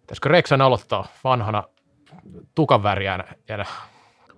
Pitäisikö 0.01 0.29
Reksan 0.29 0.61
aloittaa 0.61 1.07
vanhana 1.23 1.63
tukan 2.55 2.83
väriänä? 2.83 3.23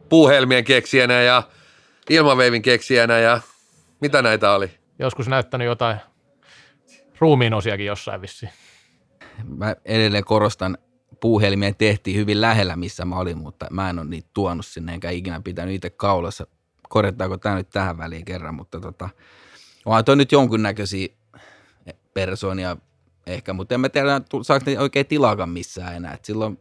Puuhelmien 0.09 0.63
keksijänä 0.63 1.21
ja 1.21 1.43
ilmaveivin 2.09 2.61
keksijänä 2.61 3.19
ja 3.19 3.41
mitä 3.99 4.21
näitä 4.21 4.51
oli? 4.51 4.71
Joskus 4.99 5.27
näyttänyt 5.27 5.65
jotain 5.65 5.97
ruumiin 7.20 7.53
osiakin 7.53 7.86
jossain 7.86 8.22
vissiin. 8.22 8.51
Mä 9.43 9.76
edelleen 9.86 10.24
korostan, 10.24 10.78
puuhelmien 11.20 11.76
tehtiin 11.76 12.18
hyvin 12.18 12.41
lähellä, 12.41 12.76
missä 12.76 13.05
mä 13.05 13.15
olin, 13.20 13.38
mutta 13.38 13.68
mä 13.72 13.89
en 13.89 13.99
ole 13.99 14.07
niitä 14.07 14.30
tuonut 14.34 14.65
sinne, 14.65 14.93
enkä 14.93 15.09
ikinä 15.09 15.41
pitänyt 15.41 15.76
itse 15.76 15.89
kaulassa. 15.89 16.47
Korjattaako 16.89 17.38
tämä 17.38 17.55
nyt 17.55 17.70
tähän 17.70 17.97
väliin 17.97 18.26
kerran, 18.26 18.55
mutta 18.55 18.80
tota, 18.80 19.09
onhan 19.86 20.05
toi 20.05 20.15
nyt 20.15 20.32
jonkunnäköisiä 20.32 21.07
persoonia 22.13 22.78
ehkä, 23.26 23.53
mutta 23.53 23.76
en 23.76 23.82
mä 23.82 23.89
tiedä, 23.89 24.22
saako 24.41 24.65
ne 24.72 24.80
oikein 24.80 25.05
tilaakaan 25.05 25.49
missään 25.49 25.95
enää. 25.95 26.13
Et 26.13 26.26
silloin, 26.26 26.59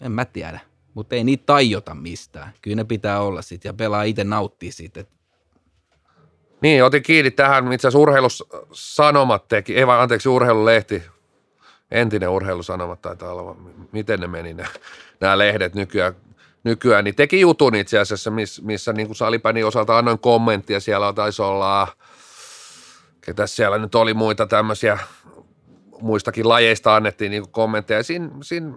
en 0.00 0.12
mä 0.12 0.24
tiedä, 0.24 0.60
mutta 0.94 1.14
ei 1.14 1.24
niitä 1.24 1.46
tajota 1.46 1.94
mistään. 1.94 2.52
Kyllä 2.62 2.76
ne 2.76 2.84
pitää 2.84 3.20
olla 3.20 3.42
sitten 3.42 3.68
ja 3.68 3.74
pelaa 3.74 4.02
itse 4.02 4.24
nauttia 4.24 4.72
siitä, 4.72 5.00
että 5.00 5.14
niin, 6.60 6.84
otin 6.84 7.02
kiinni 7.02 7.30
tähän, 7.30 7.72
itse 7.72 7.88
asiassa 7.88 7.98
urheilusanomat 7.98 9.48
teki, 9.48 9.76
ei 9.76 9.86
vaan 9.86 10.00
anteeksi 10.00 10.28
urheilulehti, 10.28 11.02
entinen 11.90 12.28
urheilusanomat 12.28 13.02
taitaa 13.02 13.32
olla, 13.32 13.56
miten 13.92 14.20
ne 14.20 14.26
meni 14.26 14.54
nämä, 14.54 14.68
nämä 15.20 15.38
lehdet 15.38 15.74
nykyään, 15.74 16.16
nykyään, 16.64 17.04
niin 17.04 17.14
teki 17.14 17.40
jutun 17.40 17.74
itse 17.74 17.98
asiassa, 17.98 18.30
miss, 18.30 18.62
missä 18.62 18.92
niin 18.92 19.06
kuin 19.06 19.16
salipäni 19.16 19.64
osalta 19.64 19.98
annoin 19.98 20.18
kommenttia, 20.18 20.80
siellä 20.80 21.12
taisi 21.12 21.42
olla, 21.42 21.88
ketä 23.20 23.46
siellä 23.46 23.78
nyt 23.78 23.94
oli 23.94 24.14
muita 24.14 24.46
tämmöisiä, 24.46 24.98
muistakin 26.00 26.48
lajeista 26.48 26.96
annettiin 26.96 27.30
niin 27.30 27.48
kommentteja, 27.48 28.02
siinä, 28.02 28.30
siinä, 28.42 28.74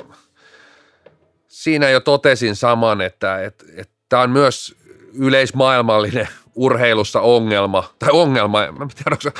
siinä 1.47 1.89
jo 1.89 1.99
totesin 1.99 2.55
saman, 2.55 3.01
että, 3.01 3.43
että, 3.43 3.65
että 3.75 3.93
tämä 4.09 4.23
on 4.23 4.29
myös 4.29 4.75
yleismaailmallinen 5.13 6.27
urheilussa 6.55 7.21
ongelma, 7.21 7.83
tai 7.99 8.09
ongelma, 8.11 8.63
en 8.63 8.73
tiedä, 9.03 9.17
se, 9.19 9.31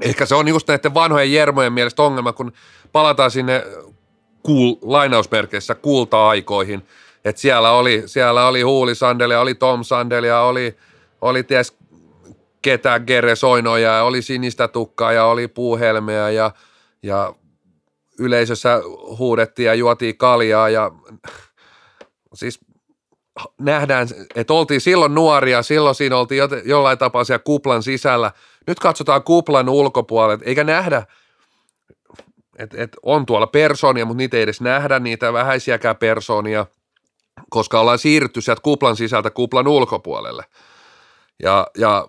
ehkä 0.00 0.26
se 0.26 0.34
on 0.34 0.48
just 0.48 0.68
näiden 0.68 0.94
vanhojen 0.94 1.32
jermojen 1.32 1.72
mielestä 1.72 2.02
ongelma, 2.02 2.32
kun 2.32 2.52
palataan 2.92 3.30
sinne 3.30 3.64
cool, 4.46 4.76
lainausmerkeissä 4.82 5.74
kulta-aikoihin, 5.74 6.82
että 7.24 7.40
siellä 7.40 7.70
oli, 7.70 8.02
siellä 8.06 8.46
oli 8.46 8.62
Huuli 8.62 8.94
Sandelia, 8.94 9.40
oli 9.40 9.54
Tom 9.54 9.84
Sandelia, 9.84 10.40
oli, 10.40 10.76
oli 11.20 11.42
ties 11.42 11.76
ketä 12.62 13.00
Gere 13.00 13.36
Soinoja, 13.36 13.96
ja 13.96 14.02
oli 14.02 14.22
sinistä 14.22 14.68
tukkaa 14.68 15.12
ja 15.12 15.24
oli 15.24 15.48
puuhelmeä 15.48 16.30
ja, 16.30 16.50
ja 17.02 17.34
yleisössä 18.18 18.80
huudettiin 19.18 19.66
ja 19.66 19.74
juotiin 19.74 20.16
kaljaa 20.16 20.68
ja 20.68 20.90
siis 22.34 22.60
nähdään, 23.60 24.08
että 24.34 24.52
oltiin 24.52 24.80
silloin 24.80 25.14
nuoria, 25.14 25.62
silloin 25.62 25.94
siinä 25.94 26.16
oltiin 26.16 26.42
jollain 26.64 26.98
tapaa 26.98 27.24
siellä 27.24 27.42
kuplan 27.44 27.82
sisällä. 27.82 28.32
Nyt 28.66 28.78
katsotaan 28.78 29.22
kuplan 29.22 29.68
ulkopuolelle, 29.68 30.44
eikä 30.44 30.64
nähdä, 30.64 31.06
että 32.58 32.82
et 32.82 32.96
on 33.02 33.26
tuolla 33.26 33.46
persoonia, 33.46 34.04
mutta 34.04 34.18
niitä 34.18 34.36
ei 34.36 34.42
edes 34.42 34.60
nähdä, 34.60 34.98
niitä 34.98 35.32
vähäisiäkään 35.32 35.96
persoonia, 35.96 36.66
koska 37.50 37.80
ollaan 37.80 37.98
siirrytty 37.98 38.40
sieltä 38.40 38.62
kuplan 38.62 38.96
sisältä 38.96 39.30
kuplan 39.30 39.68
ulkopuolelle. 39.68 40.44
Ja, 41.42 41.66
ja 41.78 42.08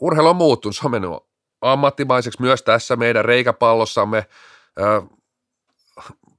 urheilu 0.00 0.28
on 0.28 0.36
muuttunut, 0.36 0.76
se 0.76 0.82
on 0.84 0.90
mennyt 0.90 1.10
ammattimaiseksi 1.60 2.40
myös 2.40 2.62
tässä 2.62 2.96
meidän 2.96 3.24
reikäpallossamme. 3.24 4.26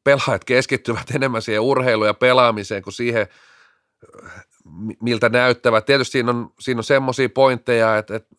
Pelaajat 0.03 0.43
keskittyvät 0.43 1.11
enemmän 1.15 1.41
siihen 1.41 1.61
urheiluun 1.61 2.07
ja 2.07 2.13
pelaamiseen 2.13 2.83
kuin 2.83 2.93
siihen– 2.93 3.27
miltä 5.01 5.29
näyttävät. 5.29 5.85
Tietysti 5.85 6.11
siinä 6.11 6.31
on, 6.31 6.51
siinä 6.59 6.79
on 6.79 6.83
semmoisia 6.83 7.29
pointteja, 7.29 7.97
että, 7.97 8.15
että 8.15 8.35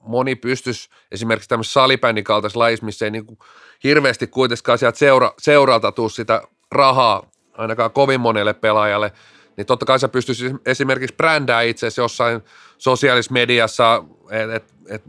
moni 0.00 0.36
pystyisi 0.36 0.88
esimerkiksi 1.12 1.48
tämmöisessä 1.48 1.80
salibändin 1.80 2.24
kaltaisessa 2.24 2.58
lajissa, 2.58 2.86
missä 2.86 3.04
ei 3.04 3.10
niin 3.10 3.26
kuin 3.26 3.38
hirveästi 3.84 4.26
kuitenkaan 4.26 4.78
sieltä 4.78 4.98
seura, 4.98 5.32
seuralta 5.38 5.92
tule 5.92 6.10
sitä 6.10 6.42
rahaa 6.72 7.22
ainakaan 7.52 7.90
kovin 7.90 8.20
monelle 8.20 8.54
pelaajalle, 8.54 9.12
niin 9.56 9.66
totta 9.66 9.86
kai 9.86 9.98
sä 9.98 10.08
pystyisit 10.08 10.52
esimerkiksi 10.66 11.16
brändää 11.16 11.62
itse 11.62 11.86
jossain 11.96 12.42
sosiaalisessa 12.78 13.32
mediassa, 13.32 14.04
että 14.30 14.56
et, 14.56 14.64
et, 14.88 15.02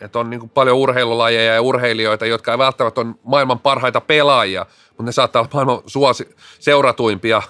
et 0.00 0.16
on 0.16 0.30
niin 0.30 0.48
paljon 0.48 0.76
urheilulajeja 0.76 1.54
ja 1.54 1.62
urheilijoita, 1.62 2.26
jotka 2.26 2.52
ei 2.52 2.58
välttämättä 2.58 3.00
ole 3.00 3.14
maailman 3.24 3.58
parhaita 3.58 4.00
pelaajia, 4.00 4.66
mutta 4.88 5.02
ne 5.02 5.12
saattaa 5.12 5.42
olla 5.42 5.50
maailman 5.54 5.82
suosi, 5.86 6.28
seuratuimpia 6.58 7.42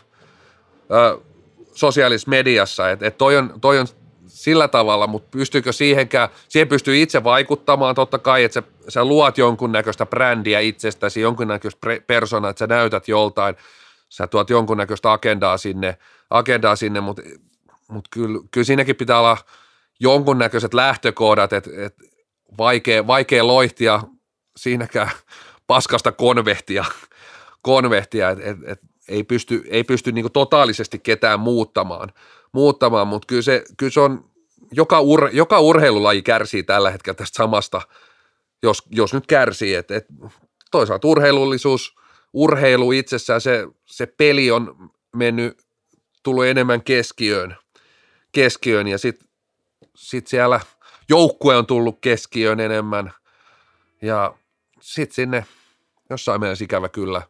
sosiaalisessa 1.78 2.30
mediassa, 2.30 2.90
että 2.90 3.06
et 3.06 3.18
toi, 3.18 3.36
on, 3.36 3.54
toi 3.60 3.78
on 3.78 3.86
sillä 4.26 4.68
tavalla, 4.68 5.06
mutta 5.06 5.28
pystyykö 5.30 5.72
siihenkään, 5.72 6.28
siihen 6.48 6.68
pystyy 6.68 7.02
itse 7.02 7.24
vaikuttamaan 7.24 7.94
totta 7.94 8.18
kai, 8.18 8.44
että 8.44 8.54
sä, 8.54 8.62
sä 8.88 9.04
luot 9.04 9.38
jonkunnäköistä 9.38 10.06
brändiä 10.06 10.60
itsestäsi, 10.60 11.20
jonkunnäköistä 11.20 11.86
pre- 11.86 12.02
personaa, 12.06 12.50
että 12.50 12.58
sä 12.58 12.66
näytät 12.66 13.08
joltain, 13.08 13.56
sä 14.08 14.26
tuot 14.26 14.50
jonkunnäköistä 14.50 15.12
agendaa 15.12 15.58
sinne, 15.58 15.98
agendaa 16.30 16.76
sinne 16.76 17.00
mutta 17.00 17.22
mutta 17.88 18.08
kyllä, 18.10 18.40
kyllä 18.50 18.64
siinäkin 18.64 18.96
pitää 18.96 19.18
olla 19.18 19.36
jonkunnäköiset 20.00 20.74
lähtökohdat, 20.74 21.52
että 21.52 21.70
et 21.76 21.94
vaikea, 22.58 23.06
vaikea 23.06 23.46
loihtia 23.46 24.02
siinäkään 24.56 25.10
paskasta 25.66 26.12
konvehtia, 26.12 26.84
konvehtia 27.62 28.30
että 28.30 28.44
et, 28.44 28.56
et 28.66 28.80
ei 29.08 29.24
pysty, 29.24 29.62
ei 29.68 29.84
pysty 29.84 30.12
niin 30.12 30.32
totaalisesti 30.32 30.98
ketään 30.98 31.40
muuttamaan, 31.40 32.12
muuttamaan 32.52 33.08
mutta 33.08 33.26
kyllä 33.26 33.42
se, 33.42 33.64
kyllä 33.76 33.92
se 33.92 34.00
on, 34.00 34.30
joka, 34.72 35.00
ur, 35.00 35.30
joka 35.32 35.60
urheilulaji 35.60 36.22
kärsii 36.22 36.62
tällä 36.62 36.90
hetkellä 36.90 37.16
tästä 37.16 37.36
samasta, 37.36 37.80
jos, 38.62 38.82
jos 38.90 39.14
nyt 39.14 39.26
kärsii, 39.26 39.74
että 39.74 39.96
et 39.96 40.06
toisaalta 40.70 41.08
urheilullisuus, 41.08 41.96
urheilu 42.32 42.92
itsessään, 42.92 43.40
se, 43.40 43.66
se 43.86 44.06
peli 44.06 44.50
on 44.50 44.90
mennyt, 45.16 45.58
tullut 46.22 46.44
enemmän 46.44 46.82
keskiöön, 46.82 47.56
keskiöön 48.32 48.88
ja 48.88 48.98
sitten 48.98 49.28
sit 49.96 50.26
siellä 50.26 50.60
joukkue 51.08 51.56
on 51.56 51.66
tullut 51.66 51.98
keskiöön 52.00 52.60
enemmän 52.60 53.12
ja 54.02 54.34
sitten 54.80 55.14
sinne 55.14 55.46
jossain 56.10 56.40
mielessä 56.40 56.64
ikävä 56.64 56.88
kyllä 56.88 57.22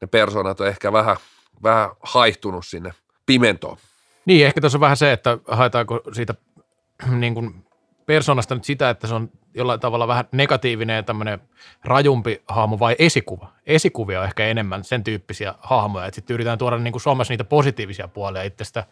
ne 0.00 0.06
persoonat 0.06 0.60
on 0.60 0.68
ehkä 0.68 0.92
vähän, 0.92 1.16
vähän 1.62 1.90
haihtunut 2.00 2.66
sinne 2.66 2.90
pimentoon. 3.26 3.76
Niin, 4.24 4.46
ehkä 4.46 4.60
tässä 4.60 4.78
on 4.78 4.80
vähän 4.80 4.96
se, 4.96 5.12
että 5.12 5.38
haetaanko 5.48 6.00
siitä 6.12 6.34
niin 7.20 7.34
kuin 7.34 7.64
persoonasta 8.06 8.54
nyt 8.54 8.64
sitä, 8.64 8.90
että 8.90 9.06
se 9.06 9.14
on 9.14 9.30
jollain 9.54 9.80
tavalla 9.80 10.08
vähän 10.08 10.24
negatiivinen 10.32 10.96
ja 10.96 11.02
tämmöinen 11.02 11.40
rajumpi 11.84 12.42
hahmo 12.48 12.78
vai 12.78 12.96
esikuva. 12.98 13.52
Esikuvia 13.66 14.20
on 14.20 14.26
ehkä 14.26 14.46
enemmän 14.46 14.84
sen 14.84 15.04
tyyppisiä 15.04 15.54
hahmoja, 15.60 16.06
että 16.06 16.14
sitten 16.14 16.34
yritetään 16.34 16.58
tuoda 16.58 16.78
niin 16.78 16.92
kuin 16.92 17.02
Suomessa 17.02 17.32
niitä 17.32 17.44
positiivisia 17.44 18.08
puolia 18.08 18.42
itsestä 18.42 18.84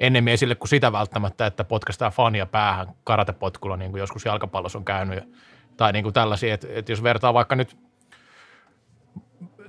ennemmin 0.00 0.34
esille 0.34 0.54
kuin 0.54 0.68
sitä 0.68 0.92
välttämättä, 0.92 1.46
että 1.46 1.64
potkastaa 1.64 2.10
fania 2.10 2.46
päähän 2.46 2.86
karatepotkulla, 3.04 3.76
niin 3.76 3.90
kuin 3.90 4.00
joskus 4.00 4.24
jalkapallossa 4.24 4.78
on 4.78 4.84
käynyt. 4.84 5.24
Tai 5.76 5.92
niin 5.92 6.02
kuin 6.02 6.12
tällaisia, 6.12 6.54
että, 6.54 6.66
että 6.70 6.92
jos 6.92 7.02
vertaa 7.02 7.34
vaikka 7.34 7.56
nyt 7.56 7.76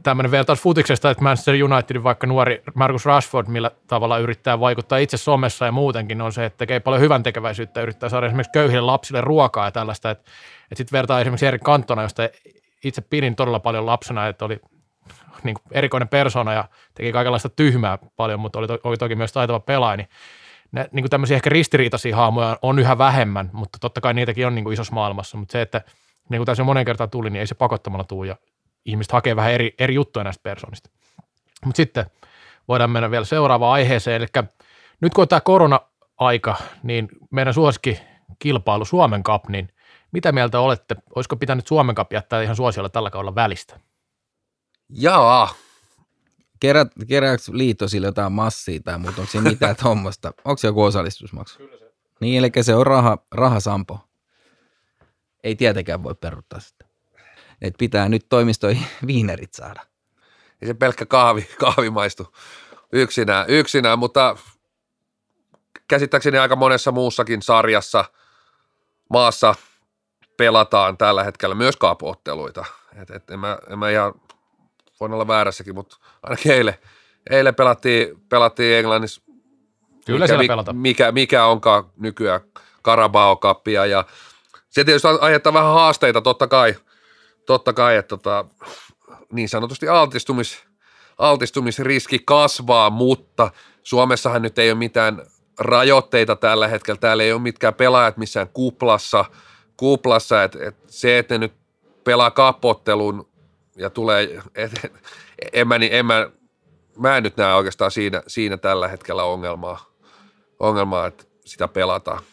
tämmöinen 0.07 0.31
vertaus 0.31 0.61
futiksesta, 0.61 1.09
että 1.09 1.23
Manchester 1.23 1.63
Unitedin 1.63 2.03
vaikka 2.03 2.27
nuori 2.27 2.63
Marcus 2.73 3.05
Rashford, 3.05 3.47
millä 3.47 3.71
tavalla 3.87 4.17
yrittää 4.17 4.59
vaikuttaa 4.59 4.97
itse 4.97 5.17
somessa 5.17 5.65
ja 5.65 5.71
muutenkin, 5.71 6.21
on 6.21 6.33
se, 6.33 6.45
että 6.45 6.57
tekee 6.57 6.79
paljon 6.79 7.01
hyvän 7.01 7.23
tekeväisyyttä, 7.23 7.81
yrittää 7.81 8.09
saada 8.09 8.25
esimerkiksi 8.25 8.51
köyhille 8.51 8.81
lapsille 8.81 9.21
ruokaa 9.21 9.65
ja 9.65 9.71
tällaista, 9.71 10.11
että, 10.11 10.23
että 10.63 10.75
sitten 10.75 10.97
vertaa 10.97 11.19
esimerkiksi 11.21 11.45
Erik 11.45 11.63
Kantona, 11.63 12.01
josta 12.01 12.29
itse 12.83 13.01
pidin 13.01 13.35
todella 13.35 13.59
paljon 13.59 13.85
lapsena, 13.85 14.27
että 14.27 14.45
oli 14.45 14.59
niin 15.43 15.53
kuin 15.53 15.63
erikoinen 15.71 16.07
persona 16.07 16.53
ja 16.53 16.65
teki 16.93 17.11
kaikenlaista 17.11 17.49
tyhmää 17.49 17.97
paljon, 18.15 18.39
mutta 18.39 18.59
oli, 18.59 18.67
to, 18.67 18.77
oli 18.83 18.97
toki 18.97 19.15
myös 19.15 19.33
taitava 19.33 19.59
pelaaja, 19.59 19.97
niin 19.97 20.09
ne, 20.71 20.89
niin 20.91 21.03
kuin 21.03 21.09
tämmöisiä 21.09 21.35
ehkä 21.35 21.49
ristiriitaisia 21.49 22.15
hahmoja 22.15 22.57
on 22.61 22.79
yhä 22.79 22.97
vähemmän, 22.97 23.49
mutta 23.53 23.77
totta 23.81 24.01
kai 24.01 24.13
niitäkin 24.13 24.47
on 24.47 24.55
niin 24.55 24.63
kuin 24.63 24.73
isossa 24.73 24.93
maailmassa, 24.93 25.37
mutta 25.37 25.51
se, 25.51 25.61
että 25.61 25.81
niin 26.29 26.39
kuin 26.39 26.45
tässä 26.45 26.61
jo 26.61 26.65
monen 26.65 26.85
kertaan 26.85 27.09
tuli, 27.09 27.29
niin 27.29 27.39
ei 27.39 27.47
se 27.47 27.55
pakottamalla 27.55 28.03
tule 28.03 28.27
ja 28.27 28.35
ihmiset 28.87 29.11
hakee 29.11 29.35
vähän 29.35 29.51
eri, 29.51 29.75
eri 29.79 29.93
juttuja 29.93 30.23
näistä 30.23 30.43
persoonista. 30.43 30.89
Mutta 31.65 31.77
sitten 31.77 32.05
voidaan 32.67 32.91
mennä 32.91 33.11
vielä 33.11 33.25
seuraavaan 33.25 33.73
aiheeseen, 33.73 34.21
eli 34.21 34.27
nyt 35.01 35.13
kun 35.13 35.21
on 35.21 35.27
tämä 35.27 35.41
korona-aika, 35.41 36.55
niin 36.83 37.07
meidän 37.31 37.53
suosikki 37.53 37.99
kilpailu 38.39 38.85
Suomen 38.85 39.23
Cup, 39.23 39.49
niin 39.49 39.69
mitä 40.11 40.31
mieltä 40.31 40.59
olette, 40.59 40.95
olisiko 41.15 41.35
pitänyt 41.35 41.67
Suomen 41.67 41.95
Cup 41.95 42.13
jättää 42.13 42.41
ihan 42.41 42.55
suosiolla 42.55 42.89
tällä 42.89 43.09
kaudella 43.09 43.35
välistä? 43.35 43.79
Jaa. 44.89 45.53
Kerät, 46.59 46.87
kerääkö 47.07 47.43
liitto 47.51 47.87
sille 47.87 48.07
jotain 48.07 48.31
massia 48.31 48.79
tai 48.79 48.99
muuta, 48.99 49.21
onko 49.21 49.31
se 49.31 49.41
mitään 49.41 49.75
tuommoista? 49.83 50.31
Onko 50.45 50.57
se 50.57 50.67
joku 50.67 50.83
osallistusmaksu? 50.83 51.57
Kyllä 51.57 51.77
se. 51.77 51.93
Niin, 52.21 52.39
eli 52.39 52.63
se 52.63 52.75
on 52.75 52.87
raha, 52.87 53.17
rahasampo. 53.31 53.99
Ei 55.43 55.55
tietenkään 55.55 56.03
voi 56.03 56.15
peruttaa 56.15 56.59
sitä 56.59 56.76
että 57.61 57.77
pitää 57.77 58.09
nyt 58.09 58.25
toimistoihin 58.29 58.87
viinerit 59.07 59.53
saada. 59.53 59.81
Ei 60.61 60.67
se 60.67 60.73
pelkkä 60.73 61.05
kahvi, 61.05 61.41
kahvi 61.59 61.89
maistu 61.89 62.35
yksinään, 62.91 63.45
yksinään, 63.49 63.99
mutta 63.99 64.37
käsittääkseni 65.87 66.37
aika 66.37 66.55
monessa 66.55 66.91
muussakin 66.91 67.41
sarjassa 67.41 68.05
maassa 69.09 69.55
pelataan 70.37 70.97
tällä 70.97 71.23
hetkellä 71.23 71.55
myös 71.55 71.75
kaapuotteluita. 71.77 72.65
Et, 73.01 73.09
et 73.09 73.31
en, 73.31 73.39
mä, 73.39 73.57
en 73.69 73.79
mä 73.79 73.89
ihan, 73.89 74.13
voin 74.99 75.13
olla 75.13 75.27
väärässäkin, 75.27 75.75
mutta 75.75 75.97
ainakin 76.23 76.51
eilen, 76.51 76.75
eilen 77.29 77.55
pelattiin, 77.55 78.21
pelattiin 78.29 78.77
Englannissa. 78.77 79.21
Kyllä 80.05 80.19
mikä, 80.19 80.27
siellä 80.27 80.47
pelataan. 80.47 80.77
Mikä, 80.77 81.11
mikä 81.11 81.45
onkaan 81.45 81.83
nykyään 81.97 82.41
Carabao 82.83 83.39
ja 83.89 84.05
se 84.69 84.83
tietysti 84.83 85.07
aiheuttaa 85.21 85.53
vähän 85.53 85.73
haasteita 85.73 86.21
totta 86.21 86.47
kai– 86.47 86.75
totta 87.47 87.73
kai, 87.73 87.95
että 87.95 88.17
tota, 88.17 88.45
niin 89.31 89.49
sanotusti 89.49 89.87
altistumis, 89.87 90.63
altistumisriski 91.17 92.19
kasvaa, 92.25 92.89
mutta 92.89 93.51
Suomessahan 93.83 94.41
nyt 94.41 94.59
ei 94.59 94.71
ole 94.71 94.77
mitään 94.77 95.21
rajoitteita 95.59 96.35
tällä 96.35 96.67
hetkellä. 96.67 96.99
Täällä 96.99 97.23
ei 97.23 97.33
ole 97.33 97.41
mitkään 97.41 97.73
pelaajat 97.73 98.17
missään 98.17 98.49
kuplassa, 98.53 99.25
kuplassa 99.77 100.43
että 100.43 100.59
et 100.61 100.75
se, 100.87 101.17
että 101.17 101.33
ne 101.33 101.37
nyt 101.37 101.53
pelaa 102.03 102.31
kapottelun 102.31 103.29
ja 103.75 103.89
tulee, 103.89 104.41
et, 104.55 104.71
et, 104.83 104.93
en, 105.53 105.67
mä, 105.67 105.75
en 105.75 106.05
mä, 106.05 106.29
mä 106.97 107.17
en 107.17 107.23
nyt 107.23 107.37
näe 107.37 107.53
oikeastaan 107.53 107.91
siinä, 107.91 108.23
siinä 108.27 108.57
tällä 108.57 108.87
hetkellä 108.87 109.23
ongelmaa, 109.23 109.85
ongelmaa, 110.59 111.07
että 111.07 111.23
sitä 111.45 111.67
pelataan. 111.67 112.23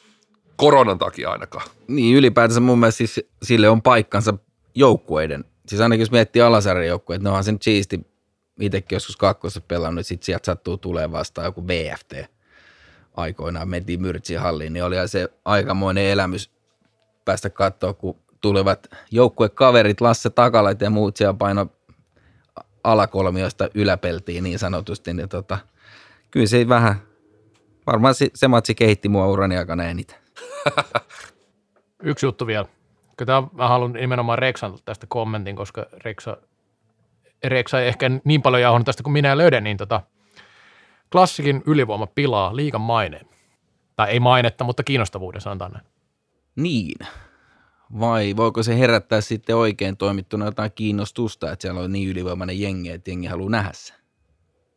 Koronan 0.57 0.99
takia 0.99 1.31
ainakaan. 1.31 1.67
Niin, 1.89 2.17
ylipäätänsä 2.17 2.61
mun 2.61 2.79
mielestä 2.79 2.99
siis 2.99 3.21
sille 3.43 3.69
on 3.69 3.83
paikkansa 3.83 4.35
joukkueiden, 4.75 5.45
siis 5.69 5.81
ainakin 5.81 6.03
jos 6.03 6.11
miettii 6.11 6.43
alasarjan 6.43 6.87
joukkueet, 6.87 7.23
ne 7.23 7.29
onhan 7.29 7.45
sen 7.45 7.59
siisti 7.63 8.07
itsekin 8.61 8.97
joskus 8.97 9.17
kakkossa 9.17 9.61
pelannut, 9.61 10.07
sitten 10.07 10.27
sieltä 10.27 10.47
sattuu 10.47 10.77
tulee 10.77 11.13
vastaan 11.13 11.45
joku 11.45 11.67
VFT 11.67 12.13
aikoinaan, 13.17 13.69
mentiin 13.69 14.01
Myrtsin 14.01 14.41
halliin, 14.41 14.73
niin 14.73 14.85
oli 14.85 15.09
se 15.09 15.29
aikamoinen 15.45 16.05
elämys 16.05 16.51
päästä 17.25 17.51
katsoa, 17.51 17.93
kun 17.93 18.17
tulevat 18.41 18.87
joukkuekaverit, 19.11 20.01
Lasse 20.01 20.31
Takalat 20.31 20.81
ja 20.81 20.91
muut 20.91 21.17
siellä 21.17 21.35
paino 21.35 21.67
alakolmiosta 22.85 23.69
yläpeltiin 23.75 24.45
niin 24.45 24.59
sanotusti, 24.59 25.15
niin 25.15 25.29
tota, 25.29 25.59
kyllä 26.31 26.47
se 26.47 26.69
vähän, 26.69 26.97
varmaan 27.87 28.15
se, 28.15 28.31
se 28.35 28.49
matsi 28.49 28.75
kehitti 28.75 29.09
mua 29.09 29.27
urani 29.27 29.57
aikana 29.57 29.85
eniten. 29.85 30.19
Yksi 32.03 32.27
juttu 32.27 32.47
vielä. 32.47 32.74
Kyllä 33.17 33.43
mä 33.53 33.69
haluan 33.69 33.93
nimenomaan 33.93 34.39
Reksan 34.39 34.79
tästä 34.85 35.07
kommentin, 35.09 35.57
koska 35.57 35.87
Reksa, 36.05 36.37
Reksa 37.45 37.81
ei 37.81 37.89
ehkä 37.89 38.11
niin 38.25 38.43
paljon 38.43 38.63
jauhannut 38.63 38.87
tästä 38.87 39.03
kuin 39.03 39.13
minä 39.13 39.39
löydän, 39.39 39.65
niin 39.65 39.77
tota, 39.77 40.03
klassikin 41.13 41.63
ylivoima 41.67 42.07
pilaa 42.07 42.57
liikan 42.57 42.81
maineen. 42.81 43.27
Tai 43.97 44.11
ei 44.11 44.21
mainetta, 44.21 44.65
mutta 44.65 44.83
kiinnostavuuden 44.83 45.41
sanotaan 45.41 45.73
näin. 45.73 45.87
Niin. 46.57 46.99
Vai 48.01 48.37
voiko 48.37 48.63
se 48.63 48.79
herättää 48.79 49.21
sitten 49.21 49.57
oikein 49.57 49.97
toimittuna 49.97 50.45
jotain 50.45 50.73
kiinnostusta, 50.75 51.53
että 51.53 51.63
siellä 51.63 51.81
on 51.81 51.93
niin 51.93 52.09
ylivoimainen 52.09 52.61
jengi, 52.61 52.91
että 52.91 53.11
jengi 53.11 53.27
haluaa 53.27 53.51
nähdä 53.51 53.71
se 53.73 53.95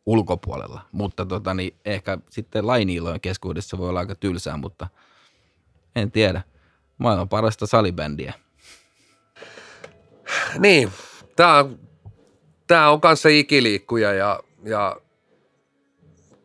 ulkopuolella. 0.06 0.80
Mutta 0.92 1.26
tota, 1.26 1.54
niin 1.54 1.76
ehkä 1.84 2.18
sitten 2.30 2.66
lainiilojen 2.66 3.20
keskuudessa 3.20 3.78
voi 3.78 3.88
olla 3.88 4.00
aika 4.00 4.14
tylsää, 4.14 4.56
mutta 4.56 4.88
en 5.96 6.10
tiedä 6.10 6.42
maailman 6.98 7.28
parasta 7.28 7.66
salibändiä. 7.66 8.32
Niin, 10.58 10.92
tämä 11.36 11.58
on, 11.58 11.78
tää 12.66 12.90
on 12.90 13.00
kanssa 13.00 13.28
ikiliikkuja 13.28 14.12
ja, 14.12 14.40
ja 14.64 14.96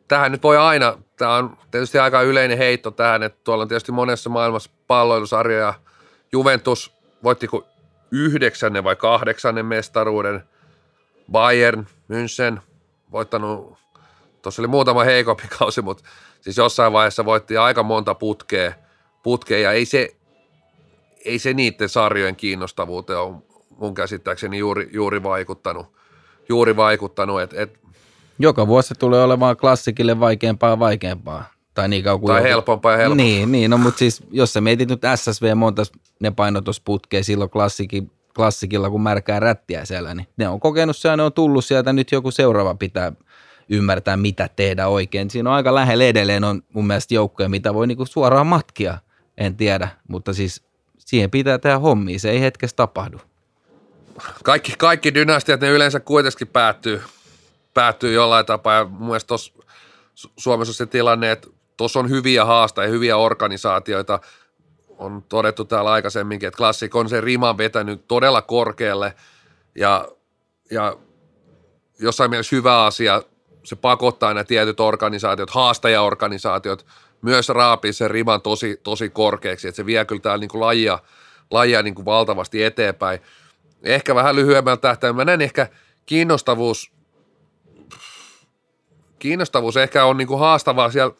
tähän 0.08 0.32
nyt 0.32 0.43
voi 0.43 0.58
aina, 0.58 0.97
tämä 1.18 1.36
on 1.36 1.58
tietysti 1.72 1.99
aika 1.99 2.22
yleinen 2.22 2.58
heitto 2.58 2.91
tähän, 2.91 3.24
että 3.24 3.39
tuolla 3.43 3.62
on 3.62 3.68
tietysti 3.68 3.91
monessa 3.91 4.30
maailmassa 4.30 4.72
palloilusarjoja. 4.88 5.74
Juventus 6.32 6.93
voittiko 7.24 7.68
yhdeksännen 8.12 8.84
vai 8.84 8.95
kahdeksannen 8.95 9.66
mestaruuden. 9.66 10.43
Bayern, 11.32 11.88
München, 12.10 12.62
voittanut, 13.12 13.78
tuossa 14.41 14.62
oli 14.62 14.68
muutama 14.68 15.04
heikompi 15.04 15.43
kausi, 15.60 15.82
mutta 15.82 16.04
siis 16.41 16.58
jossain 16.58 16.93
vaiheessa 16.93 17.26
voitti 17.26 17.58
aika 17.58 17.84
monta 17.84 18.16
putkea, 18.16 18.74
putkea 19.24 19.60
ja 19.60 19.72
ei 19.72 19.86
se, 19.86 20.16
ei 21.26 21.39
se 21.39 21.53
niiden 21.53 21.89
sarjojen 21.89 22.36
kiinnostavuuteen 22.36 23.19
ole 23.19 23.36
mun 23.78 23.93
käsittääkseni 23.93 24.57
juuri, 24.57 24.89
juuri 24.93 25.24
vaikuttanut. 25.24 25.88
Juuri 26.49 26.76
vaikuttanut 26.76 27.41
et, 27.41 27.53
et, 27.53 27.80
Joka 28.39 28.67
vuosi 28.67 28.93
tulee 28.99 29.24
olemaan 29.24 29.57
klassikille 29.57 30.19
vaikeampaa 30.19 30.69
ja 30.69 30.80
vaikeampaa. 30.80 31.53
Tai, 31.74 31.89
niin 31.89 32.03
kauan 32.03 32.19
kuin 32.19 32.28
tai 32.28 32.39
joku... 32.39 32.47
helpompaa 32.47 32.91
ja 32.91 32.97
helpompaa. 32.97 33.26
Niin, 33.26 33.51
niin 33.51 33.71
no, 33.71 33.78
mutta 33.78 33.99
siis 33.99 34.24
jos 34.32 34.53
sä 34.53 34.61
mietit 34.61 34.89
nyt 34.89 35.01
SSV 35.15 35.55
monta 35.55 35.84
ne 36.19 36.32
painotusputkea 36.32 37.24
silloin 37.24 37.49
klassiki, 37.49 38.03
klassikilla, 38.36 38.89
kun 38.89 39.01
märkää 39.01 39.39
rättiä 39.39 39.86
siellä, 39.86 40.15
niin 40.15 40.28
ne 40.38 40.49
on 40.49 40.59
kokenut 40.59 40.97
se 40.97 41.09
ja 41.09 41.17
ne 41.17 41.24
on 41.24 41.34
tullut 41.34 41.65
sieltä, 41.65 41.93
nyt 41.93 42.11
joku 42.11 42.32
seuraava 42.32 42.76
pitää 42.76 43.11
ymmärtää, 43.69 44.17
mitä 44.17 44.49
tehdä 44.55 44.88
oikein. 44.88 45.30
Siinä 45.30 45.49
on 45.49 45.55
aika 45.55 45.76
lähellä 45.76 46.03
edelleen 46.03 46.43
on 46.43 46.61
mun 46.74 46.88
mielestä 46.88 47.13
joukkoja, 47.13 47.49
mitä 47.49 47.74
voi 47.74 47.88
niinku 47.88 48.05
suoraan 48.05 48.47
matkia, 48.47 48.97
en 49.38 49.55
tiedä, 49.55 49.88
mutta 50.07 50.34
siis 50.34 50.63
siihen 51.06 51.32
pitää 51.32 51.58
tehdä 51.58 51.80
hommia, 51.80 52.20
se 52.20 52.30
ei 52.30 52.41
hetkessä 52.41 52.76
tapahdu. 52.76 53.22
Kaikki, 54.43 54.74
kaikki 54.78 55.14
dynastiat, 55.14 55.62
ne 55.62 55.70
yleensä 55.70 55.99
kuitenkin 55.99 56.47
päättyy, 56.47 57.01
päättyy 57.74 58.14
jollain 58.14 58.45
tapaa. 58.45 58.74
Ja 58.74 58.86
mun 58.86 59.08
mielestä 59.08 59.36
Suomessa 60.16 60.70
on 60.70 60.76
se 60.76 60.86
tilanne, 60.86 61.32
että 61.32 61.47
tuossa 61.78 61.99
on 61.99 62.10
hyviä 62.10 62.45
haastajia, 62.45 62.91
hyviä 62.91 63.18
organisaatioita, 63.18 64.20
on 64.97 65.24
todettu 65.30 65.66
täällä 65.66 65.91
aikaisemminkin, 65.91 66.47
että 66.47 66.58
Klassik 66.58 66.95
on 66.95 67.10
se 67.10 67.22
riman 67.22 67.58
vetänyt 67.58 68.08
todella 68.08 68.41
korkealle. 68.41 69.14
Ja, 69.76 70.08
ja 70.72 70.97
jossain 71.99 72.30
mielessä 72.30 72.56
hyvä 72.56 72.86
asia, 72.86 73.22
se 73.64 73.76
pakottaa 73.76 74.34
nämä 74.34 74.43
tietyt 74.43 74.80
organisaatiot, 74.80 75.49
haastajaorganisaatiot, 75.49 76.86
myös 77.24 77.49
raapii 77.49 77.93
sen 77.93 78.11
riman 78.11 78.41
tosi, 78.41 78.80
tosi 78.84 79.09
korkeaksi, 79.09 79.67
että 79.67 79.76
se 79.76 79.86
vie 79.86 80.05
kyllä 80.05 80.21
täällä 80.21 80.41
niin 80.41 80.49
kuin 80.49 80.61
lajia, 80.61 80.99
lajia 81.51 81.82
niin 81.82 81.95
kuin 81.95 82.05
valtavasti 82.05 82.63
eteenpäin. 82.63 83.19
Ehkä 83.84 84.15
vähän 84.15 84.36
lyhyemmällä 84.36 84.78
tähtäimellä. 84.78 85.21
Mä 85.21 85.26
näen 85.26 85.41
ehkä 85.41 85.67
kiinnostavuus, 86.05 86.91
kiinnostavuus 89.19 89.78
ehkä 89.78 90.05
on 90.05 90.17
niin 90.17 90.28
kuin 90.28 90.39
haastavaa 90.39 90.91
siellä 90.91 91.15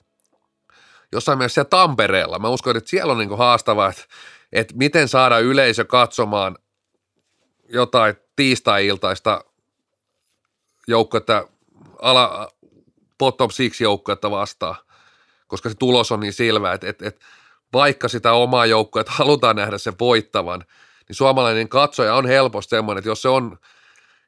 jossain 1.12 1.38
mielessä 1.38 1.54
siellä 1.54 1.70
Tampereella. 1.70 2.40
Mä 2.40 2.50
uskon, 2.50 2.78
että 2.78 2.90
siellä 2.90 3.12
on 3.12 3.18
niin 3.18 3.30
kuin 3.30 3.38
haastavaa, 3.38 3.90
että, 3.90 4.04
että 4.52 4.74
miten 4.78 5.08
saada 5.08 5.40
yleisö 5.40 5.86
katsomaan 5.86 6.58
jotain 7.70 8.16
tiistai-iltaista 8.36 9.44
joukkoita, 10.88 11.48
ala, 12.02 12.52
bottom 13.20 13.50
six 13.50 13.82
joukkoita 13.82 14.32
vastaan, 14.32 14.76
koska 15.54 15.70
se 15.70 15.76
tulos 15.76 16.12
on 16.12 16.20
niin 16.20 16.34
selvä, 16.34 16.74
että, 16.74 16.90
että, 16.90 17.08
että 17.08 17.26
vaikka 17.74 18.08
sitä 18.08 18.34
omaa 18.34 18.66
joukkoa 18.66 19.04
halutaan 19.08 19.56
nähdä 19.56 19.78
sen 19.78 19.94
voittavan, 20.00 20.60
niin 21.08 21.16
suomalainen 21.16 21.70
katsoja 21.70 22.16
on 22.16 22.28
helposti 22.28 22.70
semmoinen, 22.70 23.00
että 23.00 23.10
jos 23.10 23.22
se 23.22 23.30
on, 23.30 23.58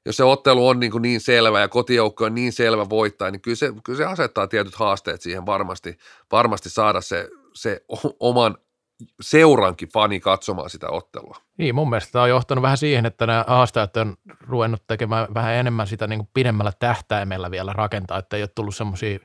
jos 0.05 0.17
se 0.17 0.23
ottelu 0.23 0.67
on 0.67 0.80
niin, 0.80 0.91
kuin 0.91 1.01
niin 1.01 1.21
selvä 1.21 1.59
ja 1.59 1.67
kotijoukko 1.67 2.26
on 2.26 2.36
niin 2.36 2.53
selvä 2.53 2.89
voittaa, 2.89 3.32
niin 3.32 3.41
kyllä 3.41 3.55
se, 3.55 3.73
kyllä 3.84 3.97
se 3.97 4.05
asettaa 4.05 4.47
tietyt 4.47 4.76
haasteet 4.76 5.21
siihen 5.21 5.45
varmasti, 5.45 5.97
varmasti 6.32 6.69
saada 6.69 7.01
se, 7.01 7.30
se 7.53 7.82
oman 8.19 8.57
seurankin 9.21 9.89
fani 9.93 10.19
katsomaan 10.19 10.69
sitä 10.69 10.89
ottelua. 10.89 11.38
Niin, 11.57 11.76
mun 11.76 11.89
mielestä 11.89 12.11
tämä 12.11 12.23
on 12.23 12.30
johtanut 12.30 12.61
vähän 12.61 12.78
siihen, 12.78 13.05
että 13.05 13.28
nämä 13.28 13.45
haastajat 13.47 13.97
on 13.97 14.17
ruvennut 14.39 14.84
tekemään 14.88 15.28
vähän 15.34 15.53
enemmän 15.53 15.88
sitä 15.88 16.07
niin 16.07 16.19
kuin 16.19 16.30
pidemmällä 16.34 16.71
tähtäimellä 16.80 17.51
vielä 17.51 17.73
rakentaa, 17.73 18.19
että 18.19 18.36
ei 18.38 18.43
ole 18.43 18.49
tullut 18.55 18.76
semmoisia 18.76 19.19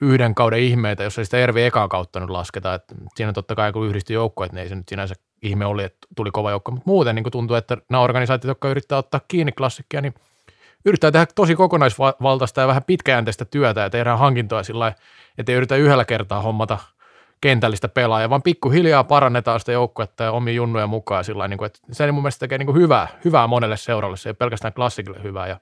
yhden 0.00 0.34
kauden 0.34 0.60
ihmeitä, 0.60 1.02
jos 1.02 1.18
ei 1.18 1.24
sitä 1.24 1.38
Ervi 1.38 1.62
ekaa 1.62 1.88
kautta 1.88 2.20
nyt 2.20 2.30
lasketa. 2.30 2.74
Että 2.74 2.94
siinä 3.16 3.32
totta 3.32 3.54
kai 3.54 3.72
kun 3.72 3.86
yhdistyi 3.86 4.14
joukkoja, 4.14 4.46
että 4.46 4.60
ei 4.60 4.68
se 4.68 4.74
nyt 4.74 4.88
sinänsä 4.88 5.14
ihme 5.42 5.66
oli, 5.66 5.84
että 5.84 6.06
tuli 6.16 6.30
kova 6.30 6.50
joukko, 6.50 6.70
mutta 6.70 6.90
muuten 6.90 7.14
niin 7.14 7.30
tuntuu, 7.32 7.56
että 7.56 7.76
nämä 7.88 8.02
organisaatiot, 8.02 8.48
jotka 8.48 8.68
yrittää 8.68 8.98
ottaa 8.98 9.20
kiinni 9.28 9.52
klassikkia, 9.52 10.00
niin 10.00 10.14
yrittää 10.84 11.10
tehdä 11.10 11.26
tosi 11.34 11.54
kokonaisvaltaista 11.54 12.60
ja 12.60 12.68
vähän 12.68 12.84
pitkäjänteistä 12.84 13.44
työtä 13.44 13.80
ja 13.80 13.90
tehdään 13.90 14.18
hankintoja 14.18 14.62
sillä 14.62 14.92
että 15.38 15.52
ei 15.52 15.56
yritä 15.56 15.76
yhdellä 15.76 16.04
kertaa 16.04 16.42
hommata– 16.42 16.78
kentällistä 17.40 17.88
pelaajaa, 17.88 18.30
vaan 18.30 18.42
pikkuhiljaa 18.42 19.04
parannetaan 19.04 19.60
sitä 19.60 19.72
joukkuetta 19.72 20.24
ja 20.24 20.32
omia 20.32 20.54
junnuja 20.54 20.86
mukaan 20.86 21.24
sillä 21.24 21.48
niin 21.48 21.58
kuin, 21.58 21.66
että 21.66 21.80
se 21.92 22.12
mun 22.12 22.22
mielestä 22.22 22.40
tekee 22.40 22.58
niin 22.58 22.74
hyvää, 22.74 23.08
hyvää 23.24 23.46
monelle 23.46 23.76
seuralle, 23.76 24.16
se 24.16 24.28
ei 24.28 24.34
pelkästään 24.34 24.72
klassikille 24.72 25.22
hyvää. 25.22 25.46
Ja 25.46 25.60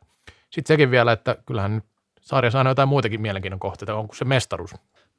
sitten 0.51 0.75
sekin 0.75 0.91
vielä, 0.91 1.13
että 1.13 1.37
kyllähän 1.47 1.75
nyt 1.75 1.85
sarjassa 2.25 2.59
aina 2.59 2.71
jotain 2.71 2.89
muitakin 2.89 3.21
mielenkiinnon 3.21 3.61
kohteita, 3.61 3.95
onko 3.95 4.15
se 4.15 4.25
mestaruus. 4.25 4.75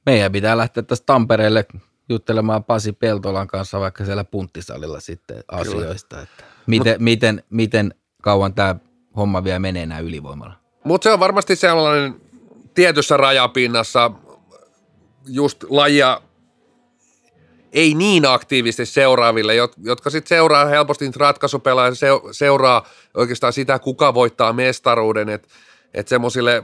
Meidän 0.06 0.32
pitää 0.32 0.58
lähteä 0.58 0.84
tästä 0.84 1.06
Tampereelle 1.06 1.66
juttelemaan 2.10 2.64
Pasi 2.64 2.92
Peltolan 2.92 3.48
kanssa 3.48 3.80
vaikka 3.80 4.06
siellä 4.06 4.24
punttisalilla 4.24 5.00
sitten 5.00 5.44
asioista, 5.48 6.22
että 6.22 6.44
miten, 6.68 6.96
miten, 7.00 7.44
miten 7.50 7.94
kauan 8.22 8.54
tämä 8.54 8.76
homma 9.16 9.44
vielä 9.44 9.60
menee 9.60 9.86
näin 9.86 10.06
ylivoimalla. 10.06 10.54
Mutta 10.84 11.04
se 11.04 11.14
on 11.14 11.20
varmasti 11.20 11.56
sellainen 11.56 12.22
tietyssä 12.74 13.18
rajapinnassa 13.18 14.12
just 15.28 15.64
lajia 15.70 16.22
ei 17.74 17.94
niin 17.94 18.26
aktiivisesti 18.26 18.94
seuraaville, 18.94 19.56
jotka 19.84 20.10
sitten 20.10 20.30
seuraa 20.30 20.66
helposti 20.66 21.06
niitä 21.06 21.20
ratkaisupelaa 21.20 21.88
ja 21.88 21.94
seuraa 22.32 22.88
oikeastaan 23.14 23.54
sitä, 23.54 23.80
kuka 23.80 24.14
voittaa 24.14 24.54
mestaruuden, 24.54 25.30
että 25.30 25.48
et 25.94 26.08
semmoisille 26.08 26.64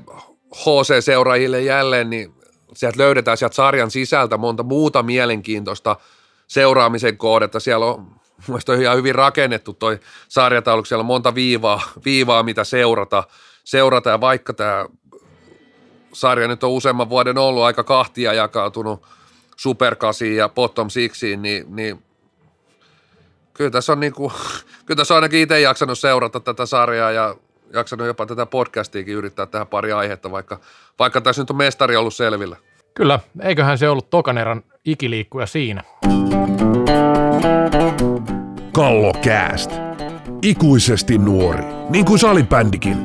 HC-seuraajille 0.55 1.61
jälleen, 1.61 2.09
niin 2.09 2.33
sieltä 2.73 2.97
löydetään 2.97 3.37
sieltä 3.37 3.55
sarjan 3.55 3.91
sisältä 3.91 4.37
monta 4.37 4.63
muuta 4.63 5.03
mielenkiintoista 5.03 5.95
seuraamisen 6.47 7.17
kohdetta. 7.17 7.59
Siellä 7.59 7.85
on 7.85 8.07
mielestäni 8.47 8.83
ihan 8.83 8.97
hyvin 8.97 9.15
rakennettu 9.15 9.73
toi 9.73 9.99
sarjatauluk, 10.27 10.85
siellä 10.85 11.01
on 11.01 11.05
monta 11.05 11.35
viivaa, 11.35 11.81
viivaa 12.05 12.43
mitä 12.43 12.63
seurata, 12.63 13.23
seurata 13.63 14.09
ja 14.09 14.21
vaikka 14.21 14.53
tämä 14.53 14.85
sarja 16.13 16.47
nyt 16.47 16.63
on 16.63 16.71
useamman 16.71 17.09
vuoden 17.09 17.37
ollut 17.37 17.63
aika 17.63 17.83
kahtia 17.83 18.33
jakautunut– 18.33 19.01
superkasiin 19.61 20.37
ja 20.37 20.49
bottom 20.49 20.89
sixiin, 20.89 21.41
niin, 21.41 21.75
niin 21.75 22.03
kyllä 23.53 23.71
tässä 23.71 23.91
on 23.91 23.99
niin 23.99 24.13
kuin, 24.13 24.33
kyllä 24.85 24.97
tässä 24.97 25.13
on 25.13 25.15
ainakin 25.15 25.39
itse 25.39 25.61
jaksanut 25.61 25.99
seurata 25.99 26.39
tätä 26.39 26.65
sarjaa 26.65 27.11
ja 27.11 27.35
jaksanut 27.73 28.07
jopa 28.07 28.25
tätä 28.25 28.45
podcastiakin 28.45 29.15
yrittää 29.15 29.45
tähän 29.45 29.67
pari 29.67 29.91
aihetta, 29.91 30.31
vaikka, 30.31 30.59
vaikka 30.99 31.21
tässä 31.21 31.41
nyt 31.41 31.49
on 31.49 31.55
mestari 31.55 31.95
ollut 31.95 32.15
selvillä. 32.15 32.55
Kyllä, 32.93 33.19
eiköhän 33.41 33.77
se 33.77 33.89
ollut 33.89 34.09
tokaneran 34.09 34.63
ikiliikkuja 34.85 35.45
siinä. 35.45 35.83
Kallokääst. 38.73 39.71
Ikuisesti 40.41 41.17
nuori, 41.17 41.63
niin 41.89 42.05
kuin 42.05 42.19
salibändikin. 42.19 42.97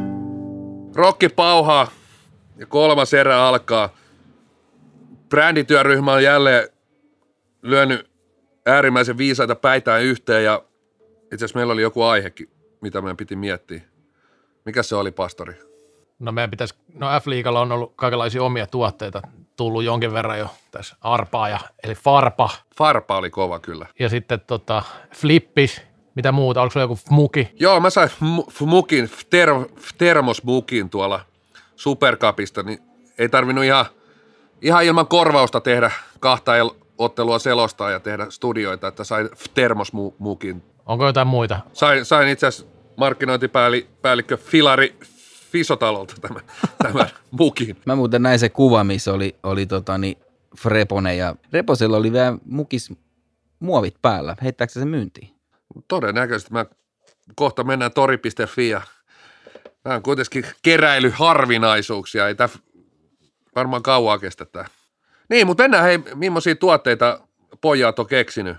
Rokki 0.95 1.29
pauhaa 1.29 1.89
ja 2.57 2.67
kolmas 2.67 3.15
erä 3.15 3.43
alkaa– 3.43 3.89
brändityöryhmä 5.29 6.13
on 6.13 6.23
jälleen 6.23 6.69
lyönyt 7.63 8.11
äärimmäisen 8.67 9.19
viisaita 9.19 9.55
päitään 9.55 10.03
yhteen 10.03 10.45
ja 10.45 10.65
itse 11.25 11.37
asiassa 11.37 11.59
meillä 11.59 11.73
oli 11.73 11.83
joku 11.83 12.03
aihekin, 12.03 12.51
mitä 12.81 13.01
meidän 13.01 13.17
piti 13.17 13.37
miettiä. 13.37 13.81
Mikä 14.67 14.83
se 14.83 14.97
oli, 14.97 15.11
pastori? 15.11 15.55
No 16.19 16.33
meidän 16.33 16.51
pitäisi, 16.51 16.75
no 16.95 17.07
F-liigalla 17.21 17.61
on 17.61 17.73
ollut 17.73 17.93
kaikenlaisia 17.97 18.43
omia 18.43 18.67
tuotteita, 18.67 19.23
tullut 19.57 19.85
jonkin 19.85 20.13
verran 20.13 20.39
jo 20.39 20.49
tässä 20.71 20.97
arpaa 21.01 21.49
ja, 21.49 21.59
eli 21.85 21.95
farpa. 21.95 22.51
Farpa 22.77 23.17
oli 23.17 23.31
kova 23.31 23.59
kyllä. 23.59 23.87
Ja 23.99 24.09
sitten 24.09 24.41
tota, 24.41 24.83
flippis, 25.15 25.83
mitä 26.15 26.33
muuta, 26.33 26.63
oliko 26.63 26.73
se 26.73 26.81
joku 26.81 26.99
muki? 27.11 27.49
Joo, 27.61 27.81
mä 27.81 27.91
sain 27.91 28.11
mukin, 28.61 29.11
ter, 29.31 29.49
termosmukin 29.99 30.91
tuolla 30.91 31.21
Supercupista, 31.77 32.63
niin 32.63 32.79
ei 33.19 33.29
tarvinnut 33.29 33.65
ihan 33.65 33.87
ihan 34.63 34.85
ilman 34.85 35.07
korvausta 35.07 35.61
tehdä 35.61 35.91
kahta 36.21 36.53
ottelua 36.99 37.39
selostaa 37.39 37.91
ja 37.91 38.01
tehdä 38.01 38.27
studioita, 38.31 38.89
että 38.89 39.05
sain 39.05 39.29
termosmukin. 39.55 40.63
Onko 40.87 41.07
jotain 41.07 41.27
muita? 41.27 41.61
Sain, 41.73 42.05
sain 42.05 42.29
itse 42.29 42.47
asiassa 42.47 42.76
markkinointipäällikkö 42.97 44.37
Filari 44.37 44.99
Fisotalolta 45.53 46.15
tämän, 46.21 46.43
tämän 46.83 47.11
mukin. 47.31 47.77
Mä 47.87 47.97
muuten 47.97 48.23
näin 48.23 48.39
se 48.39 48.49
kuva, 48.49 48.85
missä 48.85 49.13
oli, 49.13 49.37
oli 49.43 49.67
tota, 49.67 49.99
niin 49.99 50.19
Frepone 50.59 51.17
ja 51.17 51.37
Reposella 51.53 51.97
oli 51.97 52.13
vielä 52.13 52.39
mukis 52.45 52.93
muovit 53.61 53.95
päällä. 54.03 54.37
Heittääkö 54.43 54.73
se 54.73 54.85
myyntiin? 54.85 55.31
Todennäköisesti. 55.89 56.53
Mä 56.53 56.67
kohta 57.35 57.65
mennään 57.65 57.93
tori.fi 57.93 58.69
ja 58.69 58.81
Tämä 59.87 59.97
on 59.97 60.03
kuitenkin 60.03 60.47
keräilyharvinaisuuksia. 60.63 62.29
Ei 62.29 62.35
tämä 62.35 62.49
varmaan 63.55 63.83
kauaa 63.83 64.19
kestetään. 64.19 64.67
Niin, 65.29 65.47
mutta 65.47 65.63
mennään 65.63 65.85
hei, 65.85 65.99
millaisia 66.15 66.57
tuotteita 66.57 67.21
pojat 67.61 67.99
on 67.99 68.07
keksinyt. 68.07 68.57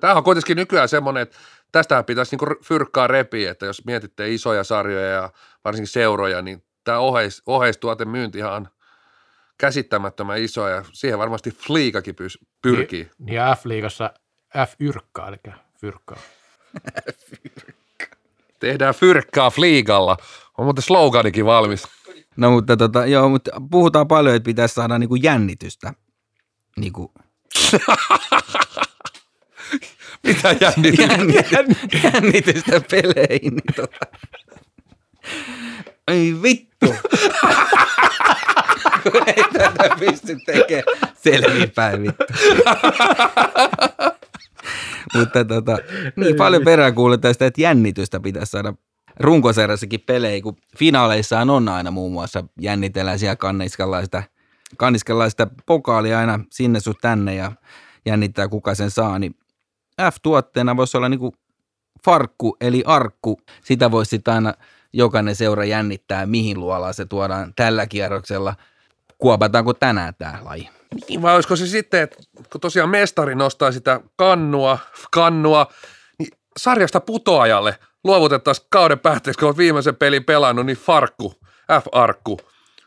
Tämä 0.00 0.14
on 0.14 0.24
kuitenkin 0.24 0.56
nykyään 0.56 0.88
semmoinen, 0.88 1.22
että 1.22 1.36
tästähän 1.72 2.04
pitäisi 2.04 2.36
niinku 2.36 2.46
fyrkkaa 2.64 3.06
repiä, 3.06 3.50
että 3.50 3.66
jos 3.66 3.84
mietitte 3.84 4.34
isoja 4.34 4.64
sarjoja 4.64 5.06
ja 5.06 5.30
varsinkin 5.64 5.88
seuroja, 5.88 6.42
niin 6.42 6.64
tämä 6.84 6.98
oheis, 6.98 7.42
myynti 8.04 8.42
on 8.42 8.68
käsittämättömän 9.58 10.38
iso 10.38 10.68
ja 10.68 10.84
siihen 10.92 11.18
varmasti 11.18 11.50
Fliikakin 11.50 12.16
pyrkii. 12.62 13.02
Niin, 13.02 13.12
niin 13.18 13.34
ja 13.34 13.56
F-liigassa 13.56 14.10
F-yrkkaa, 14.66 15.28
eli 15.28 15.36
fyrkkaa. 15.80 16.18
Tehdään 18.60 18.94
fyrkkaa 18.94 19.50
Fliigalla. 19.50 20.16
On 20.58 20.66
muuten 20.66 20.82
sloganikin 20.82 21.46
valmis. 21.46 21.84
No 22.36 22.50
mutta 22.50 22.76
tota, 22.76 23.06
joo, 23.06 23.28
mutta 23.28 23.50
puhutaan 23.70 24.08
paljon, 24.08 24.36
että 24.36 24.44
pitäisi 24.44 24.74
saada 24.74 24.98
niinku 24.98 25.14
jännitystä. 25.14 25.92
Niinku. 26.76 27.12
Mitä 30.22 30.56
jännitystä? 30.60 31.02
jännitystä, 31.12 31.56
jännitystä 32.04 32.80
peleihin. 32.90 33.54
Niin 33.54 33.74
tota. 33.76 34.06
Ei 36.08 36.34
vittu. 36.42 36.94
ei 39.26 39.44
tätä 39.52 39.96
pysty 39.98 40.36
tekemään 40.46 41.14
selvipäin 41.14 42.02
vittu. 42.02 42.24
Mutta 45.14 45.44
tota, 45.44 45.78
niin 46.16 46.36
paljon 46.36 46.64
peräänkuulutaan 46.64 47.34
sitä, 47.34 47.46
että 47.46 47.60
jännitystä 47.60 48.20
pitäisi 48.20 48.50
saada 48.50 48.74
runkosarjassakin 49.20 50.00
pelejä, 50.00 50.42
kun 50.42 50.56
finaaleissaan 50.78 51.50
on 51.50 51.68
aina 51.68 51.90
muun 51.90 52.12
muassa 52.12 52.44
jännitellään 52.60 53.18
siellä 53.18 53.36
kanniskellaan 54.76 55.30
sitä 55.30 55.46
pokaalia 55.66 56.18
aina 56.18 56.40
sinne 56.50 56.80
sun 56.80 56.94
tänne 57.00 57.34
ja 57.34 57.52
jännittää 58.06 58.48
kuka 58.48 58.74
sen 58.74 58.90
saa, 58.90 59.18
niin 59.18 59.34
F-tuotteena 60.02 60.76
voisi 60.76 60.96
olla 60.96 61.08
niin 61.08 61.20
kuin 61.20 61.32
farkku 62.04 62.56
eli 62.60 62.82
arkku. 62.86 63.40
Sitä 63.64 63.90
voisi 63.90 64.10
sitten 64.10 64.34
aina 64.34 64.54
jokainen 64.92 65.36
seura 65.36 65.64
jännittää, 65.64 66.26
mihin 66.26 66.60
luolaan 66.60 66.94
se 66.94 67.04
tuodaan 67.04 67.52
tällä 67.56 67.86
kierroksella. 67.86 68.54
Kuopataanko 69.18 69.74
tänään 69.74 70.14
tämä 70.18 70.38
laji? 70.42 70.68
Niin 71.08 71.22
vai 71.22 71.34
olisiko 71.34 71.56
se 71.56 71.66
sitten, 71.66 72.02
että 72.02 72.16
kun 72.52 72.60
tosiaan 72.60 72.88
mestari 72.88 73.34
nostaa 73.34 73.72
sitä 73.72 74.00
kannua, 74.16 74.78
kannua, 75.10 75.66
niin 76.18 76.30
sarjasta 76.56 77.00
putoajalle 77.00 77.78
luovutettaisiin 78.04 78.66
kauden 78.70 78.98
päätteeksi, 78.98 79.38
kun 79.38 79.46
olet 79.46 79.58
viimeisen 79.58 79.96
pelin 79.96 80.24
pelannut, 80.24 80.66
niin 80.66 80.76
farkku, 80.76 81.34
F-arkku, 81.72 82.38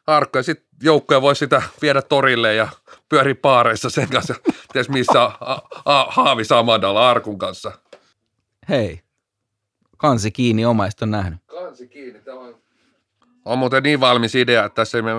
arkku, 0.08 0.38
ja 0.38 0.44
sitten 0.44 0.68
joukkoja 0.84 1.22
voi 1.22 1.36
sitä 1.36 1.62
viedä 1.82 2.02
torille 2.02 2.56
ja 2.56 2.68
pyöri 3.10 3.34
paareissa 3.34 3.90
sen 3.90 4.10
kanssa, 4.10 4.36
ties 4.74 4.90
missä 4.90 5.22
a, 5.22 5.62
a, 5.86 6.06
Haavi 6.10 6.46
Samadalla 6.46 7.10
arkun 7.10 7.38
kanssa. 7.38 7.72
Hei, 8.70 9.02
kansi 9.98 10.32
kiinni, 10.32 10.66
omaista 10.66 11.06
on 11.06 11.12
nähnyt. 11.12 11.40
Kansi 11.46 11.88
kiinni, 11.88 12.20
tämä 12.20 12.40
on... 12.40 12.62
On 13.46 13.60
muuten 13.60 13.84
niin 13.84 14.00
valmis 14.00 14.36
idea, 14.36 14.66
että 14.66 14.76
tässä 14.76 14.98
ei 14.98 15.02
me 15.02 15.12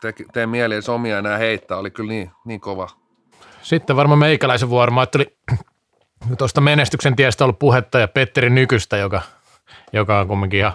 te, 0.00 0.24
tee 0.32 0.46
mieli 0.46 0.74
edes 0.74 0.88
omia 0.88 1.18
enää 1.18 1.38
heittää, 1.38 1.78
oli 1.78 1.90
kyllä 1.90 2.08
niin, 2.08 2.30
niin 2.44 2.60
kova. 2.60 2.90
Sitten 3.62 3.96
varmaan 3.96 4.18
meikäläisen 4.18 4.68
vuoro. 4.68 4.92
Mä 4.92 5.00
ajattelin, 5.00 5.26
tuosta 6.38 6.60
menestyksen 6.60 7.16
tiestä 7.16 7.44
ollut 7.44 7.58
puhetta 7.58 7.98
ja 7.98 8.08
Petteri 8.08 8.50
Nykystä, 8.50 8.96
joka, 8.96 9.22
joka 9.92 10.20
on 10.20 10.28
kumminkin 10.28 10.60
ihan 10.60 10.72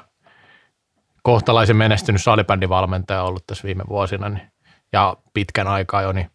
kohtalaisen 1.23 1.77
menestynyt 1.77 2.21
salibändivalmentaja 2.21 3.23
ollut 3.23 3.47
tässä 3.47 3.63
viime 3.63 3.83
vuosina 3.89 4.29
niin, 4.29 4.51
ja 4.93 5.17
pitkän 5.33 5.67
aikaa 5.67 6.01
jo, 6.01 6.11
niin 6.11 6.31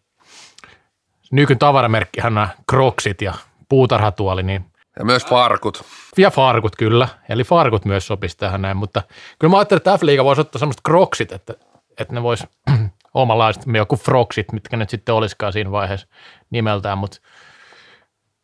nykyn 1.31 1.59
tavaramerkkihän 1.59 2.33
nämä 2.33 2.49
kroksit 2.67 3.21
ja 3.21 3.33
puutarhatuoli, 3.69 4.43
niin 4.43 4.65
ja 4.99 5.05
myös 5.05 5.25
farkut. 5.25 5.83
Ja 6.17 6.31
farkut, 6.31 6.75
kyllä. 6.75 7.07
Eli 7.29 7.43
farkut 7.43 7.85
myös 7.85 8.07
sopisi 8.07 8.37
tähän 8.37 8.61
näin, 8.61 8.77
mutta 8.77 9.01
kyllä 9.39 9.51
mä 9.51 9.57
ajattelin, 9.57 9.79
että 9.79 9.97
F-liiga 9.97 10.23
voisi 10.23 10.41
ottaa 10.41 10.59
semmoista 10.59 10.81
kroksit, 10.85 11.31
että, 11.31 11.53
että 11.97 12.13
ne 12.13 12.23
vois 12.23 12.47
omanlaiset, 13.13 13.63
joku 13.77 13.95
froksit, 13.95 14.51
mitkä 14.51 14.77
nyt 14.77 14.89
sitten 14.89 15.15
olisikaan 15.15 15.53
siinä 15.53 15.71
vaiheessa 15.71 16.07
nimeltään, 16.49 16.97
mutta 16.97 17.17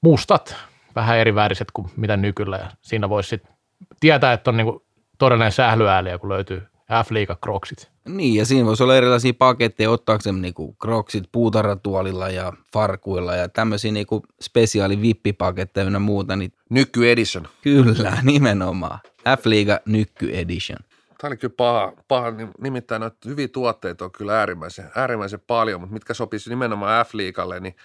mustat, 0.01 0.55
vähän 0.95 1.17
eri 1.17 1.35
väriset 1.35 1.67
kuin 1.73 1.91
mitä 1.95 2.17
nykyllä 2.17 2.57
ja 2.57 2.71
siinä 2.81 3.09
voisi 3.09 3.29
sitten 3.29 3.53
tietää, 3.99 4.33
että 4.33 4.51
on 4.51 4.57
niinku 4.57 4.85
todellinen 5.21 5.51
sählyääliä, 5.51 6.17
kun 6.17 6.29
löytyy 6.29 6.61
F-liiga 7.05 7.35
kroksit. 7.41 7.91
Niin, 8.07 8.35
ja 8.35 8.45
siinä 8.45 8.65
voisi 8.65 8.83
olla 8.83 8.95
erilaisia 8.95 9.33
paketteja, 9.33 9.91
ottaako 9.91 10.31
niinku 10.31 10.73
kroksit 10.73 11.23
puutarhatuolilla 11.31 12.29
ja 12.29 12.53
farkuilla 12.73 13.35
ja 13.35 13.49
tämmöisiä 13.49 13.91
niinku 13.91 14.23
spesiaali 14.41 15.01
vippipaketteja 15.01 15.89
ja 15.89 15.99
muuta. 15.99 16.35
Niin... 16.35 16.53
Nyky 16.69 17.11
Edition. 17.11 17.47
Kyllä, 17.61 18.17
nimenomaan. 18.23 18.99
F-liiga 19.37 19.79
Nykky 19.85 20.29
Edition. 20.33 20.79
Tämä 21.17 21.29
oli 21.29 21.37
kyllä 21.37 21.53
paha, 21.57 21.93
paha 22.07 22.27
nimittäin 22.61 22.99
noita 22.99 23.17
hyviä 23.25 23.47
tuotteita 23.47 24.05
on 24.05 24.11
kyllä 24.11 24.39
äärimmäisen, 24.39 24.91
äärimmäisen 24.95 25.39
paljon, 25.47 25.81
mutta 25.81 25.93
mitkä 25.93 26.13
sopisi 26.13 26.49
nimenomaan 26.49 27.05
F-liikalle, 27.05 27.59
niin, 27.59 27.75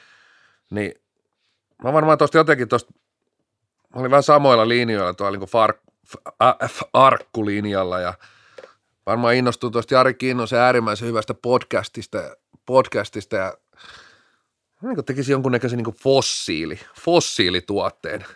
niin 0.70 0.92
mä 1.84 1.92
varmaan 1.92 2.18
tuosta 2.18 2.38
jotenkin 2.38 2.68
tuosta, 2.68 2.92
mä 3.94 4.00
olin 4.00 4.10
vähän 4.10 4.22
samoilla 4.22 4.68
linjoilla 4.68 5.14
tuolla 5.14 5.38
niin 5.38 5.48
fark, 5.48 5.85
F-arkkulinjalla 6.68 8.00
ja 8.00 8.14
varmaan 9.06 9.34
innostuu 9.34 9.70
tuosta 9.70 9.94
Jari 9.94 10.14
Kinnosen 10.14 10.58
äärimmäisen 10.58 11.08
hyvästä 11.08 11.34
podcastista, 11.34 12.36
podcastista 12.66 13.36
ja 13.36 13.56
niin 14.82 15.04
tekisi 15.04 15.32
jonkunnäköisen 15.32 15.76
niin 15.76 15.96
fossiili, 16.02 16.80
fossiilituotteen. 17.00 18.26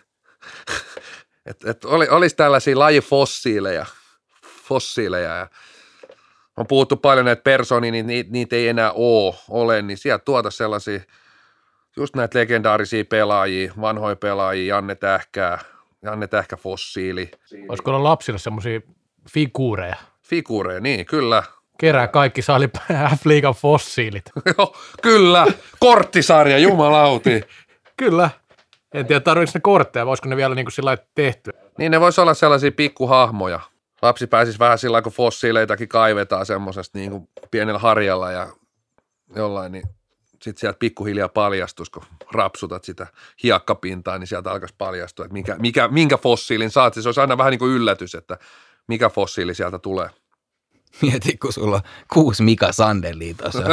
että 1.45 1.71
et 1.71 1.85
oli, 1.85 2.07
olisi 2.09 2.35
tällaisia 2.35 2.79
lajifossiileja– 2.79 3.85
fossiileja 4.71 5.35
ja 5.35 5.47
on 6.57 6.67
puhuttu 6.67 6.97
paljon 6.97 7.25
näitä 7.25 7.41
persoonia, 7.41 7.91
niin 7.91 8.07
niitä, 8.07 8.31
niitä 8.31 8.55
ei 8.55 8.67
enää 8.67 8.91
ole, 8.91 9.35
ole, 9.49 9.81
niin 9.81 9.97
sieltä 9.97 10.25
tuota 10.25 10.51
sellaisia, 10.51 10.99
just 11.97 12.15
näitä 12.15 12.39
legendaarisia 12.39 13.05
pelaajia, 13.05 13.73
vanhoja 13.81 14.15
pelaajia, 14.15 14.75
Janne 14.75 14.95
Tähkää, 14.95 15.59
Janne 16.03 16.27
Tähkä 16.27 16.57
fossiili. 16.57 17.31
Olisiko 17.69 17.91
olla 17.91 18.03
lapsille 18.03 18.39
semmoisia 18.39 18.81
figuureja? 19.29 19.95
Figuureja, 20.21 20.79
niin, 20.79 21.05
kyllä. 21.05 21.43
Kerää 21.77 22.07
kaikki 22.07 22.41
saali 22.41 22.67
F-liigan 23.19 23.53
fossiilit. 23.53 24.23
Joo, 24.57 24.75
kyllä. 25.01 25.47
Korttisarja, 25.79 26.57
jumalauti. 26.57 27.41
kyllä. 27.97 28.29
En 28.93 29.05
tiedä, 29.05 29.19
tarvitseeko 29.19 29.57
ne 29.57 29.61
kortteja, 29.61 30.05
voisiko 30.05 30.29
ne 30.29 30.35
vielä 30.35 30.55
niin 30.55 30.65
kuin 30.65 30.73
sillä 30.73 30.97
tehty. 31.15 31.51
Niin, 31.77 31.91
ne 31.91 31.99
voisi 31.99 32.21
olla 32.21 32.33
sellaisia 32.33 32.71
pikkuhahmoja 32.71 33.59
lapsi 34.01 34.27
pääsisi 34.27 34.59
vähän 34.59 34.77
sillä 34.77 35.01
kun 35.01 35.11
fossiileitakin 35.11 35.87
kaivetaan 35.87 36.45
semmoisesta 36.45 36.97
niin 36.97 37.11
kuin 37.11 37.29
pienellä 37.51 37.79
harjalla 37.79 38.31
ja 38.31 38.47
jollain, 39.35 39.71
niin 39.71 39.83
sitten 40.41 40.59
sieltä 40.61 40.77
pikkuhiljaa 40.79 41.29
paljastus, 41.29 41.89
kun 41.89 42.03
rapsutat 42.31 42.83
sitä 42.83 43.07
hiekkapintaa, 43.43 44.17
niin 44.17 44.27
sieltä 44.27 44.51
alkaisi 44.51 44.75
paljastua, 44.77 45.25
että 45.25 45.33
mikä, 45.33 45.55
mikä, 45.59 45.87
minkä 45.87 46.17
fossiilin 46.17 46.71
saat. 46.71 46.93
Se 46.93 47.07
olisi 47.07 47.21
aina 47.21 47.37
vähän 47.37 47.51
niin 47.51 47.59
kuin 47.59 47.71
yllätys, 47.71 48.15
että 48.15 48.37
mikä 48.87 49.09
fossiili 49.09 49.55
sieltä 49.55 49.79
tulee. 49.79 50.09
Mieti, 51.01 51.37
kun 51.37 51.53
sulla 51.53 51.75
on 51.75 51.81
kuusi 52.13 52.43
Mika 52.43 52.71
Sandelia 52.71 53.33
tuossa. 53.33 53.63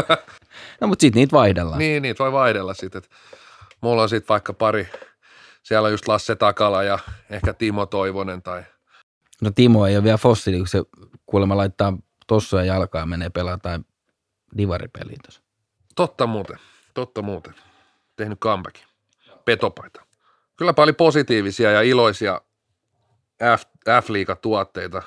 no, 0.80 0.86
mutta 0.86 1.00
sitten 1.00 1.20
niitä 1.20 1.32
vaihdellaan. 1.32 1.78
niin, 1.78 2.02
niitä 2.02 2.24
voi 2.24 2.32
vaihdella 2.32 2.74
sitten. 2.74 3.02
Mulla 3.80 4.02
on 4.02 4.08
sitten 4.08 4.28
vaikka 4.28 4.52
pari, 4.52 4.88
siellä 5.62 5.86
on 5.86 5.92
just 5.92 6.08
Lasse 6.08 6.36
Takala 6.36 6.82
ja 6.82 6.98
ehkä 7.30 7.52
Timo 7.52 7.86
Toivonen 7.86 8.42
tai– 8.42 8.62
No 9.40 9.50
Timo 9.54 9.86
ei 9.86 9.96
ole 9.96 10.04
vielä 10.04 10.18
fossiili, 10.18 10.58
kun 10.58 10.68
se 10.68 10.82
kuulemma 11.26 11.56
laittaa 11.56 11.98
tossuja 12.26 12.64
jalkaa 12.64 13.00
ja 13.02 13.06
menee 13.06 13.30
pelaa 13.30 13.58
tai 13.58 13.78
divaripeliin 14.58 15.18
tuossa. 15.26 15.42
Totta 15.98 16.26
muuten, 16.26 16.56
totta 16.94 17.22
muuten. 17.22 17.54
Tehnyt 18.16 18.38
comebackin. 18.38 18.84
Petopaita. 19.44 20.02
Kyllä 20.56 20.72
paljon 20.72 20.96
positiivisia 20.96 21.70
ja 21.70 21.82
iloisia 21.82 22.40
F, 23.56 23.62
F-liiga-tuotteita. 24.02 25.02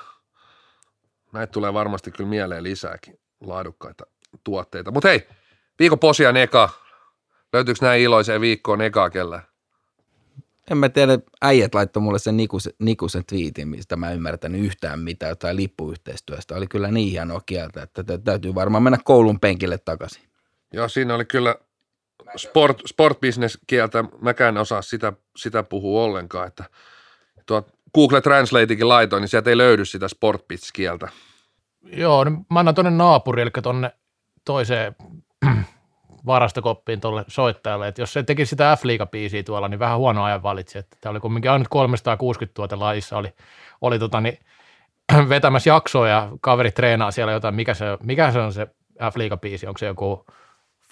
Näitä 1.32 1.50
tulee 1.50 1.74
varmasti 1.74 2.10
kyllä 2.10 2.30
mieleen 2.30 2.62
lisääkin 2.62 3.18
laadukkaita 3.40 4.06
tuotteita. 4.44 4.90
Mutta 4.90 5.08
hei, 5.08 5.28
viikon 5.78 5.98
posia 5.98 6.30
eka. 6.30 6.68
Löytyykö 7.52 7.86
näin 7.86 8.02
iloiseen 8.02 8.40
viikkoon 8.40 8.80
eka 8.80 9.10
kellään? 9.10 9.42
en 10.70 10.78
mä 10.78 10.88
tiedä, 10.88 11.18
äijät 11.42 11.74
laittoi 11.74 12.02
mulle 12.02 12.18
sen 12.18 12.36
Nikusen, 12.36 12.72
Nikusen 12.78 13.24
twiitin, 13.24 13.68
mistä 13.68 13.96
mä 13.96 14.10
en 14.10 14.16
ymmärtänyt 14.16 14.64
yhtään 14.64 15.00
mitään 15.00 15.30
jotain 15.30 15.56
lippuyhteistyöstä. 15.56 16.54
Oli 16.54 16.66
kyllä 16.66 16.90
niin 16.90 17.10
hienoa 17.10 17.40
kieltä, 17.46 17.82
että 17.82 18.18
täytyy 18.18 18.54
varmaan 18.54 18.82
mennä 18.82 18.98
koulun 19.04 19.40
penkille 19.40 19.78
takaisin. 19.78 20.31
Joo, 20.72 20.88
siinä 20.88 21.14
oli 21.14 21.24
kyllä 21.24 21.54
sport, 22.36 22.82
sport 22.86 23.20
business 23.20 23.58
kieltä, 23.66 24.04
mäkään 24.20 24.58
osaa 24.58 24.82
sitä, 24.82 25.12
sitä 25.36 25.62
puhua 25.62 26.04
ollenkaan, 26.04 26.48
että 26.48 26.64
tuo 27.46 27.66
Google 27.94 28.20
Translatekin 28.20 28.88
laitoin, 28.88 29.20
niin 29.20 29.28
sieltä 29.28 29.50
ei 29.50 29.56
löydy 29.56 29.84
sitä 29.84 30.08
sport 30.08 30.44
kieltä. 30.72 31.08
Joo, 31.82 32.24
niin 32.24 32.46
mä 32.50 32.58
annan 32.58 32.74
tuonne 32.74 32.90
naapuri, 32.90 33.42
eli 33.42 33.50
tuonne 33.62 33.90
toiseen 34.44 34.96
varastokoppiin 36.26 37.00
tuolle 37.00 37.24
soittajalle, 37.28 37.88
että 37.88 38.02
jos 38.02 38.12
se 38.12 38.22
teki 38.22 38.46
sitä 38.46 38.76
f 38.76 38.82
biisiä 39.10 39.42
tuolla, 39.42 39.68
niin 39.68 39.78
vähän 39.78 39.98
huono 39.98 40.24
ajan 40.24 40.42
valitsi, 40.42 40.78
että 40.78 40.96
tämä 41.00 41.10
oli 41.10 41.20
kumminkin 41.20 41.50
ainut 41.50 41.68
360 41.68 42.54
tuota 42.54 42.78
lajissa, 42.78 43.16
oli, 43.16 43.32
oli 43.80 43.98
tota, 43.98 44.20
niin, 44.20 44.38
vetämässä 45.28 45.70
jaksoa 45.70 46.08
ja 46.08 46.28
kaveri 46.40 46.70
treenaa 46.70 47.10
siellä 47.10 47.32
jotain, 47.32 47.54
mikä 47.54 47.74
se, 47.74 47.84
mikä 48.02 48.32
se 48.32 48.38
on 48.38 48.52
se 48.52 48.66
f 49.10 49.40
biisi 49.40 49.66
onko 49.66 49.78
se 49.78 49.86
joku 49.86 50.26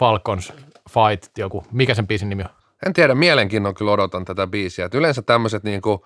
Falcons 0.00 0.52
Fight, 0.90 1.38
joku, 1.38 1.64
mikä 1.72 1.94
sen 1.94 2.06
biisin 2.06 2.28
nimi 2.28 2.42
on? 2.42 2.48
En 2.86 2.92
tiedä, 2.92 3.14
mielenkiinnolla 3.14 3.74
kyllä 3.74 3.92
odotan 3.92 4.24
tätä 4.24 4.46
biisiä. 4.46 4.84
että 4.84 4.98
yleensä 4.98 5.22
tämmöiset 5.22 5.62
niin 5.62 5.82
kuin, 5.82 5.98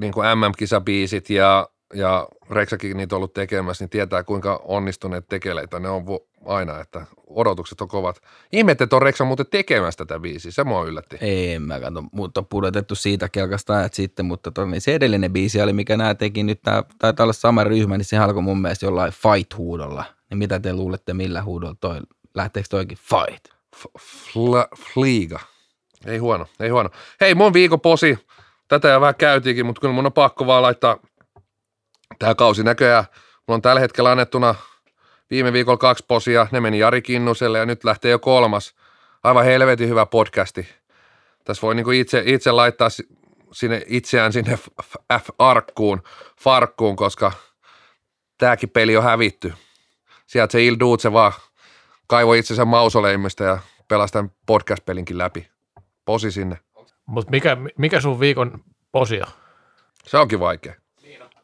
niin 0.00 0.12
kuin 0.12 0.26
MM-kisabiisit 0.38 1.30
ja 1.30 1.68
ja 1.94 2.28
Reksakin 2.50 2.96
niitä 2.96 3.14
on 3.14 3.16
ollut 3.16 3.32
tekemässä, 3.32 3.84
niin 3.84 3.90
tietää 3.90 4.22
kuinka 4.22 4.62
onnistuneet 4.64 5.28
tekeleitä 5.28 5.80
ne 5.80 5.88
on 5.88 6.04
aina, 6.46 6.80
että 6.80 7.06
odotukset 7.26 7.80
on 7.80 7.88
kovat. 7.88 8.20
Ihmettä, 8.52 8.84
että 8.84 8.96
on 8.96 9.02
Reksa 9.02 9.24
muuten 9.24 9.46
tekemässä 9.50 10.04
tätä 10.04 10.20
biisiä, 10.20 10.50
se 10.50 10.64
mua 10.64 10.84
yllätti. 10.84 11.16
Ei, 11.20 11.58
mä 11.58 11.80
katso, 11.80 12.04
mutta 12.12 12.40
on 12.40 12.46
pudotettu 12.46 12.94
siitä 12.94 13.28
kelkasta 13.28 13.76
ajat 13.76 13.94
sitten, 13.94 14.26
mutta 14.26 14.50
ton, 14.50 14.70
niin 14.70 14.80
se 14.80 14.94
edellinen 14.94 15.32
biisi 15.32 15.62
oli, 15.62 15.72
mikä 15.72 15.96
nämä 15.96 16.14
teki 16.14 16.42
nyt, 16.42 16.62
tää, 16.62 16.82
taitaa 16.98 17.24
olla 17.24 17.32
sama 17.32 17.64
ryhmä, 17.64 17.96
niin 17.96 18.04
se 18.04 18.18
alkoi 18.18 18.42
mun 18.42 18.62
mielestä 18.62 18.86
jollain 18.86 19.12
fight-huudolla. 19.12 20.04
Niin 20.30 20.38
mitä 20.38 20.60
te 20.60 20.72
luulette, 20.72 21.14
millä 21.14 21.42
huudolla 21.42 21.76
toi, 21.80 22.00
lähteekö 22.34 22.68
toikin 22.70 22.98
fight? 22.98 23.54
Fliiga. 24.92 25.40
Ei 26.06 26.18
huono, 26.18 26.46
ei 26.60 26.68
huono. 26.68 26.90
Hei, 27.20 27.34
mun 27.34 27.52
viikon 27.52 27.80
posi, 27.80 28.18
tätä 28.68 28.88
jo 28.88 29.00
vähän 29.00 29.14
käytiinkin, 29.14 29.66
mutta 29.66 29.80
kyllä 29.80 29.94
mun 29.94 30.06
on 30.06 30.12
pakko 30.12 30.46
vaan 30.46 30.62
laittaa 30.62 30.96
tämä 32.18 32.34
kausi 32.34 32.62
näköjään. 32.62 33.04
Mulla 33.46 33.56
on 33.56 33.62
tällä 33.62 33.80
hetkellä 33.80 34.10
annettuna 34.10 34.54
viime 35.30 35.52
viikolla 35.52 35.78
kaksi 35.78 36.04
posia, 36.08 36.46
ne 36.50 36.60
meni 36.60 36.78
Jari 36.78 37.02
Kinnuselle 37.02 37.58
ja 37.58 37.66
nyt 37.66 37.84
lähtee 37.84 38.10
jo 38.10 38.18
kolmas. 38.18 38.74
Aivan 39.24 39.44
helvetin 39.44 39.88
hyvä 39.88 40.06
podcasti. 40.06 40.68
Tässä 41.44 41.62
voi 41.62 41.74
niinku 41.74 41.90
itse, 41.90 42.22
itse 42.26 42.52
laittaa 42.52 42.88
sinne 43.52 43.82
itseään 43.86 44.32
sinne 44.32 44.58
F-arkkuun, 45.18 46.02
farkkuun, 46.40 46.96
koska 46.96 47.32
tämäkin 48.38 48.70
peli 48.70 48.96
on 48.96 49.02
hävitty. 49.02 49.54
Sieltä 50.26 50.52
se 50.52 50.64
Il 50.64 50.76
Duce 50.80 51.12
vaan 51.12 51.32
kaivoi 52.14 52.38
itsensä 52.38 52.64
mausoleimista 52.64 53.44
ja 53.44 53.58
pelasi 53.88 54.12
tämän 54.12 54.30
podcast-pelinkin 54.46 55.18
läpi. 55.18 55.48
Posi 56.04 56.30
sinne. 56.30 56.58
Mutta 57.06 57.30
mikä, 57.30 57.56
mikä 57.78 58.00
sun 58.00 58.20
viikon 58.20 58.64
posi 58.92 59.20
on? 59.20 59.26
Se 60.06 60.18
onkin 60.18 60.40
vaikea. 60.40 60.74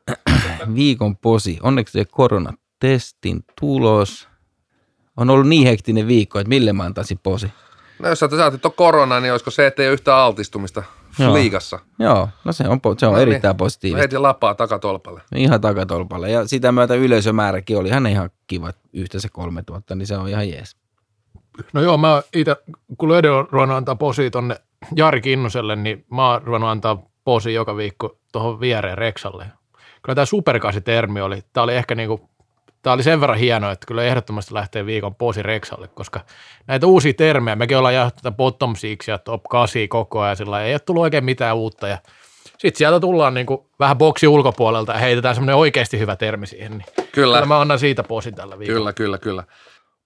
viikon 0.75 1.17
posi. 1.17 1.59
Onneksi 1.63 1.93
se 1.93 2.05
koronatestin 2.05 3.45
tulos. 3.61 4.29
On 5.17 5.31
ollut 5.31 5.49
niin 5.49 5.67
hektinen 5.67 6.07
viikko, 6.07 6.39
että 6.39 6.49
mille 6.49 6.73
mä 6.73 6.83
antaisin 6.83 7.21
posi? 7.23 7.47
No 7.99 8.09
jos 8.09 8.19
sä 8.19 8.29
saatit 8.29 8.63
tuon 8.63 8.75
korona, 8.75 9.21
niin 9.21 9.33
olisiko 9.33 9.51
se, 9.51 9.67
että 9.67 9.83
ei 9.83 9.89
ole 9.89 9.93
yhtään 9.93 10.19
altistumista 10.19 10.83
Joo. 11.25 11.35
liigassa? 11.35 11.79
Joo, 11.99 12.29
no 12.45 12.53
se 12.53 12.69
on, 12.69 12.81
se 12.99 13.07
on 13.07 13.13
no 13.13 13.19
niin. 13.19 13.29
erittäin 13.29 13.57
positiivista. 13.57 13.99
Heitin 13.99 14.23
lapaa 14.23 14.55
takatolpalle. 14.55 15.23
Ihan 15.35 15.61
takatolpalle. 15.61 16.31
Ja 16.31 16.47
sitä 16.47 16.73
myötä 16.73 16.95
yleisömääräkin 16.95 17.79
oli 17.79 17.91
hän 17.91 18.07
ihan 18.07 18.31
kiva, 18.47 18.73
yhteensä 18.93 19.29
3000, 19.33 19.95
niin 19.95 20.07
se 20.07 20.17
on 20.17 20.29
ihan 20.29 20.49
jees. 20.49 20.77
No 21.73 21.81
joo, 21.81 21.97
mä 21.97 22.23
itse, 22.35 22.57
kun 22.99 23.09
Löde 23.09 23.31
on 23.31 23.49
ruvennut 23.51 23.77
antaa 23.77 23.97
posi 23.97 24.31
tonne 24.31 24.57
Jari 24.97 25.21
Kinnuselle, 25.21 25.77
niin 25.77 26.05
mä 26.11 26.31
oon 26.31 26.43
ruvennut 26.43 26.71
antaa 26.71 27.03
posi 27.25 27.55
joka 27.55 27.77
viikko 27.77 28.19
tuohon 28.33 28.61
viereen 28.61 28.99
Reksalle 28.99 29.47
kyllä 30.03 30.15
tämä 30.15 30.25
superkasi-termi 30.25 31.21
oli, 31.21 31.43
tämä 31.53 31.65
oli 31.65 31.77
ehkä 31.77 31.95
niinku, 31.95 32.30
tämä 32.83 32.95
oli 32.95 33.03
sen 33.03 33.21
verran 33.21 33.39
hieno, 33.39 33.71
että 33.71 33.87
kyllä 33.87 34.03
ehdottomasti 34.03 34.55
lähtee 34.55 34.87
viikon 34.87 35.15
posi 35.15 35.43
Reksalle, 35.43 35.89
koska 35.89 36.21
näitä 36.67 36.87
uusia 36.87 37.15
termejä, 37.15 37.57
mekin 37.57 37.77
ollaan 37.77 37.95
jahdettu 37.95 38.23
tätä 38.23 38.37
bottom 38.37 38.77
six 38.77 39.09
ja 39.09 39.19
top 39.19 39.43
8 39.43 39.89
koko 39.89 40.21
ajan, 40.21 40.37
sillä 40.37 40.63
ei 40.63 40.75
ole 40.75 40.81
tullut 40.81 41.03
oikein 41.03 41.25
mitään 41.25 41.57
uutta 41.57 41.89
ja 41.89 41.99
sitten 42.59 42.79
sieltä 42.79 43.01
tullaan 43.01 43.35
niinku 43.35 43.71
vähän 43.79 43.99
boksi 43.99 44.29
ulkopuolelta 44.29 44.93
ja 44.93 44.99
heitetään 44.99 45.35
semmoinen 45.35 45.57
oikeasti 45.57 45.99
hyvä 45.99 46.17
termi 46.17 46.47
siihen. 46.47 46.73
Niin 46.73 46.85
kyllä. 46.95 47.37
kyllä. 47.37 47.47
mä 47.47 47.61
annan 47.61 47.79
siitä 47.79 48.03
posin 48.03 48.35
tällä 48.35 48.59
viikolla. 48.59 48.79
Kyllä, 48.79 48.93
kyllä, 48.93 49.19
kyllä. 49.19 49.45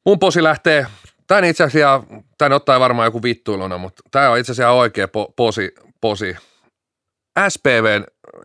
Mun 0.07 0.19
posi 0.19 0.43
lähtee, 0.43 0.87
tämä 1.27 1.47
itse 1.47 1.65
asiassa, 1.65 2.07
tämä 2.39 2.55
ottaa 2.55 2.81
varmaan 2.81 3.07
joku 3.07 3.23
vittuiluna, 3.23 3.79
mutta 3.79 4.03
tämä 4.11 4.31
on 4.31 4.39
itse 4.39 4.53
asiassa 4.53 4.71
oikea 4.71 5.09
po, 5.09 5.33
posi, 5.37 5.75
posi. 6.01 6.37
SPVn, 7.49 8.05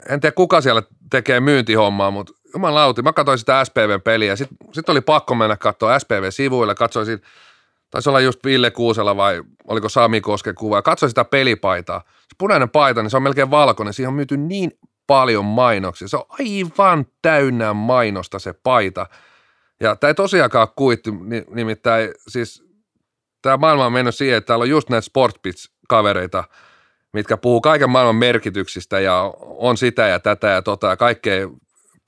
en 0.10 0.20
tiedä 0.20 0.34
kuka 0.36 0.62
siellä 0.62 0.84
tekee 1.10 1.40
myyntihommaa, 1.40 2.12
mutta 2.12 2.34
jumalauti, 2.54 3.02
mä 3.02 3.14
katsoin 3.14 3.40
sitä 3.40 3.66
SPVn 3.66 4.02
peliä. 4.02 4.36
Sitten 4.36 4.58
sit 4.72 4.90
oli 4.90 5.02
pakko 5.02 5.36
mennä 5.36 5.58
katsoa 5.58 6.00
SPV-sivuille, 6.00 6.76
katsoin 6.76 7.06
siitä, 7.06 7.28
taisi 7.90 8.10
olla 8.10 8.20
just 8.20 8.44
Ville 8.46 8.72
Kuusela 8.72 9.18
vai 9.18 9.44
oliko 9.68 9.90
Sami 9.90 10.22
Kosken 10.22 10.56
kuva, 10.56 10.78
ja 10.78 10.82
katsoin 10.82 11.10
sitä 11.10 11.26
pelipaitaa. 11.26 12.00
Se 12.06 12.36
punainen 12.38 12.70
paita, 12.70 13.02
niin 13.02 13.10
se 13.10 13.18
on 13.18 13.24
melkein 13.24 13.52
valkoinen, 13.52 13.94
siihen 13.94 14.08
on 14.08 14.14
myyty 14.14 14.38
niin 14.38 14.72
paljon 15.08 15.46
mainoksia. 15.46 16.08
Se 16.08 16.18
on 16.18 16.26
aivan 16.30 17.06
täynnä 17.22 17.74
mainosta 17.74 18.40
se 18.40 18.54
paita. 18.54 19.06
Ja 19.80 19.96
tämä 19.96 20.10
ei 20.10 20.16
tosiaankaan 20.16 20.68
kuitti, 20.76 21.12
nimittäin 21.50 22.12
siis 22.28 22.64
tämä 23.42 23.58
maailma 23.58 23.86
on 23.86 23.94
mennyt 23.94 24.16
siihen, 24.16 24.38
että 24.38 24.48
täällä 24.48 24.64
on 24.64 24.70
just 24.70 24.90
näitä 24.90 25.06
sportbits-kavereita– 25.06 26.44
mitkä 27.14 27.38
puhuu 27.38 27.62
kaiken 27.62 27.90
maailman 27.90 28.16
merkityksistä 28.16 29.00
ja 29.00 29.34
on 29.42 29.78
sitä 29.78 30.08
ja 30.08 30.20
tätä 30.20 30.48
ja 30.48 30.62
tota 30.62 30.88
ja 30.88 30.98
kaikkea 30.98 31.48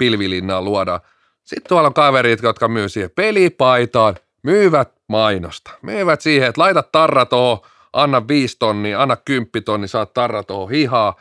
pilvilinnaa 0.02 0.62
luoda. 0.62 1.00
Sitten 1.44 1.70
tuolla 1.70 1.88
on 1.88 1.94
kaverit, 1.94 2.44
jotka 2.44 2.68
myy 2.68 2.90
siihen 2.90 3.12
pelipaitaan, 3.16 4.16
myyvät 4.44 4.92
mainosta. 5.08 5.72
Myyvät 5.82 6.22
siihen, 6.22 6.50
että 6.50 6.62
laita 6.62 6.84
tarra 6.84 7.26
tuohon, 7.26 7.66
anna 7.94 8.28
viisi 8.28 8.56
tonnia, 8.60 9.02
anna 9.02 9.16
kymppi 9.16 9.62
tonni, 9.62 9.88
saat 9.88 10.14
tarra 10.14 10.44
tuohon 10.44 10.72
hihaa. 10.72 11.16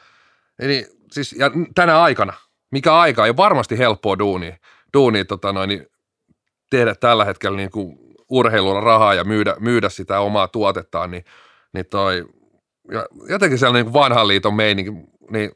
Eli 0.59 0.87
siis, 1.13 1.33
ja 1.33 1.51
tänä 1.75 2.03
aikana, 2.03 2.33
mikä 2.71 2.95
aika, 2.95 3.27
ei 3.27 3.37
varmasti 3.37 3.79
helppoa 3.79 4.19
duunia, 4.19 4.57
duunia 4.95 5.25
tota 5.25 5.53
noin, 5.53 5.69
niin 5.69 5.87
tehdä 6.71 6.95
tällä 6.95 7.25
hetkellä 7.25 7.57
niin 7.57 7.71
kuin 7.71 7.99
urheilulla 8.31 8.81
rahaa 8.81 9.15
ja 9.15 9.25
myydä, 9.25 9.57
myydä 9.59 9.89
sitä 9.89 10.21
omaa 10.21 10.49
tuotettaan, 10.49 11.11
niin, 11.11 11.25
niin 11.73 11.87
toi 11.87 12.25
ja 12.91 13.07
jotenkin 13.29 13.59
sellainen 13.59 13.87
niin 13.87 13.93
vanhan 13.93 14.29
liiton 14.29 14.55
meininki, 14.55 14.93
niin 15.31 15.53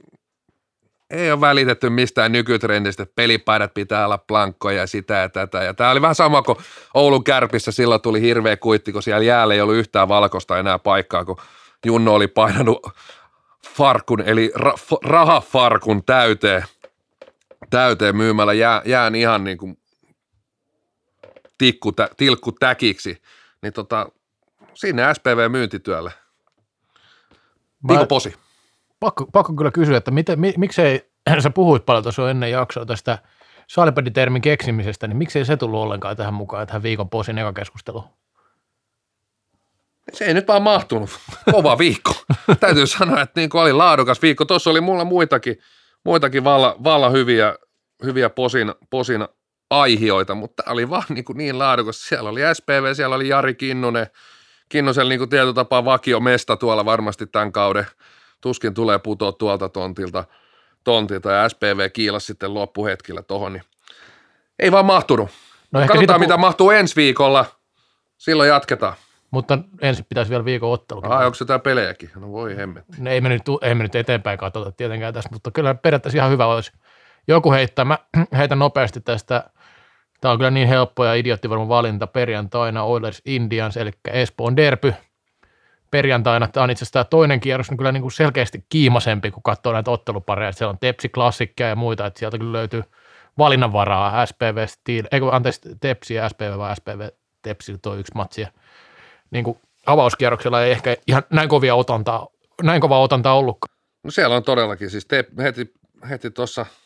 ei 1.14 1.32
ole 1.32 1.40
välitetty 1.40 1.90
mistään 1.90 2.32
nykytrendistä, 2.32 3.02
että 3.02 3.14
pelipaidat 3.14 3.74
pitää 3.74 4.04
olla 4.04 4.18
plankkoja 4.18 4.80
ja 4.80 4.86
sitä 4.86 5.14
ja 5.14 5.28
tätä. 5.28 5.62
Ja 5.62 5.74
tämä 5.74 5.90
oli 5.90 6.02
vähän 6.02 6.14
sama 6.14 6.42
kuin 6.42 6.58
Oulun 6.94 7.24
kärpissä, 7.24 7.72
silloin 7.72 8.00
tuli 8.00 8.20
hirveä 8.20 8.56
kuitti, 8.56 8.92
kun 8.92 9.02
siellä 9.02 9.24
jäällä 9.24 9.54
ei 9.54 9.60
ollut 9.60 9.74
yhtään 9.74 10.08
valkosta 10.08 10.58
enää 10.58 10.78
paikkaa, 10.78 11.24
kun 11.24 11.36
Junno 11.86 12.14
oli 12.14 12.28
painanut 12.28 12.86
farkun, 13.76 14.20
eli 14.20 14.52
ra- 14.58 14.98
rahafarkun 15.04 16.04
täyteen, 16.04 16.64
täyteen 17.70 18.16
myymällä 18.16 18.52
jää, 18.52 18.82
jään 18.84 19.14
ihan 19.14 19.44
niin 19.44 19.58
kuin 19.58 19.78
tikku, 21.58 21.92
tilkku 22.16 22.52
täkiksi. 22.52 23.22
Niin 23.62 23.72
tota, 23.72 24.08
sinne 24.74 25.14
SPV-myyntityölle– 25.14 26.12
Viikon 27.88 28.08
posi. 28.08 28.34
Pakko, 29.04 29.26
pakko 29.32 29.52
kyllä 29.52 29.70
kysyä, 29.70 29.96
että 29.96 30.10
miten, 30.10 30.40
mi, 30.40 30.54
miksei, 30.56 31.10
sä 31.42 31.50
puhuit 31.50 31.86
paljon 31.86 32.02
tuossa 32.02 32.30
ennen 32.30 32.50
jaksoa 32.50 32.86
tästä 32.86 33.18
saalipeditermin 33.68 34.42
keksimisestä, 34.42 35.06
niin 35.06 35.16
miksei 35.16 35.44
se 35.44 35.56
tullut 35.56 35.80
ollenkaan 35.80 36.16
tähän 36.16 36.34
mukaan, 36.34 36.66
tähän 36.66 36.82
viikon 36.82 37.10
posin 37.10 37.38
eka 37.38 37.52
keskustelu? 37.52 38.04
Se 40.12 40.24
ei 40.24 40.34
nyt 40.34 40.48
vaan 40.48 40.62
mahtunut. 40.62 41.10
Kova 41.52 41.78
viikko. 41.78 42.14
Täytyy 42.60 42.86
sanoa, 42.86 43.20
että 43.20 43.40
niin 43.40 43.50
oli 43.54 43.72
laadukas 43.72 44.22
viikko. 44.22 44.44
Tuossa 44.44 44.70
oli 44.70 44.80
mulla 44.80 45.04
muitakin, 45.04 45.58
muitakin 46.04 46.44
valla, 46.44 46.76
valla 46.84 47.10
hyviä, 47.10 47.56
hyviä 48.04 48.30
posin, 48.30 48.74
posin 48.90 49.28
aihioita, 49.70 50.34
mutta 50.34 50.62
tämä 50.62 50.72
oli 50.72 50.90
vaan 50.90 51.04
niin, 51.08 51.24
kuin 51.24 51.38
niin 51.38 51.58
laadukas. 51.58 52.08
Siellä 52.08 52.30
oli 52.30 52.40
SPV, 52.54 52.94
siellä 52.94 53.16
oli 53.16 53.28
Jari 53.28 53.54
Kinnunen– 53.54 54.06
Kinnosella 54.68 55.08
niin 55.08 55.28
tietyllä 55.28 55.52
tapaa 55.52 55.84
vakio 55.84 56.20
mesta 56.20 56.56
tuolla 56.56 56.84
varmasti 56.84 57.26
tämän 57.26 57.52
kauden. 57.52 57.86
Tuskin 58.44 58.74
tulee 58.74 58.98
putoa 58.98 59.32
tuolta 59.32 59.68
tontilta, 59.68 60.24
tontilta 60.84 61.30
ja 61.30 61.48
SPV 61.48 61.90
kiilas 61.92 62.26
sitten 62.26 62.54
loppuhetkillä 62.54 63.22
tuohon, 63.22 63.52
niin 63.52 63.62
ei 64.58 64.72
vaan 64.72 64.84
mahtunut. 64.84 65.28
No 65.72 65.80
Katsotaan, 65.80 65.98
siitä, 65.98 66.18
mitä 66.18 66.36
mahtuu 66.36 66.70
ensi 66.70 66.96
viikolla. 66.96 67.44
Silloin 68.18 68.48
jatketaan. 68.48 68.94
Mutta 69.30 69.58
ensin 69.80 70.06
pitäisi 70.08 70.30
vielä 70.30 70.44
viikon 70.44 70.72
ottelu. 70.72 71.02
Ai, 71.04 71.26
onko 71.26 71.34
se 71.34 71.44
tämä 71.44 71.58
pelejäkin? 71.58 72.10
No 72.16 72.32
voi 72.32 72.56
hemmetti. 72.56 72.96
No 72.98 73.10
ei 73.10 73.20
me 73.20 73.28
nyt, 73.28 73.42
ei 73.62 73.74
me 73.74 73.82
nyt 73.82 73.94
eteenpäin 73.94 74.38
katsota 74.38 74.72
tietenkään 74.72 75.14
tästä, 75.14 75.30
mutta 75.32 75.50
kyllä 75.50 75.74
periaatteessa 75.74 76.18
ihan 76.18 76.30
hyvä 76.30 76.46
olisi 76.46 76.72
joku 77.28 77.52
heittää. 77.52 77.84
Mä 77.84 77.98
heitän 78.38 78.58
nopeasti 78.58 79.00
tästä 79.00 79.44
Tämä 80.20 80.32
on 80.32 80.38
kyllä 80.38 80.50
niin 80.50 80.68
helppo 80.68 81.04
ja 81.04 81.14
idioottivarma 81.14 81.68
valinta 81.68 82.06
perjantaina 82.06 82.82
Oilers 82.82 83.22
Indians, 83.24 83.76
eli 83.76 83.90
Espoon 84.08 84.56
derpy 84.56 84.94
perjantaina. 85.94 86.48
Tämä 86.48 86.64
on 86.64 86.70
itse 86.70 86.84
asiassa 86.84 86.92
tämä 86.92 87.04
toinen 87.04 87.40
kierros 87.40 87.70
niin 87.70 87.78
kyllä 87.78 87.92
niin 87.92 88.00
kuin 88.00 88.12
selkeästi 88.12 88.64
kiimasempi, 88.68 89.30
kun 89.30 89.42
katsoo 89.42 89.72
näitä 89.72 89.90
ottelupareja. 89.90 90.52
Siellä 90.52 90.70
on 90.70 90.78
Tepsi 90.78 91.08
Klassikkia 91.08 91.68
ja 91.68 91.76
muita, 91.76 92.06
että 92.06 92.18
sieltä 92.18 92.38
kyllä 92.38 92.52
löytyy 92.52 92.82
valinnanvaraa 93.38 94.26
SPV, 94.26 94.66
Steel, 94.66 95.04
ei 95.12 95.20
anteeksi 95.32 95.60
Tepsi 95.80 96.14
ja 96.14 96.28
SPV, 96.28 96.58
vai 96.58 96.76
SPV 96.76 97.08
Tepsi, 97.42 97.78
tuo 97.82 97.94
yksi 97.94 98.12
matsi. 98.14 98.40
Ja 98.40 98.48
niin 99.30 99.44
kuin 99.44 99.58
avauskierroksella 99.86 100.62
ei 100.62 100.70
ehkä 100.70 100.96
ihan 101.06 101.22
näin 101.30 101.48
kovia 101.48 101.74
otantaa, 101.74 102.28
näin 102.62 102.80
kova 102.80 103.00
otantaa 103.00 103.34
ollutkaan. 103.34 103.76
No 104.02 104.10
siellä 104.10 104.36
on 104.36 104.44
todellakin, 104.44 104.90
siis 104.90 105.06
te, 105.06 105.24
heti, 105.42 105.74
heti 106.10 106.30
tuossa– 106.30 106.66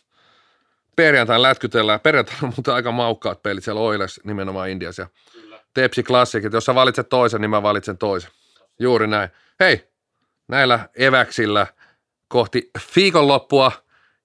perjantain 0.98 1.42
lätkytellään. 1.42 2.00
Perjantaina 2.00 2.40
on 2.42 2.52
muuten 2.56 2.74
aika 2.74 2.92
maukkaat 2.92 3.42
pelit 3.42 3.64
siellä 3.64 3.80
Oilers 3.80 4.20
nimenomaan 4.24 4.68
Indiassa. 4.68 5.06
Tepsi 5.74 6.02
Classic, 6.02 6.52
jos 6.52 6.64
sä 6.64 6.74
valitset 6.74 7.08
toisen, 7.08 7.40
niin 7.40 7.50
mä 7.50 7.62
valitsen 7.62 7.98
toisen. 7.98 8.30
Juuri 8.78 9.06
näin. 9.06 9.28
Hei, 9.60 9.88
näillä 10.48 10.88
eväksillä 10.94 11.66
kohti 12.28 12.70
viikonloppua 12.96 13.72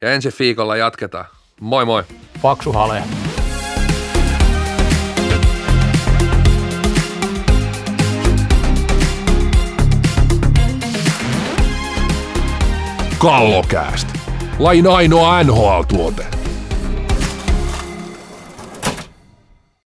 ja 0.02 0.12
ensi 0.12 0.32
fiikolla 0.32 0.78
jatketaan. 0.78 1.26
Moi 1.62 1.86
moi. 1.86 2.04
Paksu 2.42 2.72
hale. 2.74 3.04
Kallokääst. 13.20 14.08
Lain 14.60 14.88
ainoa 14.88 15.44
NHL-tuote. 15.44 16.43